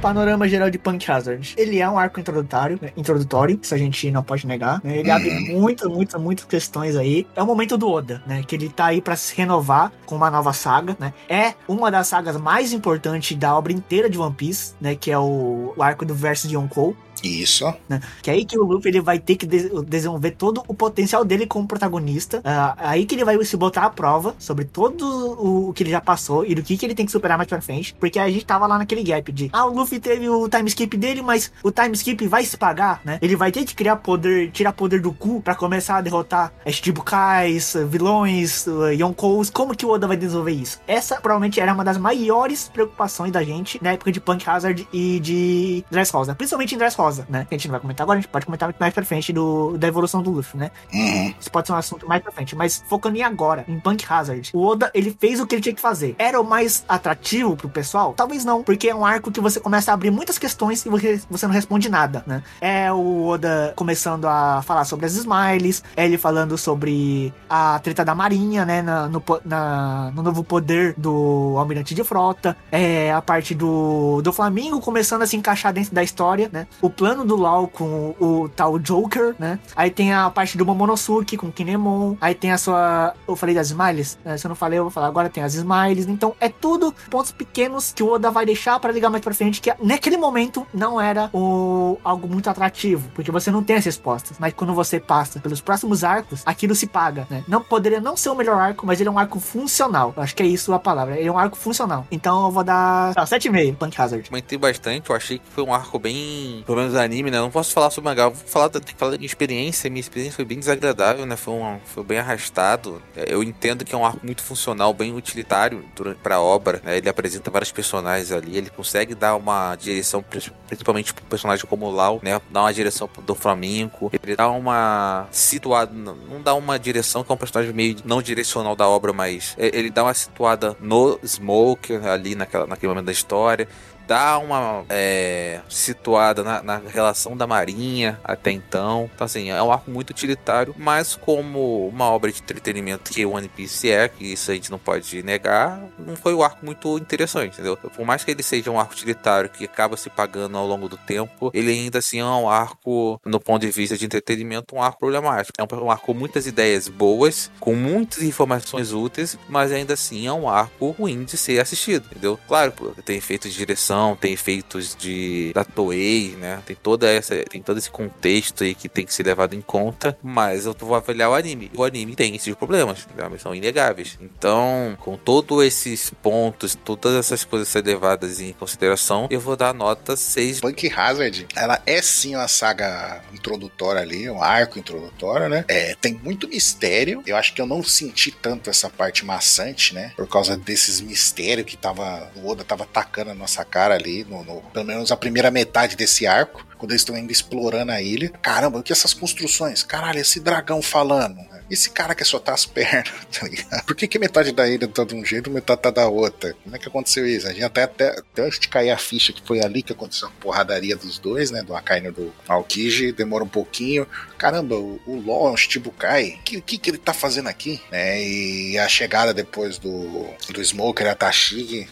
[0.00, 1.54] Panorama geral de Punk Hazard.
[1.56, 2.90] Ele é um arco introdutório, né?
[2.96, 4.80] introdutório, isso a gente não pode negar.
[4.84, 4.98] né?
[4.98, 7.26] Ele abre muitas, muitas, muitas questões aí.
[7.34, 8.42] É o momento do Oda, né?
[8.46, 11.12] Que ele tá aí pra se renovar com uma nova saga, né?
[11.28, 14.94] É uma das sagas mais importantes da obra inteira de One Piece, né?
[14.94, 16.94] Que é o, o arco do verso de Yonkou.
[17.24, 17.64] Isso.
[17.88, 17.98] né?
[18.22, 21.24] Que é aí que o Luffy ele vai ter que de- desenvolver todo o potencial
[21.24, 22.42] dele como protagonista.
[22.44, 25.90] Ah, aí que ele vai se botar à prova sobre todo o, o que ele
[25.90, 27.94] já passou e do que, que ele tem que superar mais pra frente.
[27.98, 30.96] Porque a gente tava lá naquele gap de ah, o Luffy teve o time skip
[30.96, 33.18] dele, mas o time skip vai se pagar, né?
[33.22, 37.76] Ele vai ter que criar poder, tirar poder do cu pra começar a derrotar Shichibukais,
[37.88, 39.50] vilões, uh, Yonkous.
[39.50, 40.80] Como que o Oda vai desenvolver isso?
[40.86, 45.20] Essa provavelmente era uma das maiores preocupações da gente na época de Punk Hazard e
[45.20, 46.34] de Dressrosa.
[46.34, 47.46] Principalmente em Dressrosa, né?
[47.48, 49.32] Que a gente não vai comentar agora, a gente pode comentar muito mais pra frente
[49.32, 50.70] do, da evolução do Luffy, né?
[50.92, 51.34] Uhum.
[51.38, 54.50] Isso pode ser um assunto mais pra frente, mas focando em agora, em Punk Hazard,
[54.52, 56.14] o Oda, ele fez o que ele tinha que fazer.
[56.18, 58.14] Era o mais atrativo pro pessoal?
[58.14, 61.20] Talvez não, porque é um arco que você começa a abrir muitas questões e você,
[61.28, 62.42] você não responde nada, né?
[62.60, 68.04] É o Oda começando a falar sobre as Smiles, é ele falando sobre a treta
[68.04, 68.82] da Marinha, né?
[68.82, 74.32] Na, no, na- no novo poder do Almirante de Frota, é a parte do, do
[74.32, 76.66] Flamingo começando a se encaixar dentro da história, né?
[76.80, 79.58] O plano do Lau com o, tal Joker, né?
[79.74, 83.14] Aí tem a parte do Momonosuke com o Kinemon, aí tem a sua...
[83.26, 84.18] Eu falei das Smiles?
[84.24, 84.36] né?
[84.36, 86.06] Se eu não falei, eu vou falar agora, tem as Smiles.
[86.06, 89.60] Então, é tudo pontos pequenos que o Oda vai deixar pra ligar mais pra frente,
[89.66, 94.36] que naquele momento não era o, algo muito atrativo, porque você não tem as respostas.
[94.38, 97.42] Mas quando você passa pelos próximos arcos, aquilo se paga, né?
[97.48, 100.14] Não poderia não ser o melhor arco, mas ele é um arco funcional.
[100.16, 101.16] Eu acho que é isso a palavra.
[101.18, 102.06] Ele é um arco funcional.
[102.12, 104.28] Então eu vou dar ah, 7,5, Punk Hazard.
[104.28, 106.62] Comentei bastante, eu achei que foi um arco bem.
[106.64, 107.38] Pelo menos anime, né?
[107.38, 109.90] Não posso falar sobre mangá, eu vou falar, da- falar minha experiência.
[109.90, 111.34] Minha experiência foi bem desagradável, né?
[111.36, 113.02] Foi, um, foi bem arrastado.
[113.16, 116.80] Eu entendo que é um arco muito funcional, bem utilitário durante, pra obra.
[116.84, 116.96] né?
[116.98, 121.86] Ele apresenta vários personagens ali, ele consegue dar uma direção, pri- principalmente pro personagem como
[121.86, 122.40] o Lau, né?
[122.50, 124.10] Dar uma direção do Flamengo.
[124.22, 128.74] Ele dá uma situada, não dá uma direção que é um personagem meio não direcional
[128.76, 133.68] da obra, mas ele dá uma situada no Smoke ali naquela, naquele momento da história
[134.06, 139.10] dá uma é, situada na, na relação da Marinha até então.
[139.14, 143.48] Então, assim, é um arco muito utilitário, mas como uma obra de entretenimento que One
[143.48, 147.54] Piece é, que isso a gente não pode negar, não foi um arco muito interessante,
[147.54, 147.76] entendeu?
[147.76, 150.96] Por mais que ele seja um arco utilitário que acaba se pagando ao longo do
[150.96, 154.98] tempo, ele ainda assim é um arco, no ponto de vista de entretenimento, um arco
[154.98, 155.54] problemático.
[155.58, 160.26] É um, um arco com muitas ideias boas, com muitas informações úteis, mas ainda assim
[160.26, 162.38] é um arco ruim de ser assistido, entendeu?
[162.46, 162.72] Claro,
[163.04, 166.60] tem efeitos de direção, tem efeitos de da Toei, né?
[166.66, 170.18] Tem toda essa, tem todo esse contexto aí que tem que ser levado em conta,
[170.22, 171.70] mas eu vou avaliar o anime.
[171.74, 173.38] O anime tem esses problemas, né?
[173.38, 174.18] são inegáveis.
[174.20, 179.74] Então, com todos esses pontos, todas essas coisas ser levadas em consideração, eu vou dar
[179.74, 180.60] nota 6.
[180.60, 185.64] Punk Hazard, ela é sim uma saga introdutória ali, um arco introdutório, né?
[185.68, 187.22] É, tem muito mistério.
[187.26, 190.12] Eu acho que eu não senti tanto essa parte maçante, né?
[190.16, 192.30] Por causa desses mistérios que tava.
[192.36, 195.96] O Oda tava atacando a nossa cara ali, no, no- pelo menos a primeira metade
[195.96, 196.66] desse arco.
[196.78, 198.28] Quando eles estão ainda explorando a ilha.
[198.42, 199.82] Caramba, o que essas construções?
[199.82, 201.36] Caralho, esse dragão falando.
[201.36, 201.60] né?
[201.70, 203.84] Esse cara quer soltar as pernas, tá ligado?
[203.84, 206.54] Por que, que metade da ilha tá de um jeito e metade tá da outra?
[206.62, 207.46] Como é que aconteceu isso?
[207.46, 210.28] A gente até, até, até antes de cair a ficha que foi ali que aconteceu
[210.28, 211.62] a porradaria dos dois, né?
[211.62, 214.06] Do Akainu e do Aokiji, demora um pouquinho.
[214.38, 216.38] Caramba, o, o LOL é um Shichibukai.
[216.40, 217.80] O que, que, que ele tá fazendo aqui?
[217.90, 218.22] Né?
[218.22, 221.88] E a chegada depois do, do Smoker a Tashigi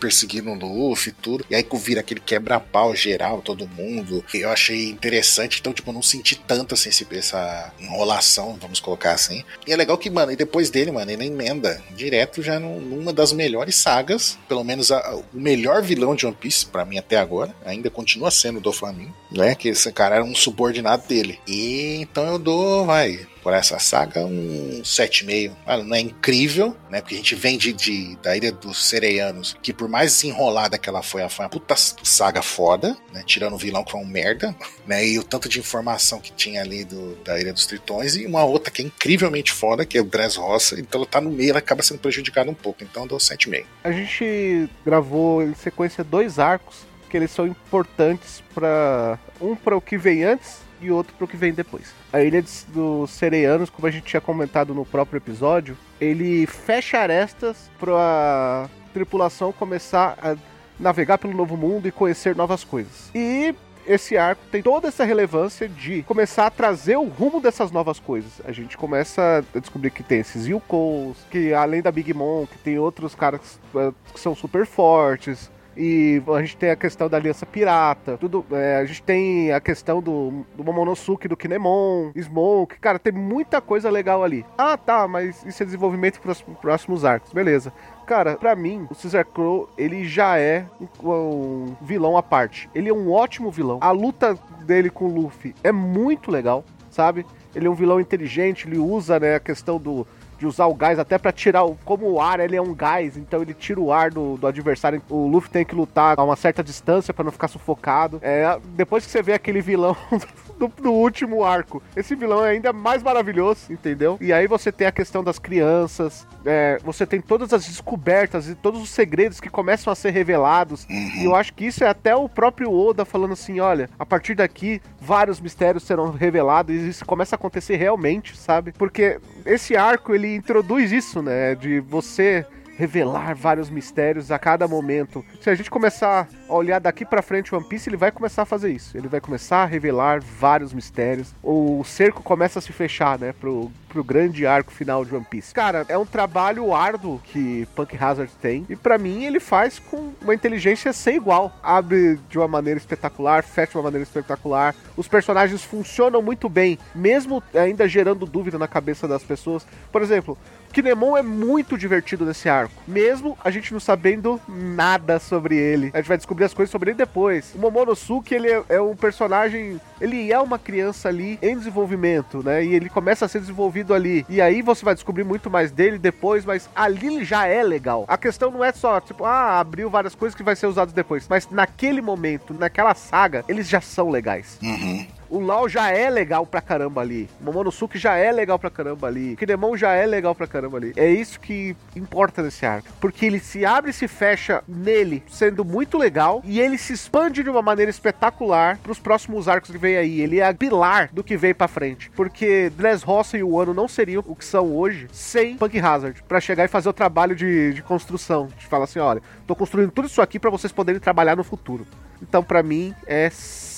[0.00, 1.44] perseguindo o Luffy e tudo.
[1.50, 4.24] E aí que vira aquele quebra-pau geral, todo mundo.
[4.34, 9.42] eu achei interessante, então, tipo, eu não senti tanto, assim, essa enrolação, vamos colocar assim.
[9.66, 13.12] E é legal que, mano, e depois dele, mano, ele emenda direto já num- numa
[13.12, 17.16] das melhores sagas, pelo menos a- o melhor vilão de One Piece, pra mim até
[17.16, 19.54] agora, ainda continua sendo do Flamengo, né?
[19.54, 21.40] Que esse cara era um subordinado dele.
[21.46, 25.54] E então eu dou, vai, por essa saga, um 7,5.
[25.66, 27.00] Ah, Não é incrível, né?
[27.00, 30.88] Porque a gente vem de, de- da Ilha dos Sereianos, que por mais desenrolada que
[30.88, 33.22] ela foi, ela foi uma puta saga foda, né?
[33.26, 34.54] Tirando o vilão que foi um merda,
[34.86, 35.06] né?
[35.06, 38.44] E o tanto de informação que tinha ali do, da Ilha dos Tritões, e uma
[38.44, 40.78] outra que é incrivelmente foda, que é o Dressrosa.
[40.80, 42.82] Então ela tá no meio, ela acaba sendo prejudicada um pouco.
[42.82, 43.64] Então eu dou 7,5.
[43.84, 49.80] A gente gravou em sequência dois arcos que eles são importantes para um para o
[49.80, 51.94] que vem antes e outro para o que vem depois.
[52.12, 57.70] A Ilha dos Sereianos, como a gente tinha comentado no próprio episódio, ele fecha arestas
[57.78, 60.36] para a tripulação começar a
[60.78, 63.10] navegar pelo novo mundo e conhecer novas coisas.
[63.14, 63.54] E
[63.86, 68.40] esse arco tem toda essa relevância de começar a trazer o rumo dessas novas coisas.
[68.44, 72.58] A gente começa a descobrir que tem esses Yukos, que além da Big Mom, que
[72.58, 75.50] tem outros caras eh, que são super fortes.
[75.76, 79.60] E a gente tem a questão da Aliança Pirata, tudo, é, a gente tem a
[79.60, 84.44] questão do, do Momonosuke, do Kinemon, Smoke, cara, tem muita coisa legal ali.
[84.56, 87.74] Ah, tá, mas isso é desenvolvimento para os próximos arcos, beleza.
[88.06, 90.64] Cara, pra mim, o Caesar Crow, ele já é
[91.02, 92.70] um, vilão à parte.
[92.72, 93.78] Ele é um ótimo vilão.
[93.80, 97.26] A luta dele com o Luffy é muito legal, sabe?
[97.52, 100.06] Ele é um vilão inteligente, ele usa, né, a questão do
[100.38, 101.76] de usar o gás até pra tirar o.
[101.84, 105.02] Como o ar ele é um gás, então ele tira o ar do, do adversário.
[105.08, 108.18] O Luffy tem que lutar a uma certa distância pra não ficar sufocado.
[108.22, 109.96] É, depois que você vê aquele vilão
[110.58, 114.16] do, último arco, esse vilão é ainda mais maravilhoso, entendeu?
[114.20, 118.54] E aí você tem a questão das crianças, é, você tem todas as descobertas e
[118.54, 120.86] todos os segredos que começam a ser revelados.
[120.88, 124.34] E eu acho que isso é até o próprio Oda falando assim: olha, a partir
[124.34, 128.72] daqui vários mistérios serão revelados e isso começa a acontecer realmente, sabe?
[128.72, 131.54] Porque esse arco ele introduz isso, né?
[131.54, 132.46] De você
[132.76, 135.24] revelar vários mistérios a cada momento.
[135.40, 138.46] Se a gente começar a olhar daqui pra frente One Piece, ele vai começar a
[138.46, 138.96] fazer isso.
[138.96, 141.34] Ele vai começar a revelar vários mistérios.
[141.42, 145.54] O cerco começa a se fechar, né, pro, pro grande arco final de One Piece.
[145.54, 150.12] Cara, é um trabalho árduo que Punk Hazard tem e pra mim ele faz com
[150.20, 151.52] uma inteligência sem igual.
[151.62, 154.74] Abre de uma maneira espetacular, fecha de uma maneira espetacular.
[154.96, 159.66] Os personagens funcionam muito bem, mesmo ainda gerando dúvida na cabeça das pessoas.
[159.90, 160.36] Por exemplo,
[160.76, 165.90] Kinemon é muito divertido nesse arco, mesmo a gente não sabendo nada sobre ele.
[165.94, 167.54] A gente vai descobrir as coisas sobre ele depois.
[167.54, 172.62] O Momonosuke, ele é, é um personagem, ele é uma criança ali em desenvolvimento, né?
[172.62, 174.26] E ele começa a ser desenvolvido ali.
[174.28, 178.04] E aí você vai descobrir muito mais dele depois, mas ali ele já é legal.
[178.06, 181.26] A questão não é só, tipo, ah, abriu várias coisas que vai ser usadas depois,
[181.26, 184.58] mas naquele momento, naquela saga, eles já são legais.
[184.62, 185.06] Uhum.
[185.28, 187.28] O Lau já é legal pra caramba ali.
[187.40, 189.34] O Momonosuke já é legal pra caramba ali.
[189.34, 190.92] O Kinemon já é legal pra caramba ali.
[190.96, 192.88] É isso que importa nesse arco.
[193.00, 196.42] Porque ele se abre e se fecha nele, sendo muito legal.
[196.44, 200.20] E ele se expande de uma maneira espetacular pros próximos arcos que vem aí.
[200.20, 202.10] Ele é pilar do que vem pra frente.
[202.10, 206.22] Porque Dressrosa e o Ano não seriam o que são hoje sem Punk Hazard.
[206.28, 208.48] Pra chegar e fazer o trabalho de, de construção.
[208.58, 211.86] De falar assim: olha, tô construindo tudo isso aqui pra vocês poderem trabalhar no futuro.
[212.22, 213.30] Então, pra mim, é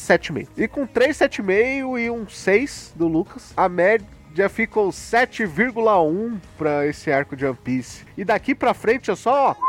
[0.09, 0.49] 7,5.
[0.57, 7.13] E com 3, 7,5 e um 6 do Lucas, a média ficou 7,1 pra esse
[7.13, 8.05] arco de One Piece.
[8.17, 9.68] E daqui pra frente é só, ó,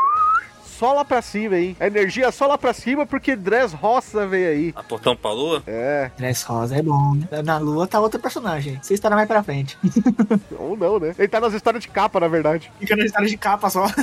[0.80, 1.76] só lá pra cima, hein?
[1.78, 4.72] A energia é só lá pra cima porque Dress Roça veio aí.
[4.74, 5.62] Aportão pra lua?
[5.66, 7.16] É, Dress Rosa é bom.
[7.16, 7.42] né?
[7.42, 8.78] Na lua tá outro personagem.
[8.80, 9.76] Você estará mais pra frente.
[10.58, 11.14] ou não, né?
[11.18, 12.72] Ele tá nas histórias de capa, na verdade.
[12.80, 13.84] Fica na história de capa só.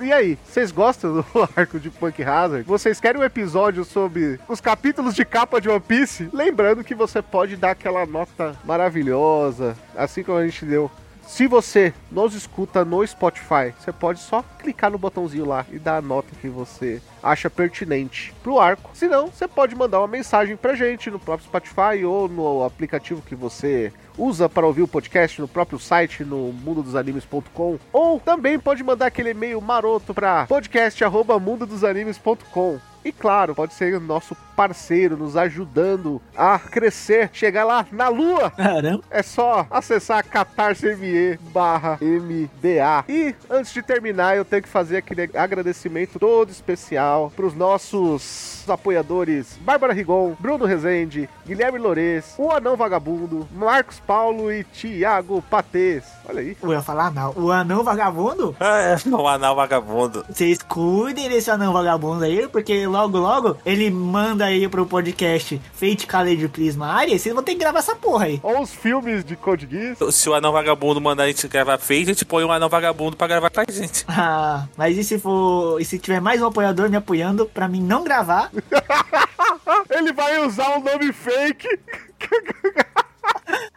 [0.00, 2.64] E aí, vocês gostam do arco de Punk Hazard?
[2.66, 6.30] Vocês querem um episódio sobre os capítulos de capa de One Piece?
[6.32, 10.90] Lembrando que você pode dar aquela nota maravilhosa, assim como a gente deu.
[11.26, 15.96] Se você nos escuta no Spotify, você pode só clicar no botãozinho lá e dar
[15.96, 18.90] a nota que você acha pertinente pro arco.
[18.94, 23.22] Se não, você pode mandar uma mensagem pra gente no próprio Spotify ou no aplicativo
[23.22, 28.84] que você usa para ouvir o podcast no próprio site no mundodosanimes.com ou também pode
[28.84, 32.93] mandar aquele e-mail maroto para podcast@mundodosanimes.com.
[33.04, 38.50] E claro, pode ser nosso parceiro nos ajudando a crescer, chegar lá na lua.
[38.50, 39.02] Caramba.
[39.10, 43.04] É só acessar catarse.me barra MDA.
[43.08, 48.64] E antes de terminar, eu tenho que fazer aquele agradecimento todo especial para os nossos
[48.68, 56.04] apoiadores Bárbara Rigon, Bruno Rezende, Guilherme Lores, o Anão Vagabundo, Marcos Paulo e Thiago Patês.
[56.28, 56.56] Olha aí.
[56.62, 57.32] Eu ia falar não.
[57.36, 58.56] O anão vagabundo?
[58.58, 58.96] Ah, é.
[59.08, 60.24] O anal vagabundo.
[60.28, 66.06] Vocês cuidem desse anão vagabundo aí, porque logo, logo, ele manda aí pro podcast Fate
[66.06, 68.40] Kaleid Prisma área, vocês vão ter que gravar essa porra aí.
[68.40, 70.14] Ou os filmes de Code Geass.
[70.14, 73.16] Se o anão vagabundo mandar a gente gravar feio, a gente põe um anão vagabundo
[73.16, 74.04] pra gravar com a gente.
[74.16, 75.80] Ah, mas e se for.
[75.80, 78.48] E se tiver mais um apoiador me apoiando pra mim não gravar?
[79.90, 81.66] Ele vai usar um nome fake.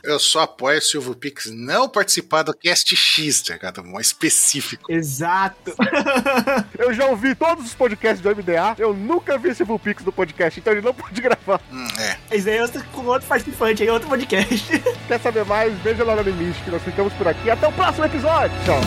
[0.03, 3.83] Eu só apoio o Silvio Pix não participar do Cast X, tá ligado?
[3.83, 4.91] Mais específico.
[4.91, 5.75] Exato.
[6.79, 10.59] eu já ouvi todos os podcasts do MDA, eu nunca vi Silvio Pix no podcast,
[10.59, 11.59] então ele não pode gravar.
[11.71, 12.37] Hum, é.
[12.37, 14.65] Isso aí é outro, com outro participante, aí outro podcast.
[15.07, 15.77] Quer saber mais?
[15.79, 17.49] Veja lá no Limite, que nós ficamos por aqui.
[17.49, 18.55] Até o próximo episódio.
[18.65, 18.79] Tchau.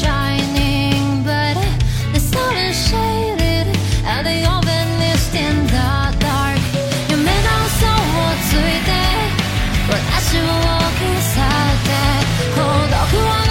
[0.00, 1.54] shining, but
[2.14, 3.66] the sun is shaded,
[4.06, 4.26] and
[8.40, 8.90] ついて
[9.88, 11.94] 私を消されて
[12.54, 13.43] 孤独を